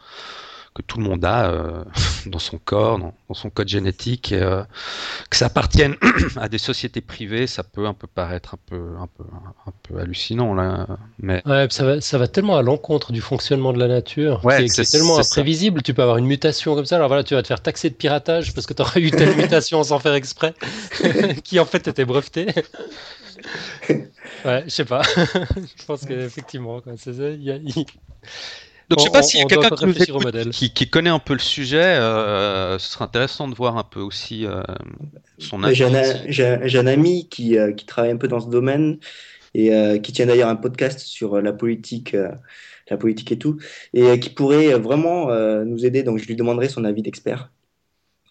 que 0.77 0.83
tout 0.83 0.99
le 0.99 1.05
monde 1.05 1.25
a 1.25 1.49
euh, 1.49 1.83
dans 2.27 2.39
son 2.39 2.59
corps, 2.59 2.99
dans, 2.99 3.13
son 3.33 3.49
code 3.49 3.67
génétique, 3.67 4.31
et, 4.31 4.41
euh, 4.41 4.61
que 5.29 5.37
ça 5.37 5.47
appartienne 5.47 5.95
à 6.37 6.49
des 6.49 6.59
sociétés 6.59 7.01
privées, 7.01 7.47
ça 7.47 7.63
peut 7.63 7.87
un 7.87 7.93
peu 7.93 8.07
paraître 8.07 8.53
un 8.53 8.59
peu, 8.67 8.95
un 8.99 9.07
peu, 9.07 9.23
un 9.65 9.71
peu 9.83 9.99
hallucinant 9.99 10.53
là. 10.53 10.85
Mais 11.19 11.41
ouais, 11.47 11.67
ça 11.71 11.83
va, 11.83 12.01
ça 12.01 12.17
va 12.17 12.27
tellement 12.27 12.57
à 12.57 12.61
l'encontre 12.61 13.11
du 13.11 13.21
fonctionnement 13.21 13.73
de 13.73 13.79
la 13.79 13.87
nature, 13.87 14.43
ouais, 14.45 14.67
c'est 14.67 14.85
tellement 14.85 15.17
imprévisible. 15.17 15.81
Tu 15.81 15.93
peux 15.93 16.03
avoir 16.03 16.17
une 16.17 16.27
mutation 16.27 16.75
comme 16.75 16.85
ça, 16.85 16.97
alors 16.97 17.07
voilà, 17.07 17.23
tu 17.23 17.33
vas 17.33 17.41
te 17.41 17.47
faire 17.47 17.61
taxer 17.61 17.89
de 17.89 17.95
piratage 17.95 18.53
parce 18.53 18.67
que 18.67 18.73
tu 18.73 18.81
aurais 18.81 19.01
eu 19.01 19.09
telle 19.11 19.35
mutation 19.35 19.83
sans 19.83 19.99
faire 19.99 20.13
exprès, 20.13 20.53
qui 21.43 21.59
en 21.59 21.65
fait 21.65 21.87
était 21.87 22.05
brevetée. 22.05 22.47
Ouais, 24.45 24.63
je 24.65 24.69
sais 24.69 24.85
pas. 24.85 25.01
je 25.15 25.85
pense 25.85 26.05
qu'effectivement, 26.05 26.81
il 27.07 27.43
y 27.43 27.51
a... 27.51 27.57
Donc, 28.89 28.99
je 28.99 29.03
sais 29.03 29.11
pas 29.11 29.21
s'il 29.21 29.41
y 29.41 29.43
a 29.43 29.45
quelqu'un 29.45 29.69
qui, 30.51 30.71
qui, 30.71 30.89
connaît 30.89 31.09
un 31.09 31.19
peu 31.19 31.33
le 31.33 31.39
sujet, 31.39 31.83
euh, 31.83 32.79
ce 32.79 32.93
serait 32.93 33.03
intéressant 33.03 33.49
de 33.49 33.55
voir 33.55 33.77
un 33.77 33.83
peu 33.83 33.99
aussi 33.99 34.45
euh, 34.45 34.61
son 35.39 35.61
avis. 35.63 35.75
J'ai 35.75 36.77
un, 36.77 36.87
ami 36.87 37.27
qui, 37.27 37.57
euh, 37.57 37.73
qui, 37.73 37.85
travaille 37.85 38.11
un 38.11 38.17
peu 38.17 38.29
dans 38.29 38.39
ce 38.39 38.47
domaine 38.47 38.99
et 39.53 39.71
qui 40.01 40.13
tient 40.13 40.27
d'ailleurs 40.27 40.49
un 40.49 40.55
podcast 40.55 40.99
sur 40.99 41.41
la 41.41 41.51
politique, 41.51 42.15
la 42.89 42.97
politique 42.97 43.31
et 43.31 43.39
tout, 43.39 43.57
et 43.93 44.19
qui 44.19 44.29
pourrait 44.29 44.73
vraiment 44.75 45.31
nous 45.65 45.85
aider. 45.85 46.03
Donc, 46.03 46.19
je 46.19 46.27
lui 46.27 46.35
demanderai 46.35 46.69
son 46.69 46.85
avis 46.85 47.01
d'expert. 47.01 47.49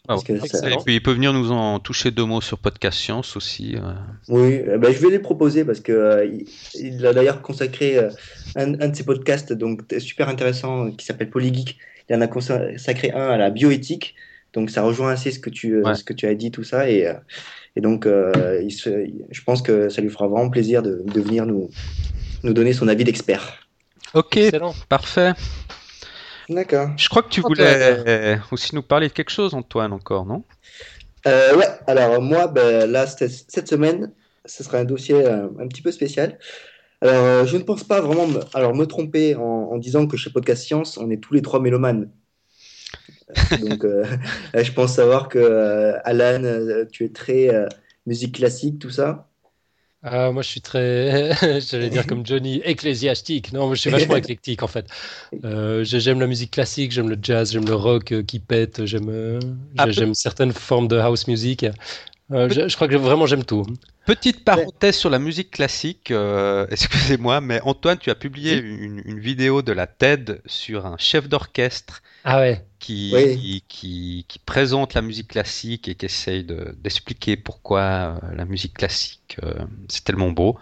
Ah 0.09 0.17
et 0.29 0.77
puis 0.85 0.95
il 0.95 1.03
peut 1.03 1.13
venir 1.13 1.33
nous 1.33 1.51
en 1.51 1.79
toucher 1.81 2.11
deux 2.11 2.25
mots 2.25 2.41
sur 2.41 2.59
Podcast 2.59 2.99
Science 2.99 3.37
aussi. 3.37 3.77
Euh. 3.77 3.93
Oui, 4.29 4.61
eh 4.73 4.79
ben, 4.79 4.93
je 4.93 4.99
vais 4.99 5.11
les 5.11 5.19
proposer 5.19 5.65
parce 5.65 5.81
que 5.81 5.93
euh, 5.93 6.29
il, 6.75 7.05
a 7.07 7.13
d'ailleurs 7.13 7.43
consacré 7.43 7.99
euh, 7.99 8.11
un, 8.55 8.89
de 8.89 8.95
ses 8.95 9.05
podcasts 9.05 9.53
donc 9.53 9.83
super 9.99 10.29
intéressant 10.29 10.91
qui 10.93 11.05
s'appelle 11.05 11.31
Polygeek. 11.31 11.77
Il 12.09 12.17
en 12.17 12.21
a 12.21 12.29
consacré 12.29 13.11
un 13.11 13.29
à 13.29 13.37
la 13.37 13.51
bioéthique. 13.51 14.15
Donc 14.53 14.71
ça 14.71 14.83
rejoint 14.83 15.11
assez 15.11 15.33
ce 15.33 15.41
que 15.41 15.51
tu, 15.51 15.83
ce 15.95 16.05
que 16.05 16.13
tu 16.13 16.27
as 16.27 16.35
dit, 16.35 16.51
tout 16.51 16.63
ça. 16.63 16.89
Et, 16.89 17.13
et 17.75 17.81
donc 17.81 18.07
je 18.07 19.43
pense 19.45 19.61
que 19.61 19.89
ça 19.89 20.01
lui 20.01 20.09
fera 20.09 20.29
vraiment 20.29 20.51
plaisir 20.51 20.83
de, 20.83 21.03
de 21.05 21.21
venir 21.21 21.47
nous, 21.47 21.69
nous 22.45 22.55
donner 22.55 22.73
son 22.73 22.89
avis 22.89 23.05
d'expert. 23.05 23.67
Ok, 24.15 24.39
parfait. 24.89 25.33
D'accord. 26.49 26.91
Je 26.97 27.09
crois 27.09 27.23
que 27.23 27.29
tu 27.29 27.41
voulais 27.41 28.39
aussi 28.51 28.75
nous 28.75 28.83
parler 28.83 29.09
de 29.09 29.13
quelque 29.13 29.31
chose, 29.31 29.55
Antoine, 29.55 29.93
encore, 29.93 30.27
non? 30.27 30.45
Euh, 31.27 31.57
Ouais, 31.57 31.67
alors 31.87 32.23
moi, 32.23 32.47
ben, 32.47 32.91
là, 32.91 33.07
cette 33.07 33.69
semaine, 33.69 34.13
ce 34.45 34.63
sera 34.63 34.79
un 34.79 34.85
dossier 34.85 35.27
euh, 35.27 35.49
un 35.59 35.67
petit 35.67 35.83
peu 35.83 35.91
spécial. 35.91 36.39
Alors, 37.01 37.25
euh, 37.25 37.47
je 37.47 37.57
ne 37.57 37.63
pense 37.63 37.85
pas 37.85 38.01
vraiment 38.01 38.27
me, 38.27 38.41
alors, 38.55 38.75
me 38.75 38.87
tromper 38.87 39.35
en, 39.35 39.77
disant 39.79 40.07
que 40.07 40.17
chez 40.17 40.31
Podcast 40.31 40.63
Science, 40.63 40.97
on 40.99 41.11
est 41.11 41.19
tous 41.19 41.35
les 41.35 41.43
trois 41.43 41.61
mélomanes. 41.61 42.11
Donc, 43.61 43.85
je 44.55 44.73
pense 44.73 44.95
savoir 44.95 45.29
que 45.29 45.95
Alan, 46.05 46.87
tu 46.93 47.05
es 47.05 47.09
très 47.09 47.51
musique 48.07 48.37
classique, 48.37 48.79
tout 48.79 48.91
ça. 48.91 49.29
Ah, 50.09 50.31
moi, 50.31 50.41
je 50.43 50.49
suis 50.49 50.61
très, 50.61 51.33
j'allais 51.61 51.91
dire 51.91 52.07
comme 52.07 52.25
Johnny, 52.25 52.61
ecclésiastique. 52.65 53.53
Non, 53.53 53.75
je 53.75 53.81
suis 53.81 53.91
vachement 53.91 54.15
éclectique 54.17 54.63
en 54.63 54.69
fait. 54.69 54.87
Euh, 55.45 55.83
j'aime 55.83 56.21
la 56.21 56.29
musique 56.29 56.53
classique, 56.53 56.93
j'aime 56.93 57.09
le 57.09 57.19
jazz, 57.21 57.51
j'aime 57.51 57.67
le 57.67 57.75
rock 57.75 58.13
euh, 58.13 58.23
qui 58.23 58.39
pète, 58.39 58.85
j'aime, 58.85 59.09
euh, 59.09 59.41
j'aime 59.89 60.15
certaines 60.15 60.53
formes 60.53 60.87
de 60.87 60.97
house 60.97 61.27
music. 61.27 61.67
Je, 62.31 62.75
crois 62.75 62.89
que 62.89 62.97
vraiment 62.97 63.27
j'aime 63.27 63.45
tout. 63.45 63.65
Petite 64.07 64.45
parenthèse 64.45 64.97
sur 64.97 65.11
la 65.11 65.19
musique 65.19 65.51
classique, 65.51 66.13
excusez-moi, 66.71 67.41
mais 67.41 67.61
Antoine, 67.63 67.99
tu 67.99 68.11
as 68.11 68.15
publié 68.15 68.57
une, 68.57 69.03
une, 69.05 69.21
vidéo 69.21 69.63
de 69.63 69.73
la 69.73 69.87
TED 69.87 70.41
sur 70.47 70.87
un 70.87 70.97
chef 70.99 71.29
d'orchestre 71.29 72.03
ah 72.29 72.41
ouais. 72.41 72.67
qui, 72.81 73.63
qui, 73.69 74.25
qui, 74.27 74.39
présente 74.41 74.95
la 74.95 75.01
musique 75.01 75.29
classique 75.29 75.87
et 75.87 75.95
qui 75.95 76.07
essaye 76.07 76.43
d'expliquer 76.43 77.37
pourquoi 77.37 77.81
euh, 77.81 78.35
la 78.35 78.45
musique 78.45 78.75
classique, 78.75 79.37
euh, 79.45 79.65
c'est 79.89 80.03
tellement 80.03 80.33
beau. 80.33 80.59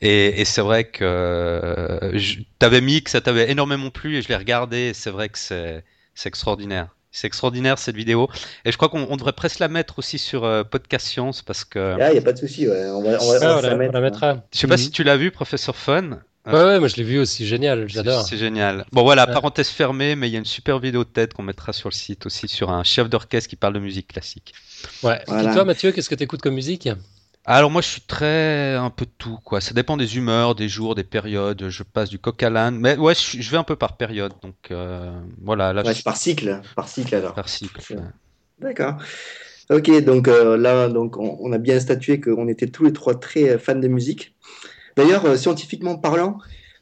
Et, 0.00 0.40
et 0.40 0.46
c'est 0.46 0.62
vrai 0.62 0.84
que 0.84 1.04
euh, 1.04 2.18
tu 2.18 2.46
avais 2.62 2.80
mis 2.80 3.02
que 3.02 3.10
ça 3.10 3.20
t'avait 3.20 3.50
énormément 3.50 3.90
plu 3.90 4.16
et 4.16 4.22
je 4.22 4.28
l'ai 4.28 4.36
regardé 4.36 4.78
et 4.78 4.94
c'est 4.94 5.10
vrai 5.10 5.28
que 5.28 5.38
c'est 5.38 5.84
extraordinaire. 6.24 6.88
C'est 7.14 7.28
extraordinaire 7.28 7.78
cette 7.78 7.96
vidéo. 7.96 8.28
Et 8.64 8.72
je 8.72 8.76
crois 8.76 8.88
qu'on 8.88 9.16
devrait 9.16 9.32
presque 9.32 9.60
la 9.60 9.68
mettre 9.68 9.98
aussi 10.00 10.18
sur 10.18 10.42
Podcast 10.68 11.06
Science 11.06 11.42
parce 11.42 11.64
que. 11.64 11.96
Ah, 12.00 12.10
il 12.10 12.14
n'y 12.14 12.18
a 12.18 12.22
pas 12.22 12.32
de 12.32 12.38
souci, 12.38 12.68
ouais. 12.68 12.86
on 12.88 13.02
va, 13.02 13.18
on 13.22 13.38
va, 13.38 13.62
la, 13.62 13.76
mettre, 13.76 14.00
mettra. 14.00 14.42
Je 14.52 14.58
sais 14.58 14.66
pas 14.66 14.76
si 14.76 14.86
mhm. 14.86 14.92
tu 14.92 15.04
l'as 15.04 15.16
vu, 15.16 15.30
professeur 15.30 15.76
Fun. 15.76 16.18
Ouais, 16.46 16.52
ouais, 16.52 16.78
moi 16.78 16.88
je 16.88 16.96
l'ai 16.96 17.04
vu 17.04 17.18
aussi, 17.18 17.46
génial, 17.46 17.88
j'adore. 17.88 18.26
C'est 18.26 18.36
génial. 18.36 18.84
Bon 18.92 19.02
voilà, 19.02 19.26
parenthèse 19.26 19.68
fermée, 19.68 20.14
mais 20.14 20.28
il 20.28 20.32
y 20.32 20.36
a 20.36 20.38
une 20.38 20.44
super 20.44 20.78
vidéo 20.78 21.04
de 21.04 21.08
tête 21.08 21.32
qu'on 21.32 21.42
mettra 21.42 21.72
sur 21.72 21.88
le 21.88 21.94
site 21.94 22.26
aussi 22.26 22.48
sur 22.48 22.70
un 22.70 22.84
chef 22.84 23.08
d'orchestre 23.08 23.48
qui 23.48 23.56
parle 23.56 23.72
de 23.72 23.78
musique 23.78 24.08
classique. 24.08 24.52
Ouais. 25.02 25.22
Et 25.22 25.52
toi, 25.52 25.64
Mathieu, 25.64 25.92
qu'est-ce 25.92 26.10
que 26.10 26.14
tu 26.14 26.24
écoutes 26.24 26.42
comme 26.42 26.54
musique? 26.54 26.88
Alors 27.44 27.70
moi 27.70 27.82
je 27.82 27.88
suis 27.88 28.00
très 28.00 28.74
un 28.74 28.90
peu 28.90 29.04
de 29.04 29.10
tout 29.18 29.38
quoi. 29.44 29.60
Ça 29.60 29.74
dépend 29.74 29.96
des 29.96 30.16
humeurs, 30.16 30.54
des 30.54 30.68
jours, 30.68 30.94
des 30.94 31.04
périodes. 31.04 31.68
Je 31.68 31.82
passe 31.82 32.08
du 32.08 32.18
coq 32.18 32.42
à 32.42 32.50
l'âne, 32.50 32.78
mais 32.78 32.96
ouais 32.96 33.14
je, 33.14 33.50
vais 33.50 33.56
un 33.56 33.64
peu 33.64 33.76
par 33.76 33.96
période. 33.96 34.32
Donc 34.42 34.54
euh, 34.70 35.12
voilà. 35.42 35.72
Là, 35.72 35.82
ouais, 35.82 35.94
par 36.04 36.16
cycle, 36.16 36.60
par 36.76 36.88
cycle 36.88 37.14
alors. 37.14 37.34
Par 37.34 37.48
cycle. 37.48 37.80
D'accord. 38.58 38.96
Ok 39.70 39.90
donc 40.04 40.28
euh, 40.28 40.58
là 40.58 40.88
donc 40.88 41.16
on, 41.16 41.38
on, 41.40 41.52
a 41.52 41.58
bien 41.58 41.80
statué 41.80 42.20
qu'on 42.20 42.48
était 42.48 42.66
tous 42.66 42.84
les 42.84 42.92
trois 42.92 43.18
très 43.18 43.58
fans 43.58 43.74
de 43.74 43.88
musique. 43.88 44.34
D'ailleurs, 44.96 45.24
euh, 45.24 45.36
scientifiquement 45.36 45.96
parlant, 45.96 46.38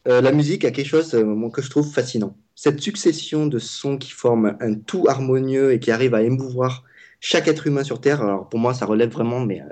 euh, 0.08 0.20
la 0.20 0.32
musique 0.32 0.64
a 0.64 0.70
quelque 0.70 0.86
chose 0.86 1.14
euh, 1.14 1.48
que 1.50 1.62
je 1.62 1.70
trouve 1.70 1.90
fascinant. 1.90 2.36
Cette 2.54 2.80
succession 2.80 3.46
de 3.46 3.58
sons 3.58 3.96
qui 3.96 4.10
forment 4.10 4.56
un 4.60 4.74
tout 4.74 5.06
harmonieux 5.08 5.72
et 5.72 5.80
qui 5.80 5.90
arrive 5.90 6.14
à 6.14 6.22
émouvoir 6.22 6.84
chaque 7.24 7.46
être 7.46 7.68
humain 7.68 7.84
sur 7.84 8.00
Terre, 8.00 8.20
alors 8.20 8.48
pour 8.48 8.58
moi, 8.58 8.74
ça 8.74 8.84
relève 8.84 9.10
vraiment 9.10 9.38
mais, 9.40 9.62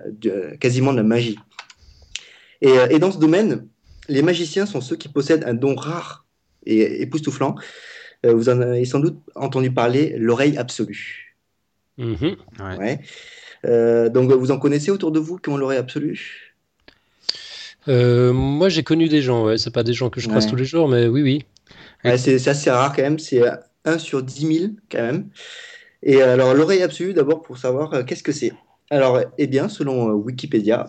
quasiment 0.60 0.92
de 0.92 0.98
la 0.98 1.02
magie. 1.02 1.36
Et, 2.62 2.98
dans 3.00 3.10
ce 3.10 3.18
domaine, 3.18 3.66
les 4.08 4.22
magiciens 4.22 4.66
sont 4.66 4.80
ceux 4.80 4.96
qui 4.96 5.08
possèdent 5.08 5.44
un 5.44 5.54
don 5.54 5.74
rare 5.74 6.24
et 6.64 7.02
époustouflant. 7.02 7.56
vous 8.24 8.48
en 8.48 8.60
avez 8.60 8.84
sans 8.84 9.00
doute 9.00 9.18
entendu 9.34 9.72
parler, 9.72 10.14
l'oreille 10.16 10.56
absolue. 10.56 11.36
Mm-hmm. 11.98 12.36
ouais. 12.78 14.10
donc, 14.10 14.30
vous 14.30 14.52
en 14.52 14.58
connaissez 14.58 14.92
autour 14.92 15.10
de 15.10 15.18
vous 15.18 15.36
qui 15.38 15.50
ont 15.50 15.56
l'oreille 15.56 15.78
absolue? 15.78 16.54
Euh, 17.88 18.32
moi, 18.32 18.68
j'ai 18.68 18.84
connu 18.84 19.08
des 19.08 19.22
gens, 19.22 19.46
ouais. 19.46 19.58
C'est 19.58 19.72
pas 19.72 19.82
des 19.82 19.92
gens 19.92 20.08
que 20.08 20.20
je 20.20 20.28
croise 20.28 20.46
tous 20.46 20.56
les 20.56 20.64
jours, 20.64 20.88
mais 20.88 21.08
oui, 21.08 21.22
oui. 22.04 22.16
c'est 22.16 22.46
assez 22.46 22.70
rare 22.70 22.94
quand 22.94 23.02
même. 23.02 23.18
C'est 23.18 23.42
1 23.84 23.98
sur 23.98 24.22
10 24.22 24.58
000 24.58 24.72
quand 24.88 25.02
même. 25.02 25.30
Et 26.02 26.22
alors, 26.22 26.54
l'oreille 26.54 26.82
absolue, 26.82 27.14
d'abord, 27.14 27.42
pour 27.42 27.58
savoir 27.58 27.92
euh, 27.94 28.02
qu'est-ce 28.02 28.22
que 28.22 28.32
c'est. 28.32 28.52
Alors, 28.90 29.20
eh 29.38 29.46
bien, 29.46 29.68
selon 29.68 30.08
euh, 30.08 30.12
Wikipédia, 30.12 30.86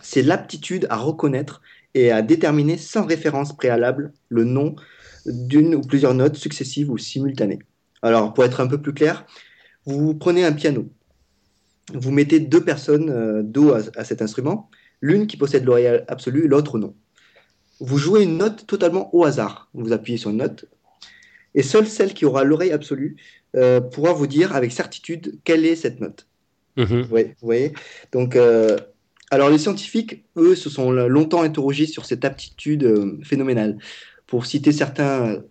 c'est 0.00 0.22
l'aptitude 0.22 0.86
à 0.90 0.96
reconnaître 0.96 1.60
et 1.94 2.10
à 2.10 2.22
déterminer 2.22 2.78
sans 2.78 3.04
référence 3.04 3.56
préalable 3.56 4.12
le 4.28 4.44
nom 4.44 4.74
d'une 5.26 5.74
ou 5.74 5.82
plusieurs 5.82 6.14
notes 6.14 6.36
successives 6.36 6.90
ou 6.90 6.98
simultanées. 6.98 7.60
Alors, 8.00 8.32
pour 8.32 8.44
être 8.44 8.60
un 8.60 8.66
peu 8.66 8.80
plus 8.80 8.94
clair, 8.94 9.26
vous 9.84 10.14
prenez 10.14 10.44
un 10.44 10.52
piano, 10.52 10.88
vous 11.92 12.10
mettez 12.10 12.40
deux 12.40 12.64
personnes 12.64 13.42
dos 13.42 13.72
à 13.72 14.04
cet 14.04 14.22
instrument, 14.22 14.70
l'une 15.00 15.26
qui 15.26 15.36
possède 15.36 15.64
l'oreille 15.64 16.02
absolue, 16.08 16.48
l'autre 16.48 16.78
non. 16.78 16.94
Vous 17.80 17.98
jouez 17.98 18.22
une 18.22 18.38
note 18.38 18.66
totalement 18.66 19.14
au 19.14 19.24
hasard. 19.24 19.68
Vous 19.74 19.92
appuyez 19.92 20.16
sur 20.16 20.30
une 20.30 20.36
note, 20.36 20.66
et 21.54 21.62
seule 21.62 21.86
celle 21.86 22.14
qui 22.14 22.24
aura 22.24 22.44
l'oreille 22.44 22.72
absolue 22.72 23.16
euh, 23.56 23.80
pourra 23.80 24.12
vous 24.12 24.26
dire 24.26 24.54
avec 24.54 24.72
certitude 24.72 25.38
quelle 25.44 25.66
est 25.66 25.76
cette 25.76 26.00
note. 26.00 26.26
Mhm. 26.76 27.02
vous 27.02 27.34
voyez 27.42 27.74
Donc, 28.12 28.34
euh, 28.34 28.78
alors 29.30 29.50
les 29.50 29.58
scientifiques, 29.58 30.24
eux, 30.36 30.54
se 30.54 30.70
sont 30.70 30.90
longtemps 30.90 31.42
interrogés 31.42 31.86
sur 31.86 32.06
cette 32.06 32.24
aptitude 32.24 32.84
euh, 32.84 33.18
phénoménale. 33.24 33.78
Pour 34.26 34.46
citer 34.46 34.72
certains, 34.72 35.42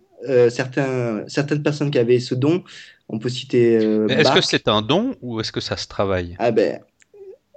certains, 0.50 1.22
certaines 1.28 1.62
personnes 1.62 1.92
qui 1.92 1.98
avaient 1.98 2.18
ce 2.18 2.34
don, 2.34 2.64
on 3.08 3.20
peut 3.20 3.28
citer. 3.28 3.74
est-ce 3.74 4.32
que 4.32 4.40
c'est 4.40 4.66
un 4.66 4.82
don 4.82 5.14
ou 5.20 5.38
est-ce 5.38 5.52
que 5.52 5.60
ça 5.60 5.76
se 5.76 5.86
travaille? 5.86 6.34
Ah 6.40 6.50
ben, 6.50 6.80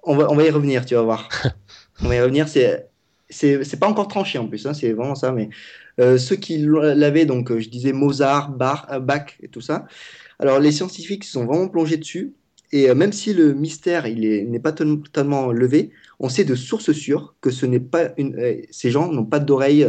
on 0.04 0.16
va, 0.16 0.30
on 0.32 0.36
va 0.36 0.44
y 0.44 0.52
revenir, 0.52 0.86
tu 0.86 0.94
vas 0.94 1.02
voir. 1.02 1.28
on 2.04 2.08
va 2.08 2.16
y 2.16 2.22
revenir, 2.22 2.48
c'est 2.48 2.86
c'est 3.30 3.80
pas 3.80 3.88
encore 3.88 4.08
tranché 4.08 4.38
en 4.38 4.48
plus, 4.48 4.66
hein, 4.66 4.74
c'est 4.74 4.94
vraiment 4.94 5.16
ça. 5.16 5.32
Mais 5.32 5.50
ceux 5.98 6.36
qui 6.36 6.58
l'avaient, 6.58 7.26
donc 7.26 7.58
je 7.58 7.70
disais 7.70 7.94
Mozart, 7.94 8.52
Bach 8.52 9.38
et 9.42 9.48
tout 9.48 9.62
ça. 9.62 9.86
Alors 10.40 10.60
les 10.60 10.72
scientifiques 10.72 11.24
sont 11.24 11.46
vraiment 11.46 11.68
plongés 11.68 11.98
dessus. 11.98 12.34
Et 12.72 12.94
même 12.94 13.14
si 13.14 13.34
le 13.34 13.54
mystère 13.54 14.04
n'est 14.04 14.60
pas 14.60 14.74
totalement 14.74 15.52
levé, 15.52 15.92
on 16.20 16.28
sait 16.28 16.44
de 16.44 16.56
sources 16.56 16.92
sûres 16.92 17.36
que 17.40 17.50
ce 17.50 17.66
n'est 17.66 17.80
pas 17.80 18.10
une, 18.18 18.36
ces 18.72 18.92
gens 18.92 19.10
n'ont 19.10 19.24
pas 19.24 19.40
d'oreille, 19.40 19.88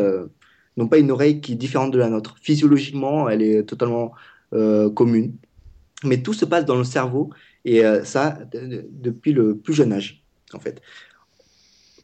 n'ont 0.76 0.86
pas 0.86 0.98
une 0.98 1.10
oreille 1.10 1.40
qui 1.40 1.52
est 1.52 1.56
différente 1.56 1.90
de 1.92 1.98
la 1.98 2.08
nôtre. 2.08 2.36
Physiologiquement, 2.40 3.28
elle 3.28 3.42
est 3.42 3.64
totalement 3.64 4.12
commune. 4.94 5.34
Mais 6.04 6.22
tout 6.22 6.34
se 6.34 6.44
passe 6.44 6.64
dans 6.64 6.76
le 6.76 6.84
cerveau 6.84 7.30
et 7.64 7.82
ça 8.04 8.38
depuis 8.52 9.32
le 9.32 9.56
plus 9.56 9.74
jeune 9.74 9.92
âge 9.92 10.22
en 10.54 10.60
fait. 10.60 10.80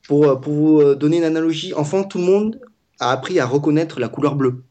Pour, 0.07 0.25
euh, 0.25 0.37
pour 0.37 0.53
vous 0.53 0.81
euh, 0.81 0.95
donner 0.95 1.19
une 1.19 1.25
analogie, 1.25 1.75
enfant, 1.75 2.05
tout 2.05 2.19
le 2.19 2.25
monde 2.25 2.61
a 3.03 3.11
appris 3.11 3.39
à 3.39 3.47
reconnaître 3.47 4.01
la 4.01 4.09
couleur 4.09 4.37
bleue. 4.37 4.63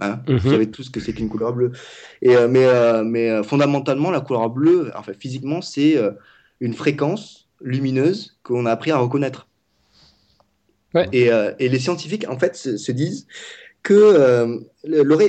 Hein 0.00 0.20
Vous 0.26 0.34
mhm. 0.34 0.40
savez 0.40 0.70
tous 0.70 0.88
que 0.88 1.00
c'est 1.00 1.12
qu'une 1.12 1.28
couleur 1.28 1.52
bleue. 1.52 1.72
Et, 2.22 2.36
euh, 2.36 2.48
mais, 2.48 2.66
mais 3.04 3.42
fondamentalement, 3.42 4.10
la 4.10 4.20
couleur 4.20 4.48
bleue, 4.50 4.90
enfin 4.96 5.12
physiquement, 5.12 5.60
c'est 5.60 5.96
une 6.60 6.74
fréquence 6.74 7.48
lumineuse 7.60 8.38
qu'on 8.42 8.66
a 8.66 8.72
appris 8.72 8.90
à 8.90 8.98
reconnaître. 8.98 9.46
Et, 11.12 11.28
et, 11.58 11.68
les 11.68 11.78
scientifiques, 11.78 12.28
en 12.28 12.38
fait, 12.38 12.56
se, 12.56 12.92
disent 12.92 13.26
que 13.82 14.60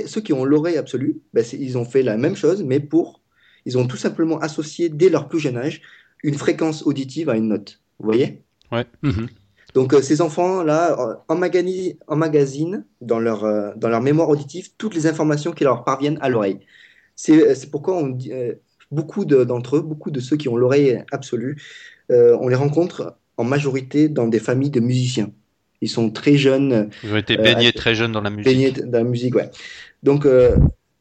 ceux 0.08 0.22
qui 0.22 0.34
ont 0.34 0.46
l'oreille 0.46 0.78
absolue, 0.78 1.20
ben, 1.34 1.44
ils 1.54 1.78
ont 1.78 1.86
fait 1.86 2.02
la 2.02 2.18
même 2.18 2.36
chose, 2.36 2.64
mais 2.64 2.80
pour, 2.80 3.22
ils 3.66 3.78
ont 3.78 3.88
tout 3.88 3.98
simplement 3.98 4.40
associé 4.40 4.90
dès 4.90 5.10
leur 5.10 5.28
plus 5.28 5.40
jeune 5.40 5.58
âge 5.58 5.82
une 6.24 6.36
fréquence 6.36 6.84
auditive 6.86 7.30
à 7.30 7.36
une 7.36 7.48
note. 7.50 7.80
Vous 8.00 8.06
voyez? 8.06 8.44
Ouais. 8.72 8.86
Mhm. 9.02 9.28
Donc 9.74 9.94
euh, 9.94 10.02
ces 10.02 10.22
enfants-là 10.22 11.00
euh, 11.00 11.16
emmagasinent 12.08 12.86
dans 13.00 13.20
leur, 13.20 13.46
euh, 13.46 13.72
dans 13.76 13.90
leur 13.90 14.02
mémoire 14.02 14.30
auditive 14.30 14.70
toutes 14.78 14.96
les 14.96 15.08
informations 15.08 15.52
qui 15.52 15.64
leur 15.64 15.84
parviennent 15.84 16.18
à 16.22 16.30
l'oreille. 16.30 16.60
C'est 17.16 17.70
pourquoi 17.70 17.98
on 17.98 18.18
beaucoup 18.90 19.26
d'entre 19.26 19.78
eux, 19.78 19.82
beaucoup 19.82 20.12
de 20.12 20.20
ceux 20.20 20.38
qui 20.38 20.50
ont 20.50 20.58
l'oreille 20.58 21.04
absolue, 21.12 21.62
on 22.10 22.48
les 22.48 22.56
rencontre 22.56 23.16
en 23.38 23.44
majorité 23.44 24.10
dans 24.10 24.28
des 24.28 24.40
familles 24.40 24.72
de 24.72 24.80
musiciens. 24.80 25.32
Ils 25.82 25.90
sont 25.90 26.10
très 26.10 26.36
jeunes. 26.36 26.90
Ils 27.04 27.14
ont 27.14 27.18
été 27.18 27.38
baignés 27.38 27.74
très 27.74 27.94
jeunes 27.94 28.12
dans 28.12 28.22
la 28.22 28.32
musique. 28.32 28.46
Baignés 28.46 28.72
dans 28.72 28.98
la 28.98 29.04
musique, 29.04 29.36
ouais. 29.36 29.52
Donc 30.02 30.26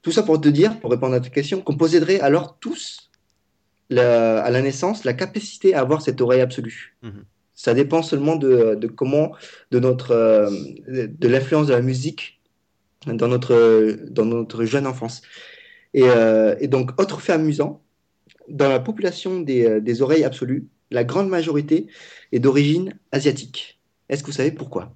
tout 0.02 0.12
ça 0.12 0.22
pour 0.22 0.38
te 0.40 0.48
dire, 0.48 0.78
pour 0.80 0.90
répondre 0.90 1.14
à 1.14 1.20
ta 1.20 1.30
question, 1.30 1.62
qu'on 1.62 1.76
posséderait 1.76 2.20
alors 2.20 2.58
tous 2.60 3.10
à 3.90 4.50
la 4.50 4.62
naissance 4.62 5.04
la 5.04 5.14
capacité 5.14 5.74
à 5.74 5.80
avoir 5.80 6.02
cette 6.02 6.20
oreille 6.20 6.42
absolue. 6.42 6.96
Mhm. 7.02 7.24
Ça 7.60 7.74
dépend 7.74 8.02
seulement 8.02 8.36
de, 8.36 8.74
de 8.74 8.86
comment, 8.86 9.32
de 9.70 9.78
notre, 9.80 10.12
euh, 10.12 10.48
de 10.88 11.28
l'influence 11.28 11.66
de 11.66 11.74
la 11.74 11.82
musique 11.82 12.40
dans 13.04 13.28
notre, 13.28 13.98
dans 14.08 14.24
notre 14.24 14.64
jeune 14.64 14.86
enfance. 14.86 15.20
Et, 15.92 16.04
euh, 16.04 16.56
et 16.58 16.68
donc, 16.68 16.98
autre 16.98 17.20
fait 17.20 17.34
amusant, 17.34 17.82
dans 18.48 18.70
la 18.70 18.80
population 18.80 19.40
des, 19.40 19.66
euh, 19.66 19.80
des 19.82 20.00
oreilles 20.00 20.24
absolues, 20.24 20.68
la 20.90 21.04
grande 21.04 21.28
majorité 21.28 21.86
est 22.32 22.38
d'origine 22.38 22.94
asiatique. 23.12 23.78
Est-ce 24.08 24.22
que 24.22 24.28
vous 24.28 24.36
savez 24.38 24.52
pourquoi? 24.52 24.94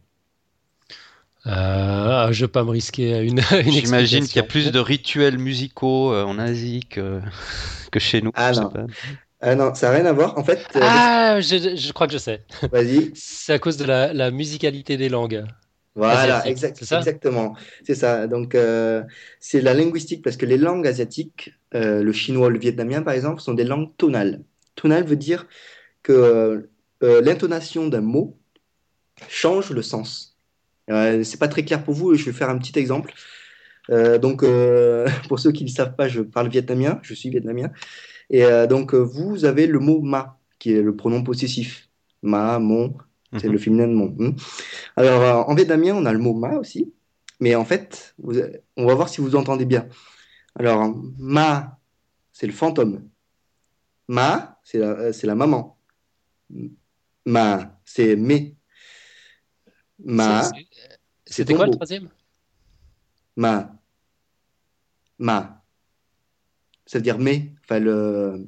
Euh, 1.47 2.33
je 2.33 2.41
ne 2.41 2.47
vais 2.47 2.51
pas 2.51 2.65
me 2.65 2.71
risquer 2.71 3.13
à 3.13 3.21
une, 3.21 3.41
une 3.67 3.73
J'imagine 3.73 4.27
qu'il 4.27 4.37
y 4.37 4.39
a 4.39 4.49
plus 4.49 4.73
de 4.73 4.79
rituels 4.79 5.37
musicaux 5.37 6.17
en 6.17 6.39
Asie 6.39 6.87
que, 6.89 7.21
que 7.93 8.01
chez 8.01 8.23
nous. 8.23 8.31
Ah 8.33 8.53
non. 8.53 8.73
Ah 9.47 9.55
non, 9.55 9.75
ça 9.75 9.91
n'a 9.91 9.99
rien 9.99 10.07
à 10.07 10.13
voir. 10.13 10.39
En 10.39 10.43
fait, 10.43 10.59
euh, 10.75 10.81
ah, 10.83 11.39
je, 11.39 11.93
crois 11.93 12.07
que 12.07 12.15
je 12.15 12.19
sais. 12.19 12.43
Vas-y. 12.73 13.11
C'est 13.15 13.53
à 13.53 13.59
cause 13.59 13.77
de 13.77 13.85
la, 13.85 14.31
musicalité 14.31 14.97
des 14.97 15.11
langues. 15.11 15.45
Voilà, 15.95 16.47
exact, 16.47 16.81
exactement. 16.81 17.55
C'est 17.85 17.95
ça. 17.95 18.27
Donc, 18.27 18.55
euh, 18.55 19.03
c'est 19.41 19.61
la 19.61 19.75
linguistique 19.75 20.25
parce 20.25 20.39
que 20.39 20.47
les 20.47 20.57
langues 20.57 20.87
asiatiques, 20.87 21.53
euh, 21.75 22.03
le 22.03 22.13
chinois, 22.13 22.49
le 22.49 22.59
vietnamien 22.59 23.03
par 23.03 23.13
exemple, 23.13 23.43
sont 23.43 23.53
des 23.53 23.65
langues 23.65 23.95
tonales. 23.99 24.41
Tonal 24.77 25.05
veut 25.05 25.17
dire 25.17 25.47
que 26.03 26.71
l'intonation 27.03 27.87
d'un 27.87 28.01
mot 28.01 28.39
change 29.29 29.71
le 29.71 29.83
sens. 29.83 30.39
c'est 30.89 31.39
pas 31.39 31.49
très 31.49 31.67
clair 31.67 31.85
pour 31.85 31.93
vous. 31.93 32.15
Je 32.15 32.25
vais 32.25 32.33
faire 32.33 32.49
un 32.49 32.57
petit 32.57 32.79
exemple. 32.79 33.13
donc, 33.91 34.43
pour 35.29 35.39
ceux 35.39 35.53
qui 35.53 35.65
ne 35.65 35.69
savent 35.69 35.97
pas, 35.97 36.09
je 36.09 36.23
parle 36.23 36.49
vietnamien. 36.49 36.99
Je 37.03 37.13
suis 37.13 37.29
vietnamien. 37.29 37.71
Et 38.31 38.45
euh, 38.45 38.67
donc, 38.67 38.95
euh, 38.95 38.99
vous 38.99 39.45
avez 39.45 39.67
le 39.67 39.79
mot 39.79 40.01
ma, 40.01 40.39
qui 40.59 40.73
est 40.73 40.83
le 40.83 40.95
pronom 40.97 41.23
possessif. 41.23 41.89
Ma, 42.23 42.59
mon, 42.59 42.95
c'est 43.33 43.49
le 43.49 43.53
mhm. 43.53 43.59
féminin 43.59 43.89
de 43.89 43.93
mon. 43.93 44.07
Hmm. 44.07 44.37
Alors, 44.97 45.23
euh, 45.23 45.43
en 45.51 45.55
vietnamien, 45.55 45.95
on 45.95 46.07
a 46.07 46.13
le 46.13 46.19
mot 46.19 46.35
ma 46.35 46.57
aussi. 46.57 46.93
Mais 47.41 47.55
en 47.55 47.65
fait, 47.65 48.15
on 48.77 48.87
va 48.87 48.95
voir 48.95 49.09
si 49.09 49.21
vous 49.21 49.37
entendez 49.37 49.65
bien. 49.65 49.89
Alors, 50.55 50.95
ma, 51.19 51.79
c'est 52.33 52.47
le 52.47 52.53
fantôme. 52.53 53.09
Ma, 54.09 54.61
c'est 54.63 54.79
la, 54.79 55.11
la, 55.11 55.35
maman. 55.35 55.79
Ma, 57.27 57.81
c'est 57.85 58.17
mais. 58.17 58.55
Ma, 59.99 60.51
c'était 61.27 61.55
quoi 61.55 61.67
le 61.67 61.73
troisième? 61.73 62.09
Ma. 63.37 63.75
Ma 65.19 65.64
ça 66.87 66.99
veut 66.99 67.03
dire 67.03 67.19
mais, 67.19 67.53
enfin 67.63 67.79
le 67.79 68.47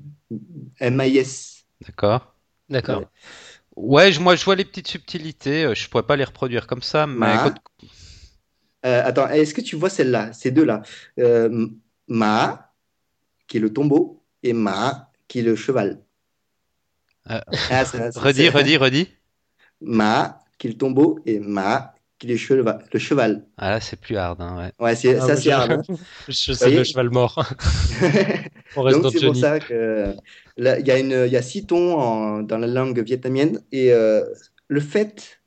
M-I-S. 0.81 1.65
D'accord. 1.81 2.35
D'accord. 2.69 3.05
Ouais, 3.77 4.19
moi 4.19 4.37
je 4.37 4.45
vois 4.45 4.57
les 4.57 4.65
petites 4.65 4.89
subtilités, 4.89 5.65
euh, 5.65 5.75
je 5.75 5.89
pourrais 5.89 6.07
pas 6.07 6.17
les 6.17 6.25
reproduire 6.25 6.67
comme 6.67 6.83
ça, 6.83 7.07
mais. 7.07 7.37
Euh, 8.85 9.03
attends, 9.05 9.29
est-ce 9.29 9.53
que 9.53 9.61
tu 9.61 9.77
vois 9.77 9.91
celle-là, 9.91 10.33
ces 10.33 10.51
deux-là? 10.51 10.83
Euh, 11.19 11.69
Ma, 12.09 12.73
qui 13.47 13.57
est 13.57 13.61
le 13.61 13.73
tombeau, 13.73 14.25
et 14.43 14.53
Ma, 14.53 15.11
qui 15.29 15.41
est 15.41 15.43
le 15.43 15.57
cheval. 15.57 16.03
Ah, 17.29 17.45
redis, 18.15 18.49
redis, 18.49 18.77
redis. 18.77 19.09
Ma, 19.81 20.41
qui 20.59 20.69
est 20.69 20.71
le 20.71 20.79
tombeau, 20.79 21.21
et 21.27 21.41
Ma, 21.41 21.96
qui 22.19 22.29
est 22.29 22.31
le 22.31 22.37
cheval. 22.37 22.79
Le 22.93 22.99
cheval. 22.99 23.45
Ah 23.59 23.71
là, 23.71 23.81
c'est 23.81 24.01
plus 24.01 24.17
hard. 24.17 24.41
Hein, 24.41 24.57
ouais, 24.59 24.85
ouais 24.85 24.97
c'est 24.97 25.19
ah, 25.19 25.25
assez 25.25 25.51
hard. 25.51 25.73
Hein. 25.73 25.83
je 26.29 26.53
sais 26.53 26.71
le 26.71 26.85
cheval 26.85 27.11
mort. 27.11 27.45
Donc 28.77 29.13
c'est 29.13 29.27
pour 29.27 29.37
ça 29.37 29.61
que 29.61 30.15
il 30.59 30.65
y, 30.65 30.91
a 30.91 30.99
une, 30.99 31.27
y 31.31 31.37
a 31.37 31.43
six 31.43 31.67
tons 31.67 32.43
dans 32.43 32.59
la 32.59 32.67
langue 32.67 32.99
vietnamienne 33.01 33.61
et 33.73 33.93
euh, 33.93 34.25
le 34.69 34.81
fait 34.81 35.41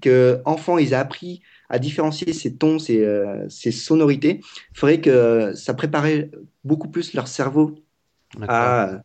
que 0.00 0.40
enfants 0.44 0.78
ils 0.78 0.92
aient 0.92 0.96
appris 0.96 1.42
à 1.68 1.80
différencier 1.80 2.32
ces 2.32 2.54
tons, 2.54 2.78
ces, 2.78 3.04
euh, 3.04 3.48
ces 3.48 3.72
sonorités, 3.72 4.40
ferait 4.72 5.00
que 5.00 5.52
ça 5.54 5.74
préparait 5.74 6.30
beaucoup 6.62 6.88
plus 6.88 7.12
leur 7.12 7.26
cerveau 7.26 7.74
à, 8.46 9.00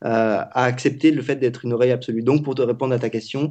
à, 0.00 0.64
accepter 0.64 1.10
le 1.10 1.22
fait 1.22 1.36
d'être 1.36 1.64
une 1.64 1.72
oreille 1.72 1.90
absolue. 1.90 2.22
Donc 2.22 2.44
pour 2.44 2.54
te 2.54 2.62
répondre 2.62 2.94
à 2.94 2.98
ta 2.98 3.10
question, 3.10 3.50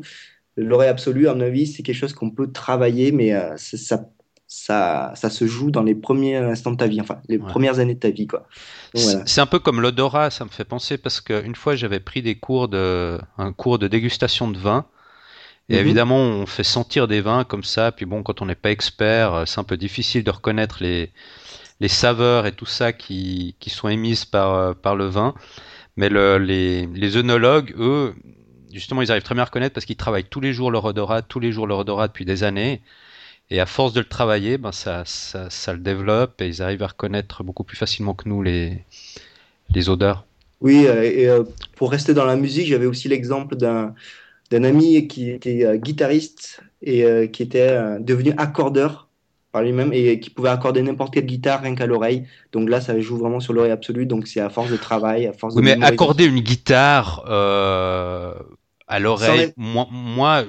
l'oreille 0.57 0.89
absolue, 0.89 1.27
à 1.27 1.33
mon 1.33 1.41
avis, 1.41 1.67
c'est 1.67 1.83
quelque 1.83 1.95
chose 1.95 2.13
qu'on 2.13 2.31
peut 2.31 2.51
travailler, 2.51 3.11
mais 3.11 3.33
euh, 3.33 3.55
ça, 3.57 4.05
ça, 4.47 5.11
ça 5.15 5.29
se 5.29 5.47
joue 5.47 5.71
dans 5.71 5.83
les 5.83 5.95
premiers 5.95 6.37
instants 6.37 6.71
de 6.71 6.77
ta 6.77 6.87
vie, 6.87 7.01
enfin, 7.01 7.19
les 7.27 7.39
premières 7.39 7.79
années 7.79 7.95
de 7.95 7.99
ta 7.99 8.09
vie, 8.09 8.27
quoi. 8.27 8.47
C'est 8.93 9.41
un 9.41 9.45
peu 9.45 9.59
comme 9.59 9.81
l'odorat, 9.81 10.29
ça 10.29 10.45
me 10.45 10.49
fait 10.49 10.65
penser, 10.65 10.97
parce 10.97 11.21
qu'une 11.21 11.55
fois, 11.55 11.75
j'avais 11.75 11.99
pris 11.99 12.21
des 12.21 12.35
cours 12.35 12.67
de, 12.67 13.19
un 13.37 13.51
cours 13.51 13.79
de 13.79 13.87
dégustation 13.87 14.49
de 14.49 14.57
vin. 14.57 14.85
Et 15.67 15.73
mhm. 15.73 15.79
évidemment, 15.79 16.17
on 16.17 16.45
fait 16.45 16.63
sentir 16.63 17.07
des 17.07 17.21
vins 17.21 17.43
comme 17.43 17.63
ça. 17.63 17.91
Puis 17.91 18.05
bon, 18.05 18.21
quand 18.23 18.41
on 18.41 18.45
n'est 18.45 18.55
pas 18.55 18.71
expert, 18.71 19.33
euh, 19.33 19.45
c'est 19.45 19.59
un 19.59 19.63
peu 19.63 19.77
difficile 19.77 20.23
de 20.23 20.29
reconnaître 20.29 20.77
les, 20.81 21.11
les 21.79 21.87
saveurs 21.87 22.45
et 22.45 22.51
tout 22.51 22.67
ça 22.67 22.93
qui, 22.93 23.55
qui 23.59 23.71
sont 23.71 23.89
émises 23.89 24.25
par, 24.25 24.53
euh, 24.53 24.73
par 24.73 24.95
le 24.95 25.07
vin. 25.07 25.33
Mais 25.97 26.09
le, 26.09 26.37
les, 26.37 26.85
les 26.87 27.17
œnologues, 27.17 27.73
eux, 27.79 28.13
justement, 28.75 29.01
ils 29.01 29.11
arrivent 29.11 29.23
très 29.23 29.35
bien 29.35 29.43
à 29.43 29.45
reconnaître 29.45 29.73
parce 29.73 29.85
qu'ils 29.85 29.95
travaillent 29.95 30.25
tous 30.25 30.41
les 30.41 30.53
jours 30.53 30.69
leur 30.69 30.85
odorat, 30.85 31.21
tous 31.21 31.39
les 31.39 31.51
jours 31.51 31.65
leur 31.65 31.79
odorat 31.79 32.07
depuis 32.07 32.25
des 32.25 32.43
années. 32.43 32.81
Et 33.49 33.59
à 33.59 33.65
force 33.65 33.93
de 33.93 33.99
le 33.99 34.07
travailler, 34.07 34.57
ben 34.57 34.71
ça, 34.71 35.03
ça, 35.05 35.49
ça, 35.49 35.73
le 35.73 35.79
développe 35.79 36.41
et 36.41 36.47
ils 36.47 36.61
arrivent 36.61 36.81
à 36.83 36.87
reconnaître 36.87 37.43
beaucoup 37.43 37.63
plus 37.63 37.77
facilement 37.77 38.15
que 38.15 38.27
nous 38.27 38.41
les, 38.41 38.83
les 39.73 39.89
odeurs. 39.89 40.25
Oui, 40.61 40.87
euh, 40.87 41.03
et 41.03 41.27
euh, 41.27 41.43
pour 41.75 41.91
rester 41.91 42.13
dans 42.13 42.25
la 42.25 42.35
musique, 42.35 42.67
j'avais 42.67 42.87
aussi 42.87 43.07
l'exemple 43.07 43.55
d'un, 43.55 43.93
d'un 44.49 44.63
ami 44.63 45.07
qui 45.07 45.29
était 45.29 45.63
euh, 45.63 45.77
guitariste 45.77 46.61
et 46.81 47.29
qui 47.31 47.41
était 47.41 47.99
devenu 47.99 48.31
accordeur 48.37 49.07
par 49.51 49.63
lui-même 49.63 49.91
et 49.91 50.19
qui 50.19 50.29
pouvait 50.29 50.49
accorder 50.49 50.83
n'importe 50.83 51.15
quelle 51.15 51.25
guitare 51.25 51.61
rien 51.63 51.73
qu'à 51.73 51.87
l'oreille. 51.87 52.27
Donc 52.51 52.69
là, 52.69 52.79
ça 52.79 52.99
joue 52.99 53.17
vraiment 53.17 53.39
sur 53.39 53.53
l'oreille 53.53 53.71
absolue. 53.71 54.05
Donc 54.05 54.27
c'est 54.27 54.39
à 54.39 54.49
force 54.49 54.69
de 54.69 54.77
travail, 54.77 55.25
à 55.25 55.33
force 55.33 55.55
oui, 55.55 55.63
Mais 55.63 55.83
accorder 55.83 56.25
une 56.25 56.41
guitare 56.41 57.23
à 58.87 58.99
l'oreille. 58.99 59.53
Moi, 59.57 59.87
moi, 59.91 60.43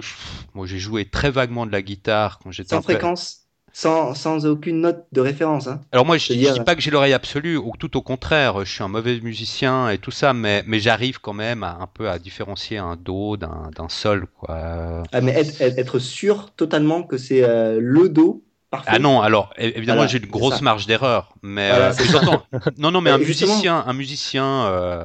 moi 0.55 0.66
j'ai 0.66 0.78
joué 0.78 1.05
très 1.05 1.30
vaguement 1.30 1.66
de 1.66 1.72
la 1.72 1.82
guitare 1.82 2.39
quand 2.43 2.51
j'étais 2.51 2.74
sans 2.74 2.82
fréquence. 2.82 3.47
sans, 3.72 4.14
sans 4.14 4.47
aucune 4.47 4.80
note 4.80 5.05
de 5.12 5.20
référence. 5.20 5.66
Hein. 5.66 5.80
Alors 5.93 6.07
moi, 6.07 6.18
je 6.18 6.32
ne 6.32 6.53
dis 6.53 6.61
pas 6.61 6.74
que 6.74 6.80
j'ai 6.82 6.91
l'oreille 6.91 7.14
absolue, 7.14 7.57
ou 7.57 7.72
tout 7.78 7.97
au 7.97 8.03
contraire, 8.03 8.64
je 8.64 8.70
suis 8.70 8.82
un 8.82 8.89
mauvais 8.89 9.20
musicien 9.20 9.91
et 9.91 9.99
tout 9.99 10.11
ça, 10.11 10.32
mais, 10.32 10.62
mais 10.66 10.80
j'arrive 10.80 11.20
quand 11.20 11.34
même 11.34 11.62
à, 11.62 11.78
un 11.80 11.87
peu 11.87 12.09
à 12.11 12.18
différencier 12.18 12.78
un 12.78 12.97
do 12.97 13.37
d'un 13.37 13.89
sol. 13.89 14.26
Quoi. 14.39 15.03
Ah, 15.12 15.20
mais 15.20 15.32
être, 15.32 15.61
être 15.61 15.99
sûr 15.99 16.51
totalement 16.57 17.03
que 17.03 17.18
c'est 17.18 17.43
euh, 17.43 17.78
le 17.80 18.09
do 18.09 18.43
Parfait. 18.70 18.91
Ah 18.93 18.99
non, 18.99 19.20
alors 19.20 19.55
évidemment 19.59 20.09
j'ai 20.09 20.18
une 20.18 20.26
grosse 20.26 20.61
marge 20.61 20.87
d'erreur, 20.87 21.34
mais 21.41 21.70
euh, 21.72 21.93
non 22.78 22.91
non 22.91 23.01
mais 23.01 23.11
un 23.11 23.18
musicien, 23.18 23.84
un 23.87 23.93
musicien 23.93 24.45
euh, 24.45 25.05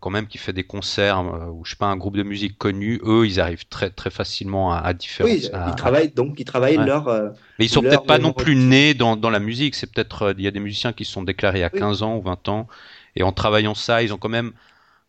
quand 0.00 0.10
même 0.10 0.26
qui 0.26 0.38
fait 0.38 0.52
des 0.52 0.64
concerts 0.64 1.18
euh, 1.18 1.46
ou 1.50 1.64
je 1.64 1.70
sais 1.70 1.76
pas 1.76 1.86
un 1.86 1.96
groupe 1.96 2.16
de 2.16 2.22
musique 2.22 2.56
connu, 2.56 3.00
eux 3.04 3.26
ils 3.26 3.38
arrivent 3.40 3.66
très 3.68 3.90
très 3.90 4.10
facilement 4.10 4.72
à, 4.72 4.78
à 4.78 4.94
différencier. 4.94 5.50
Oui, 5.54 5.60
ils 5.68 5.74
travaillent 5.74 6.10
donc 6.12 6.40
ils 6.40 6.44
travaillent 6.44 6.78
leur. 6.78 7.08
Euh, 7.08 7.30
Mais 7.58 7.66
ils 7.66 7.68
sont 7.68 7.82
peut-être 7.82 8.06
pas 8.06 8.18
non 8.18 8.32
plus 8.32 8.56
nés 8.56 8.94
dans, 8.94 9.16
dans 9.16 9.30
la 9.30 9.40
musique. 9.40 9.74
C'est 9.74 9.92
peut-être 9.92 10.34
il 10.38 10.44
y 10.44 10.46
a 10.46 10.50
des 10.50 10.60
musiciens 10.60 10.92
qui 10.92 11.04
sont 11.04 11.22
déclarés 11.22 11.62
à 11.62 11.70
15 11.70 12.02
ans 12.02 12.16
ou 12.16 12.22
20 12.22 12.48
ans 12.48 12.66
et 13.14 13.22
en 13.22 13.32
travaillant 13.32 13.74
ça 13.74 14.02
ils 14.02 14.12
ont 14.12 14.18
quand 14.18 14.30
même 14.30 14.52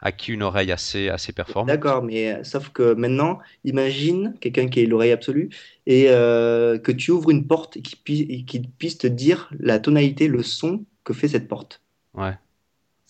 acquis 0.02 0.34
une 0.34 0.44
oreille 0.44 0.72
assez 0.74 1.10
assez 1.10 1.32
performante. 1.32 1.68
D'accord, 1.70 2.04
mais 2.04 2.44
sauf 2.44 2.70
que 2.70 2.94
maintenant 2.94 3.40
imagine 3.64 4.36
quelqu'un 4.42 4.68
qui 4.68 4.82
a 4.82 4.86
l'oreille 4.86 5.14
absolue 5.14 5.50
et 5.88 6.06
que 6.06 6.92
tu 6.92 7.12
ouvres 7.12 7.30
une 7.32 7.48
porte 7.48 7.78
et 7.78 7.82
qui 7.82 8.62
puisse 8.78 8.98
te 8.98 9.08
dire 9.08 9.50
la 9.58 9.80
tonalité, 9.80 10.28
le 10.28 10.44
son 10.44 10.84
que 11.06 11.14
fait 11.14 11.30
cette 11.30 11.48
porte. 11.48 11.82
Ouais. 12.14 12.38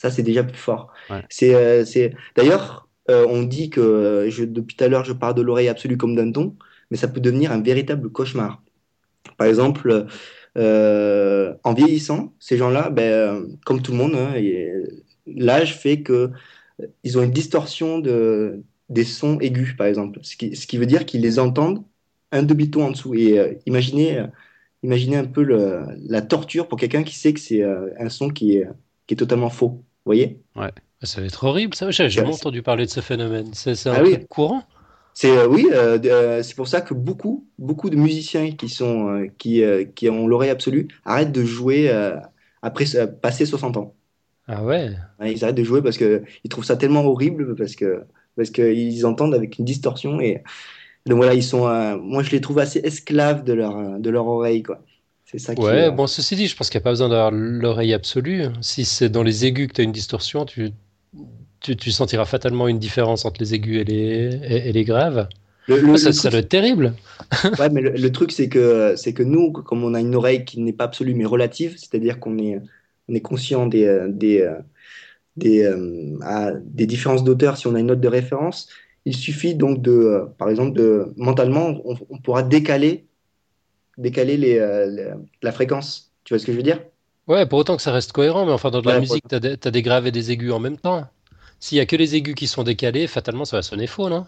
Ça, 0.05 0.11
c'est 0.11 0.21
déjà 0.21 0.43
plus 0.43 0.55
fort. 0.55 0.93
C'est, 1.29 1.55
euh, 1.55 1.83
c'est... 1.83 2.13
D'ailleurs, 2.35 2.87
euh, 3.09 3.25
on 3.27 3.41
dit 3.41 3.71
que 3.71 4.27
je, 4.29 4.43
depuis 4.43 4.75
tout 4.75 4.83
à 4.83 4.87
l'heure, 4.87 5.03
je 5.03 5.13
parle 5.13 5.33
de 5.33 5.41
l'oreille 5.41 5.67
absolue 5.67 5.97
comme 5.97 6.15
d'un 6.15 6.31
ton, 6.31 6.55
mais 6.91 6.97
ça 6.97 7.07
peut 7.07 7.19
devenir 7.19 7.51
un 7.51 7.59
véritable 7.59 8.11
cauchemar. 8.11 8.61
Par 9.37 9.47
exemple, 9.47 10.05
euh, 10.59 11.55
en 11.63 11.73
vieillissant, 11.73 12.35
ces 12.39 12.55
gens-là, 12.55 12.91
ben, 12.91 13.47
comme 13.65 13.81
tout 13.81 13.93
le 13.93 13.97
monde, 13.97 14.13
hein, 14.13 14.35
l'âge 15.25 15.75
fait 15.75 16.03
que 16.03 16.29
ils 17.03 17.17
ont 17.17 17.23
une 17.23 17.31
distorsion 17.31 17.97
de, 17.97 18.61
des 18.89 19.05
sons 19.05 19.39
aigus, 19.39 19.75
par 19.75 19.87
exemple. 19.87 20.19
Ce 20.21 20.35
qui, 20.37 20.55
ce 20.55 20.67
qui 20.67 20.77
veut 20.77 20.85
dire 20.85 21.03
qu'ils 21.07 21.21
les 21.21 21.39
entendent 21.39 21.83
un 22.31 22.43
demi-ton 22.43 22.83
en 22.85 22.91
dessous. 22.91 23.15
Et 23.15 23.59
imaginez, 23.65 24.23
imaginez 24.83 25.17
un 25.17 25.25
peu 25.25 25.41
le, 25.41 25.83
la 26.07 26.21
torture 26.21 26.67
pour 26.67 26.77
quelqu'un 26.77 27.03
qui 27.03 27.15
sait 27.15 27.33
que 27.33 27.39
c'est 27.39 27.63
un 27.63 28.09
son 28.09 28.29
qui 28.29 28.57
est, 28.57 28.67
qui 29.07 29.13
est 29.15 29.17
totalement 29.17 29.49
faux. 29.49 29.84
Vous 30.05 30.09
voyez 30.09 30.39
Ouais. 30.55 30.71
Ça 31.01 31.21
va 31.21 31.27
être 31.27 31.43
horrible, 31.43 31.75
ça. 31.75 31.91
J'ai 31.91 32.09
jamais 32.09 32.33
entendu 32.33 32.61
parler 32.61 32.85
de 32.85 32.91
ce 32.91 33.01
phénomène. 33.01 33.49
C'est 33.53 33.87
un 33.87 33.93
ah 33.93 34.17
courant 34.29 34.63
c'est 35.15 35.31
euh, 35.31 35.47
oui, 35.47 35.69
euh, 35.71 35.97
euh, 36.05 36.43
c'est 36.43 36.55
pour 36.55 36.67
ça 36.67 36.81
que 36.81 36.93
beaucoup, 36.93 37.47
beaucoup 37.57 37.89
de 37.89 37.95
musiciens 37.95 38.51
qui 38.51 38.67
sont 38.67 39.29
qui, 39.37 39.63
qui 39.95 40.09
ont 40.09 40.27
l'oreille 40.27 40.49
absolue 40.49 40.89
arrêtent 41.05 41.31
de 41.31 41.43
jouer 41.43 41.89
après 42.61 42.85
passer 43.21 43.45
60 43.45 43.77
ans. 43.77 43.95
Ah 44.47 44.63
ouais. 44.63 44.89
Ils 45.23 45.43
arrêtent 45.43 45.55
de 45.55 45.63
jouer 45.63 45.81
parce 45.81 45.97
que 45.97 46.23
ils 46.43 46.49
trouvent 46.49 46.65
ça 46.65 46.75
tellement 46.75 47.05
horrible 47.05 47.55
parce 47.55 47.75
que 47.75 48.03
parce 48.35 48.49
qu'ils 48.49 49.05
entendent 49.05 49.33
avec 49.33 49.57
une 49.57 49.63
distorsion 49.63 50.19
et 50.19 50.43
donc 51.05 51.17
voilà 51.17 51.33
ils 51.33 51.43
sont. 51.43 51.61
moi 52.01 52.21
je 52.21 52.31
les 52.31 52.41
trouve 52.41 52.59
assez 52.59 52.79
esclaves 52.79 53.45
de 53.45 53.53
leur 53.53 53.97
de 53.97 54.09
leur 54.09 54.27
oreille 54.27 54.63
quoi. 54.63 54.81
C'est 55.25 55.39
ça 55.39 55.55
qui 55.55 55.61
Ouais, 55.61 55.91
bon, 55.91 56.07
ceci 56.07 56.35
dit, 56.35 56.47
je 56.47 56.55
pense 56.55 56.69
qu'il 56.69 56.77
n'y 56.77 56.83
a 56.83 56.85
pas 56.85 56.91
besoin 56.91 57.09
d'avoir 57.09 57.31
l'oreille 57.31 57.93
absolue. 57.93 58.43
Si 58.61 58.85
c'est 58.85 59.09
dans 59.09 59.23
les 59.23 59.45
aigus 59.45 59.67
que 59.67 59.73
tu 59.73 59.81
as 59.81 59.83
une 59.83 59.91
distorsion, 59.91 60.45
tu, 60.45 60.71
tu, 61.59 61.91
sentiras 61.91 62.25
fatalement 62.25 62.67
une 62.67 62.79
différence 62.79 63.25
entre 63.25 63.41
les 63.41 63.55
aigus 63.55 63.81
et 63.81 63.83
les, 63.83 64.67
et, 64.67 64.71
les 64.71 64.83
graves. 64.83 65.27
Le, 65.67 65.97
ça, 65.97 66.13
ça 66.13 66.29
doit 66.29 66.41
être 66.41 66.49
terrible. 66.49 66.93
ouais, 67.59 67.69
mais 67.71 67.81
le, 67.81 68.11
truc, 68.11 68.31
c'est 68.31 68.49
que, 68.49 68.93
c'est 68.95 69.13
que 69.13 69.23
nous, 69.23 69.51
comme 69.51 69.83
on 69.83 69.95
a 69.95 69.99
une 69.99 70.13
oreille 70.13 70.45
qui 70.45 70.61
n'est 70.61 70.73
pas 70.73 70.83
absolue 70.83 71.15
mais 71.15 71.25
relative, 71.25 71.75
c'est-à-dire 71.75 72.19
qu'on 72.19 72.37
est, 72.37 72.61
on 73.09 73.15
est 73.15 73.21
conscient 73.21 73.65
des, 73.65 74.07
des, 74.09 74.47
des, 75.37 75.63
euh, 75.63 76.59
des 76.63 76.85
différences 76.85 77.23
d'auteur 77.23 77.57
si 77.57 77.65
on 77.65 77.73
a 77.73 77.79
une 77.79 77.87
note 77.87 77.99
de 77.99 78.07
référence, 78.07 78.69
il 79.05 79.15
suffit 79.15 79.55
donc 79.55 79.81
de, 79.81 79.91
euh, 79.91 80.25
par 80.37 80.49
exemple, 80.49 80.77
de, 80.77 81.13
mentalement, 81.17 81.81
on, 81.83 81.97
on 82.09 82.17
pourra 82.19 82.43
décaler 82.43 83.05
décaler 83.97 84.57
euh, 84.59 85.15
la 85.41 85.51
fréquence. 85.51 86.11
Tu 86.23 86.33
vois 86.33 86.39
ce 86.39 86.45
que 86.45 86.51
je 86.51 86.57
veux 86.57 86.63
dire? 86.63 86.79
Ouais, 87.27 87.45
pour 87.45 87.59
autant 87.59 87.75
que 87.75 87.81
ça 87.81 87.91
reste 87.91 88.11
cohérent, 88.11 88.45
mais 88.45 88.51
enfin, 88.51 88.69
dans 88.69 88.81
de 88.81 88.87
la 88.87 88.99
musique, 88.99 89.23
tu 89.27 89.35
as, 89.35 89.39
des 89.71 89.81
graves 89.81 90.07
et 90.07 90.11
des 90.11 90.31
aigus 90.31 90.51
en 90.51 90.59
même 90.59 90.77
temps. 90.77 91.07
S'il 91.59 91.77
y 91.77 91.81
a 91.81 91.85
que 91.85 91.95
les 91.95 92.15
aigus 92.15 92.35
qui 92.35 92.47
sont 92.47 92.63
décalés, 92.63 93.07
fatalement, 93.07 93.45
ça 93.45 93.57
va 93.57 93.63
sonner 93.63 93.87
faux, 93.87 94.09
non? 94.09 94.25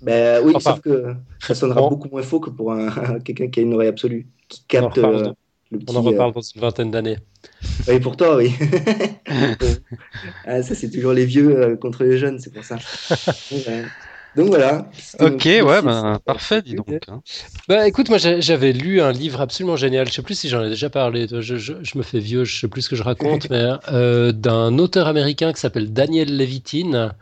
Ben, 0.00 0.42
Oui, 0.44 0.54
sauf 0.60 0.80
que 0.80 1.14
ça 1.40 1.54
sonnera 1.54 1.80
beaucoup 1.88 2.08
moins 2.08 2.22
faux 2.22 2.40
que 2.40 2.50
pour 2.50 2.74
quelqu'un 3.24 3.48
qui 3.48 3.60
a 3.60 3.62
une 3.62 3.74
oreille 3.74 3.88
absolue, 3.88 4.26
qui 4.48 4.62
capte 4.68 4.98
euh, 4.98 5.32
On 5.88 5.96
en 5.96 6.02
reparle 6.02 6.30
euh, 6.30 6.34
dans 6.34 6.40
une 6.40 6.60
vingtaine 6.60 6.90
d'années. 6.90 7.18
Oui, 7.88 7.98
pour 7.98 8.16
toi, 8.16 8.36
oui. 8.36 8.52
ah, 10.46 10.62
ça, 10.62 10.74
c'est 10.74 10.90
toujours 10.90 11.12
les 11.12 11.24
vieux 11.24 11.76
contre 11.76 12.04
les 12.04 12.18
jeunes, 12.18 12.38
c'est 12.38 12.52
pour 12.52 12.64
ça. 12.64 12.76
Donc 14.36 14.48
voilà. 14.48 14.88
Ok, 15.18 15.44
ouais, 15.44 15.82
ben, 15.82 16.20
parfait, 16.24 16.62
dis 16.62 16.74
donc. 16.74 16.86
Hein. 17.08 17.20
Bah 17.68 17.88
écoute, 17.88 18.08
moi 18.08 18.18
j'avais 18.18 18.72
lu 18.72 19.00
un 19.00 19.10
livre 19.10 19.40
absolument 19.40 19.74
génial, 19.74 20.06
je 20.06 20.12
sais 20.12 20.22
plus 20.22 20.38
si 20.38 20.48
j'en 20.48 20.62
ai 20.62 20.68
déjà 20.68 20.88
parlé, 20.88 21.26
je, 21.28 21.56
je, 21.56 21.98
me 21.98 22.02
fais 22.02 22.20
vieux, 22.20 22.44
je 22.44 22.60
sais 22.60 22.68
plus 22.68 22.82
ce 22.82 22.88
que 22.90 22.96
je 22.96 23.02
raconte, 23.02 23.50
mais 23.50 23.70
euh, 23.92 24.30
d'un 24.30 24.78
auteur 24.78 25.08
américain 25.08 25.52
qui 25.52 25.60
s'appelle 25.60 25.92
Daniel 25.92 26.36
Levitin. 26.36 27.12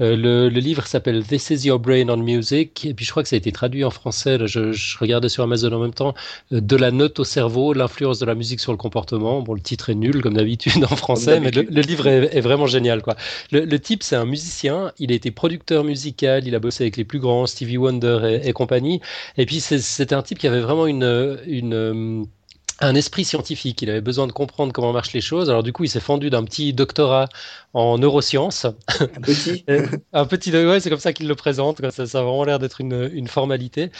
Euh, 0.00 0.16
le, 0.16 0.48
le, 0.48 0.60
livre 0.60 0.86
s'appelle 0.86 1.22
This 1.24 1.50
is 1.50 1.66
Your 1.66 1.78
Brain 1.78 2.08
on 2.08 2.16
Music, 2.16 2.86
et 2.86 2.94
puis 2.94 3.04
je 3.04 3.10
crois 3.10 3.22
que 3.22 3.28
ça 3.28 3.36
a 3.36 3.38
été 3.38 3.52
traduit 3.52 3.84
en 3.84 3.90
français, 3.90 4.38
je, 4.46 4.72
je, 4.72 4.98
regardais 4.98 5.28
sur 5.28 5.42
Amazon 5.42 5.72
en 5.72 5.80
même 5.80 5.94
temps, 5.94 6.14
euh, 6.52 6.62
De 6.62 6.76
la 6.76 6.90
note 6.90 7.18
au 7.18 7.24
cerveau, 7.24 7.74
l'influence 7.74 8.18
de 8.18 8.26
la 8.26 8.34
musique 8.34 8.60
sur 8.60 8.72
le 8.72 8.78
comportement. 8.78 9.42
Bon, 9.42 9.52
le 9.52 9.60
titre 9.60 9.90
est 9.90 9.94
nul 9.94 10.22
comme 10.22 10.34
d'habitude 10.34 10.82
en 10.84 10.96
français, 10.96 11.40
mais 11.40 11.50
le, 11.50 11.62
livre 11.82 12.06
est, 12.06 12.34
est, 12.34 12.40
vraiment 12.40 12.66
génial. 12.66 13.02
Quoi. 13.02 13.16
Le, 13.52 13.66
le 13.66 13.78
type, 13.78 14.02
c'est 14.02 14.16
un 14.16 14.24
musicien, 14.24 14.92
il 14.98 15.12
a 15.12 15.14
été 15.14 15.30
producteur 15.30 15.84
musical, 15.84 16.46
il 16.46 16.53
il 16.54 16.56
a 16.56 16.60
bossé 16.60 16.84
avec 16.84 16.96
les 16.96 17.04
plus 17.04 17.18
grands, 17.18 17.46
Stevie 17.46 17.78
Wonder 17.78 18.40
et, 18.42 18.52
compagnie. 18.52 19.00
Et 19.36 19.44
puis 19.44 19.60
c'était 19.60 20.14
un 20.14 20.22
type 20.22 20.38
qui 20.38 20.46
avait 20.46 20.60
vraiment 20.60 20.86
une 20.86 22.26
un 22.80 22.94
esprit 22.94 23.24
scientifique. 23.24 23.82
Il 23.82 23.90
avait 23.90 24.00
besoin 24.00 24.26
de 24.26 24.32
comprendre 24.32 24.72
comment 24.72 24.92
marchent 24.92 25.12
les 25.12 25.20
choses. 25.20 25.48
Alors 25.48 25.62
du 25.62 25.72
coup, 25.72 25.84
il 25.84 25.88
s'est 25.88 26.00
fendu 26.00 26.30
d'un 26.30 26.44
petit 26.44 26.72
doctorat 26.72 27.28
en 27.72 27.98
neurosciences. 27.98 28.66
Un 29.00 29.20
petit. 29.20 29.64
un 30.12 30.26
petit, 30.26 30.52
ouais, 30.52 30.80
c'est 30.80 30.90
comme 30.90 30.98
ça 30.98 31.12
qu'il 31.12 31.28
le 31.28 31.34
présente. 31.34 31.80
Ça, 31.90 32.06
ça, 32.06 32.18
a 32.18 32.22
vraiment 32.22 32.44
l'air 32.44 32.58
d'être 32.58 32.80
une, 32.80 33.10
une, 33.12 33.28
formalité. 33.28 33.90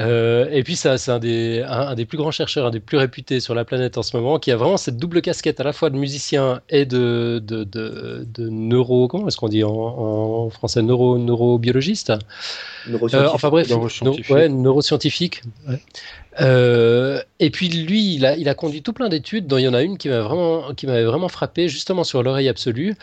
Euh, 0.00 0.48
et 0.50 0.62
puis, 0.62 0.76
c'est 0.76 1.08
un 1.08 1.18
des, 1.18 1.64
un, 1.66 1.94
des 1.94 2.06
plus 2.06 2.18
grands 2.18 2.30
chercheurs, 2.30 2.66
un 2.66 2.70
des 2.70 2.80
plus 2.80 2.98
réputés 2.98 3.40
sur 3.40 3.54
la 3.54 3.64
planète 3.64 3.98
en 3.98 4.02
ce 4.02 4.16
moment, 4.16 4.38
qui 4.38 4.50
a 4.50 4.56
vraiment 4.56 4.76
cette 4.76 4.96
double 4.96 5.20
casquette 5.20 5.60
à 5.60 5.64
la 5.64 5.72
fois 5.72 5.90
de 5.90 5.96
musicien 5.96 6.60
et 6.70 6.86
de, 6.86 7.42
de, 7.44 7.64
de, 7.64 8.26
de 8.26 8.48
neuro, 8.48 9.08
comment 9.08 9.28
est-ce 9.28 9.36
qu'on 9.36 9.48
dit 9.48 9.64
en, 9.64 9.70
en, 9.70 10.50
français, 10.50 10.82
neuro, 10.82 11.18
neurobiologiste. 11.18 12.12
Neuroscientifique. 12.86 13.30
Euh, 13.30 13.34
enfin 13.34 13.48
bref, 13.48 13.68
neuroscientifique. 13.68 14.34
ouais, 14.34 14.48
neuroscientifique. 14.48 15.42
Ouais. 15.68 15.80
Euh, 16.40 17.22
et 17.40 17.50
puis 17.50 17.68
lui, 17.68 18.14
il 18.14 18.26
a, 18.26 18.36
il 18.36 18.48
a 18.48 18.54
conduit 18.54 18.82
tout 18.82 18.92
plein 18.92 19.08
d'études, 19.08 19.46
dont 19.46 19.58
il 19.58 19.64
y 19.64 19.68
en 19.68 19.74
a 19.74 19.82
une 19.82 19.98
qui 19.98 20.08
m'avait 20.08 20.22
vraiment, 20.22 20.74
qui 20.74 20.86
vraiment 20.86 21.28
frappé, 21.28 21.68
justement 21.68 22.04
sur 22.04 22.22
l'oreille 22.22 22.48
absolue, 22.48 22.94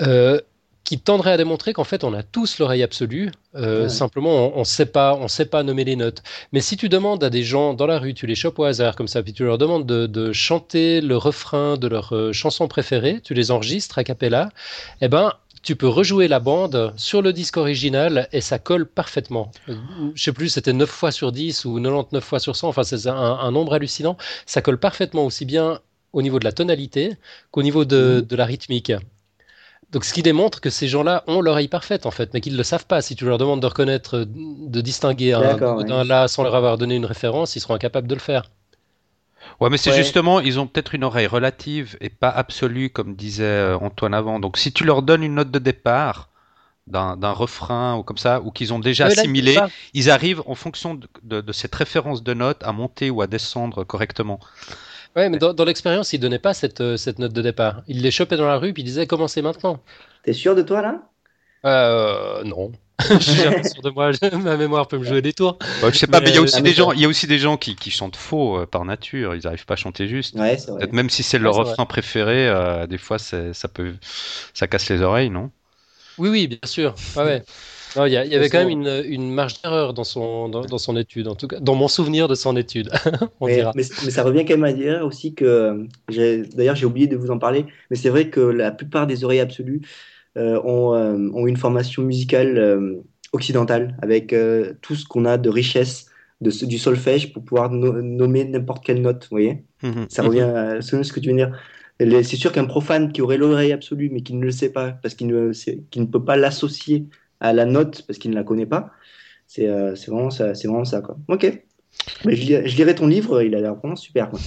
euh, 0.00 0.40
qui 0.84 0.98
tendrait 0.98 1.32
à 1.32 1.36
démontrer 1.36 1.72
qu'en 1.72 1.84
fait 1.84 2.02
on 2.02 2.12
a 2.12 2.24
tous 2.24 2.58
l'oreille 2.58 2.82
absolue, 2.82 3.30
euh, 3.54 3.88
simplement 3.88 4.56
on 4.56 4.60
ne 4.60 4.64
sait 4.64 4.86
pas, 4.86 5.14
on 5.14 5.28
sait 5.28 5.46
pas 5.46 5.62
nommer 5.62 5.84
les 5.84 5.94
notes. 5.94 6.22
Mais 6.52 6.60
si 6.60 6.76
tu 6.76 6.88
demandes 6.88 7.22
à 7.22 7.30
des 7.30 7.44
gens 7.44 7.72
dans 7.72 7.86
la 7.86 8.00
rue, 8.00 8.14
tu 8.14 8.26
les 8.26 8.34
chopes 8.34 8.58
au 8.58 8.64
hasard 8.64 8.96
comme 8.96 9.06
ça, 9.06 9.22
puis 9.22 9.32
tu 9.32 9.44
leur 9.44 9.58
demandes 9.58 9.86
de, 9.86 10.06
de 10.06 10.32
chanter 10.32 11.00
le 11.00 11.16
refrain 11.16 11.76
de 11.76 11.86
leur 11.86 12.12
chanson 12.32 12.66
préférée, 12.66 13.20
tu 13.22 13.32
les 13.32 13.52
enregistres 13.52 13.98
à 13.98 14.04
cappella, 14.04 14.48
eh 15.00 15.08
ben 15.08 15.32
tu 15.62 15.76
peux 15.76 15.88
rejouer 15.88 16.28
la 16.28 16.40
bande 16.40 16.92
sur 16.96 17.22
le 17.22 17.32
disque 17.32 17.56
original 17.56 18.28
et 18.32 18.40
ça 18.40 18.58
colle 18.58 18.86
parfaitement. 18.86 19.52
Je 20.14 20.22
sais 20.22 20.32
plus, 20.32 20.48
c'était 20.48 20.72
9 20.72 20.90
fois 20.90 21.12
sur 21.12 21.30
10 21.30 21.64
ou 21.64 21.80
99 21.80 22.22
fois 22.22 22.40
sur 22.40 22.56
100, 22.56 22.68
enfin 22.68 22.82
c'est 22.82 23.06
un, 23.06 23.50
nombre 23.52 23.74
hallucinant. 23.74 24.16
Ça 24.44 24.60
colle 24.60 24.78
parfaitement 24.78 25.24
aussi 25.24 25.44
bien 25.44 25.80
au 26.12 26.20
niveau 26.20 26.38
de 26.38 26.44
la 26.44 26.52
tonalité 26.52 27.16
qu'au 27.52 27.62
niveau 27.62 27.84
de, 27.84 28.26
mmh. 28.28 28.34
la 28.34 28.44
rythmique. 28.44 28.92
Donc, 29.92 30.06
ce 30.06 30.14
qui 30.14 30.22
démontre 30.22 30.62
que 30.62 30.70
ces 30.70 30.88
gens-là 30.88 31.22
ont 31.26 31.42
l'oreille 31.42 31.68
parfaite, 31.68 32.06
en 32.06 32.10
fait, 32.10 32.32
mais 32.32 32.40
qu'ils 32.40 32.54
ne 32.54 32.58
le 32.58 32.64
savent 32.64 32.86
pas. 32.86 33.02
Si 33.02 33.14
tu 33.14 33.26
leur 33.26 33.36
demandes 33.36 33.60
de 33.60 33.66
reconnaître, 33.66 34.24
de 34.26 34.80
distinguer 34.80 35.34
un 35.34 35.82
d'un 35.84 36.02
là 36.02 36.28
sans 36.28 36.42
leur 36.42 36.54
avoir 36.54 36.78
donné 36.78 36.96
une 36.96 37.04
référence, 37.04 37.56
ils 37.56 37.60
seront 37.60 37.74
incapables 37.74 38.08
de 38.08 38.14
le 38.14 38.20
faire. 38.20 38.50
Ouais, 39.60 39.70
mais 39.70 39.76
c'est 39.76 39.92
justement, 39.92 40.40
ils 40.40 40.58
ont 40.58 40.66
peut-être 40.66 40.94
une 40.94 41.04
oreille 41.04 41.26
relative 41.26 41.96
et 42.00 42.08
pas 42.08 42.30
absolue, 42.30 42.90
comme 42.90 43.14
disait 43.14 43.44
euh, 43.44 43.78
Antoine 43.78 44.14
avant. 44.14 44.40
Donc, 44.40 44.58
si 44.58 44.72
tu 44.72 44.84
leur 44.84 45.02
donnes 45.02 45.22
une 45.22 45.34
note 45.34 45.50
de 45.50 45.58
départ 45.58 46.28
d'un 46.88 47.30
refrain 47.30 47.96
ou 47.96 48.02
comme 48.02 48.18
ça, 48.18 48.40
ou 48.40 48.50
qu'ils 48.50 48.72
ont 48.72 48.80
déjà 48.80 49.06
assimilé, 49.06 49.56
ils 49.94 50.10
arrivent 50.10 50.42
en 50.46 50.54
fonction 50.54 50.98
de, 51.22 51.52
cette 51.52 51.74
référence 51.74 52.22
de 52.22 52.34
note 52.34 52.62
à 52.64 52.72
monter 52.72 53.08
ou 53.08 53.22
à 53.22 53.26
descendre 53.26 53.84
correctement. 53.84 54.40
Ouais, 55.14 55.28
mais 55.28 55.38
dans, 55.38 55.64
l'expérience, 55.64 56.12
ils 56.12 56.18
donnaient 56.18 56.38
pas 56.38 56.54
cette, 56.54 56.80
euh, 56.80 56.96
cette 56.96 57.18
note 57.18 57.32
de 57.34 57.42
départ. 57.42 57.82
Ils 57.86 58.00
les 58.00 58.10
chopaient 58.10 58.38
dans 58.38 58.46
la 58.46 58.56
rue 58.56 58.72
puis 58.72 58.82
ils 58.82 58.86
disaient 58.86 59.06
commencez 59.06 59.42
maintenant. 59.42 59.78
T'es 60.24 60.32
sûr 60.32 60.54
de 60.54 60.62
toi 60.62 60.80
là? 60.80 61.02
Euh, 61.64 62.42
Non. 62.44 62.72
Je 63.10 63.18
suis 63.18 63.42
jamais 63.42 63.62
sûr 63.64 63.82
de 63.82 63.90
moi, 63.90 64.10
ma 64.42 64.56
mémoire 64.56 64.88
peut 64.88 64.98
me 64.98 65.04
jouer 65.04 65.22
des 65.22 65.32
tours. 65.32 65.58
je 65.82 65.90
sais 65.90 66.06
pas, 66.06 66.20
mais 66.20 66.30
il 66.30 66.34
y 66.34 66.38
a 66.38 66.42
aussi 66.42 66.62
des 66.62 66.72
gens, 66.72 66.92
il 66.92 67.00
y 67.00 67.04
a 67.04 67.08
aussi 67.08 67.26
des 67.26 67.38
gens 67.38 67.56
qui, 67.56 67.76
qui 67.76 67.90
chantent 67.90 68.16
faux 68.16 68.58
euh, 68.58 68.66
par 68.66 68.84
nature. 68.84 69.34
Ils 69.34 69.42
n'arrivent 69.44 69.66
pas 69.66 69.74
à 69.74 69.76
chanter 69.76 70.08
juste. 70.08 70.34
Ouais, 70.36 70.56
vrai. 70.56 70.88
Même 70.92 71.10
si 71.10 71.22
c'est 71.22 71.38
leur 71.38 71.54
refrain 71.54 71.86
préféré, 71.86 72.48
euh, 72.48 72.86
des 72.86 72.98
fois, 72.98 73.18
ça 73.18 73.68
peut, 73.72 73.94
ça 74.54 74.66
casse 74.66 74.88
les 74.88 75.02
oreilles, 75.02 75.30
non? 75.30 75.50
Oui, 76.18 76.28
oui, 76.28 76.46
bien 76.46 76.58
sûr. 76.64 76.94
Ouais, 77.16 77.22
ouais. 77.24 77.42
Il 77.96 78.12
y, 78.12 78.16
avait 78.16 78.48
quand 78.48 78.58
même 78.58 78.70
une, 78.70 79.02
une 79.04 79.30
marge 79.30 79.60
d'erreur 79.60 79.92
dans 79.92 80.04
son, 80.04 80.48
dans, 80.48 80.78
son 80.78 80.96
étude, 80.96 81.28
en 81.28 81.34
tout 81.34 81.46
cas, 81.46 81.60
dans 81.60 81.74
mon 81.74 81.88
souvenir 81.88 82.26
de 82.26 82.34
son 82.34 82.56
étude. 82.56 82.90
on 83.40 83.46
mais, 83.46 83.56
dira. 83.56 83.72
Mais, 83.74 83.82
ça 83.82 84.22
revient 84.22 84.46
quand 84.46 84.54
même 84.54 84.64
à 84.64 84.72
dire 84.72 85.04
aussi 85.04 85.34
que, 85.34 85.86
d'ailleurs, 86.08 86.76
j'ai 86.76 86.86
oublié 86.86 87.06
de 87.06 87.16
vous 87.16 87.30
en 87.30 87.38
parler, 87.38 87.66
mais 87.90 87.96
c'est 87.96 88.08
vrai 88.08 88.28
que 88.28 88.40
la 88.40 88.70
plupart 88.70 89.06
des 89.06 89.24
oreilles 89.24 89.40
absolues 89.40 89.82
euh, 89.82 89.88
ont, 90.36 90.94
euh, 90.94 91.30
ont, 91.34 91.46
une 91.46 91.56
formation 91.56 92.02
musicale 92.02 92.58
euh, 92.58 93.02
occidentale, 93.32 93.96
avec 94.02 94.34
tout 94.80 94.94
ce 94.94 95.06
qu'on 95.06 95.24
a 95.24 95.38
de 95.38 95.48
richesse 95.48 96.06
de, 96.40 96.50
du 96.66 96.78
solfège 96.78 97.32
pour 97.32 97.44
pouvoir 97.44 97.70
nommer 97.70 98.44
n'importe 98.44 98.84
quelle 98.84 99.00
note, 99.00 99.24
vous 99.24 99.36
voyez? 99.36 99.64
Mhm. 99.82 100.06
Ça 100.08 100.22
revient 100.22 100.40
à 100.40 100.80
ce 100.82 101.12
que 101.12 101.20
tu 101.20 101.30
veux 101.30 101.36
dire. 101.36 101.56
C'est 101.98 102.36
sûr 102.36 102.52
qu'un 102.52 102.64
profane 102.64 103.12
qui 103.12 103.22
aurait 103.22 103.38
l'oreille 103.38 103.72
absolue, 103.72 104.10
mais 104.12 104.22
qui 104.22 104.34
ne 104.34 104.44
le 104.44 104.50
sait 104.50 104.70
pas, 104.70 104.90
parce 104.90 105.14
qu'il 105.14 105.28
ne, 105.28 105.52
qui 105.52 106.00
ne 106.00 106.06
peut 106.06 106.24
pas 106.24 106.36
l'associer 106.36 107.06
à 107.42 107.52
la 107.52 107.64
note 107.66 108.04
parce 108.06 108.18
qu'il 108.18 108.30
ne 108.30 108.36
la 108.36 108.44
connaît 108.44 108.66
pas. 108.66 108.90
C'est 109.46 109.68
euh, 109.68 109.94
vraiment, 110.08 110.30
ça, 110.30 110.52
vraiment 110.52 110.84
ça. 110.84 111.02
Quoi. 111.02 111.18
Ok. 111.28 111.62
Mais 112.24 112.36
je, 112.36 112.76
lirai 112.76 112.94
ton 112.94 113.06
livre, 113.06 113.42
il 113.42 113.54
a 113.54 113.60
l'air 113.60 113.74
vraiment 113.74 113.96
super. 113.96 114.30
Quoi. 114.30 114.40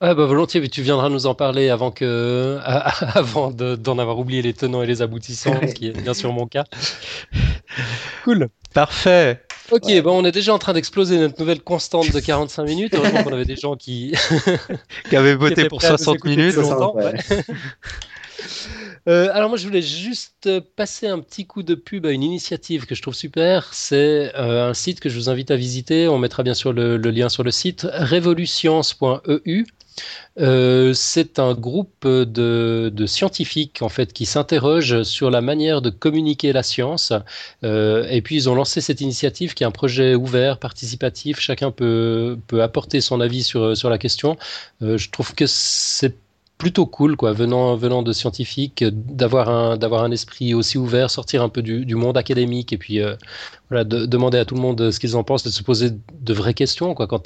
Bah 0.00 0.14
volontiers, 0.14 0.60
mais 0.60 0.68
tu 0.68 0.82
viendras 0.82 1.08
nous 1.08 1.26
en 1.26 1.34
parler 1.34 1.70
avant 1.70 1.90
que, 1.90 2.58
avant 2.64 3.50
d'en 3.50 3.98
avoir 3.98 4.18
oublié 4.18 4.42
les 4.42 4.54
tenants 4.54 4.82
et 4.82 4.86
les 4.86 5.02
aboutissants, 5.02 5.60
ce 5.66 5.74
qui 5.74 5.88
est 5.88 6.00
bien 6.00 6.14
sûr 6.14 6.32
mon 6.32 6.46
cas. 6.46 6.64
Cool. 8.24 8.48
Parfait. 8.74 9.42
Ok, 9.70 9.84
bon, 10.02 10.22
on 10.22 10.24
est 10.24 10.32
déjà 10.32 10.52
en 10.54 10.58
train 10.58 10.72
d'exploser 10.72 11.18
notre 11.18 11.38
nouvelle 11.38 11.60
constante 11.60 12.10
de 12.10 12.20
45 12.20 12.64
minutes. 12.64 12.94
Heureusement 12.94 13.22
qu'on 13.22 13.32
avait 13.32 13.44
des 13.44 13.56
gens 13.56 13.76
qui, 13.76 14.14
qui 15.08 15.16
avaient 15.16 15.34
voté 15.34 15.68
pour 15.68 15.82
60 15.82 16.24
minutes. 16.24 16.54
Longtemps, 16.56 16.96
Euh, 19.08 19.30
alors 19.32 19.48
moi 19.48 19.56
je 19.56 19.66
voulais 19.66 19.80
juste 19.80 20.60
passer 20.76 21.06
un 21.06 21.18
petit 21.20 21.46
coup 21.46 21.62
de 21.62 21.74
pub 21.74 22.04
à 22.04 22.10
une 22.10 22.22
initiative 22.22 22.84
que 22.84 22.94
je 22.94 23.00
trouve 23.00 23.14
super. 23.14 23.72
C'est 23.72 24.32
euh, 24.36 24.68
un 24.68 24.74
site 24.74 25.00
que 25.00 25.08
je 25.08 25.16
vous 25.16 25.30
invite 25.30 25.50
à 25.50 25.56
visiter. 25.56 26.08
On 26.08 26.18
mettra 26.18 26.42
bien 26.42 26.52
sûr 26.52 26.72
le, 26.74 26.98
lien 26.98 27.30
sur 27.30 27.42
le 27.42 27.50
site 27.50 27.86
revolutions.eu. 27.90 29.64
Euh, 30.38 30.92
c'est 30.94 31.38
un 31.38 31.54
groupe 31.54 32.06
de, 32.06 33.06
scientifiques 33.06 33.82
en 33.82 33.88
fait 33.88 34.12
qui 34.12 34.26
s'interrogent 34.26 35.02
sur 35.02 35.30
la 35.30 35.40
manière 35.40 35.82
de 35.82 35.90
communiquer 35.90 36.52
la 36.52 36.62
science. 36.62 37.12
et 37.62 38.20
puis 38.22 38.36
ils 38.36 38.48
ont 38.48 38.54
lancé 38.54 38.80
cette 38.80 39.00
initiative 39.00 39.54
qui 39.54 39.62
est 39.64 39.66
un 39.66 39.70
projet 39.70 40.14
ouvert, 40.14 40.58
participatif. 40.58 41.40
Chacun 41.40 41.70
peut, 41.70 42.38
peut 42.46 42.62
apporter 42.62 43.00
son 43.00 43.20
avis 43.20 43.42
sur, 43.42 43.76
sur 43.76 43.90
la 43.90 43.98
question. 43.98 44.36
je 44.80 45.10
trouve 45.10 45.34
que 45.34 45.46
c'est 45.46 46.14
plutôt 46.58 46.86
cool, 46.86 47.16
quoi, 47.16 47.32
venant, 47.32 47.76
venant 47.76 48.02
de 48.02 48.12
scientifiques, 48.12 48.84
d'avoir 48.84 49.48
un, 49.48 49.76
d'avoir 49.76 50.02
un 50.02 50.10
esprit 50.10 50.54
aussi 50.54 50.76
ouvert, 50.76 51.10
sortir 51.10 51.42
un 51.42 51.48
peu 51.48 51.62
du, 51.62 51.86
du 51.86 51.94
monde 51.94 52.18
académique 52.18 52.72
et 52.72 52.78
puis 52.78 53.00
euh, 53.00 53.14
voilà, 53.70 53.84
de, 53.84 54.06
demander 54.06 54.38
à 54.38 54.44
tout 54.44 54.56
le 54.56 54.60
monde 54.60 54.90
ce 54.90 54.98
qu'ils 54.98 55.16
en 55.16 55.22
pensent, 55.22 55.44
de 55.44 55.50
se 55.50 55.62
poser 55.62 55.90
de 55.90 56.34
vraies 56.34 56.54
questions 56.54 56.94
quoi, 56.94 57.06
quant 57.06 57.22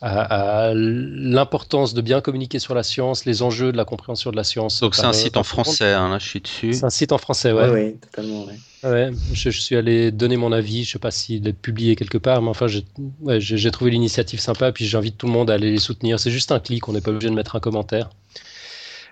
à, 0.00 0.68
à, 0.68 0.74
l'importance 0.74 1.94
de 1.94 2.00
bien 2.00 2.20
communiquer 2.20 2.58
sur 2.58 2.74
la 2.74 2.82
science, 2.82 3.24
les 3.24 3.42
enjeux 3.42 3.72
de 3.72 3.76
la 3.76 3.84
compréhension 3.84 4.30
de 4.30 4.36
la 4.36 4.44
science. 4.44 4.80
Donc 4.80 4.94
c'est 4.94 5.04
un 5.04 5.12
site 5.12 5.36
en 5.36 5.44
français, 5.44 5.92
hein, 5.92 6.10
là 6.10 6.18
je 6.18 6.26
suis 6.26 6.40
dessus. 6.40 6.74
C'est 6.74 6.84
un 6.84 6.90
site 6.90 7.12
en 7.12 7.18
français, 7.18 7.52
ouais. 7.52 7.68
Oui, 7.70 7.96
totalement, 7.96 8.44
ouais. 8.44 8.54
Ouais, 8.84 9.10
je, 9.32 9.48
suis 9.48 9.76
allé 9.76 10.10
donner 10.10 10.36
mon 10.36 10.52
avis. 10.52 10.84
Je 10.84 10.92
sais 10.92 10.98
pas 10.98 11.10
s'il 11.10 11.48
est 11.48 11.54
publié 11.54 11.96
quelque 11.96 12.18
part, 12.18 12.42
mais 12.42 12.50
enfin, 12.50 12.66
j'ai 12.68 13.70
trouvé 13.70 13.90
l'initiative 13.90 14.40
sympa. 14.40 14.72
Puis 14.72 14.86
j'invite 14.86 15.16
tout 15.16 15.26
le 15.26 15.32
monde 15.32 15.50
à 15.50 15.54
aller 15.54 15.70
les 15.70 15.78
soutenir. 15.78 16.20
C'est 16.20 16.30
juste 16.30 16.52
un 16.52 16.60
clic, 16.60 16.86
on 16.86 16.92
n'est 16.92 17.00
pas 17.00 17.10
obligé 17.10 17.30
de 17.30 17.34
mettre 17.34 17.56
un 17.56 17.60
commentaire. 17.60 18.10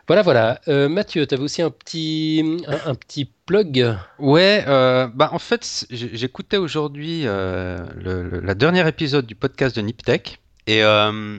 Voilà, 0.08 0.22
voilà. 0.22 0.60
Euh, 0.68 0.88
Mathieu, 0.88 1.26
tu 1.26 1.34
avais 1.34 1.42
aussi 1.42 1.62
un 1.62 1.70
petit, 1.70 2.44
un, 2.84 2.94
petit 2.94 3.30
plug? 3.46 3.96
Ouais, 4.18 4.64
euh, 4.66 5.08
bah 5.14 5.30
en 5.32 5.38
fait, 5.38 5.86
j'écoutais 5.90 6.56
aujourd'hui 6.56 7.22
euh, 7.24 7.78
le, 7.94 8.54
dernier 8.54 8.86
épisode 8.86 9.26
du 9.26 9.36
podcast 9.36 9.76
de 9.76 9.80
Niptech 9.80 10.41
et 10.66 10.82
euh, 10.82 11.38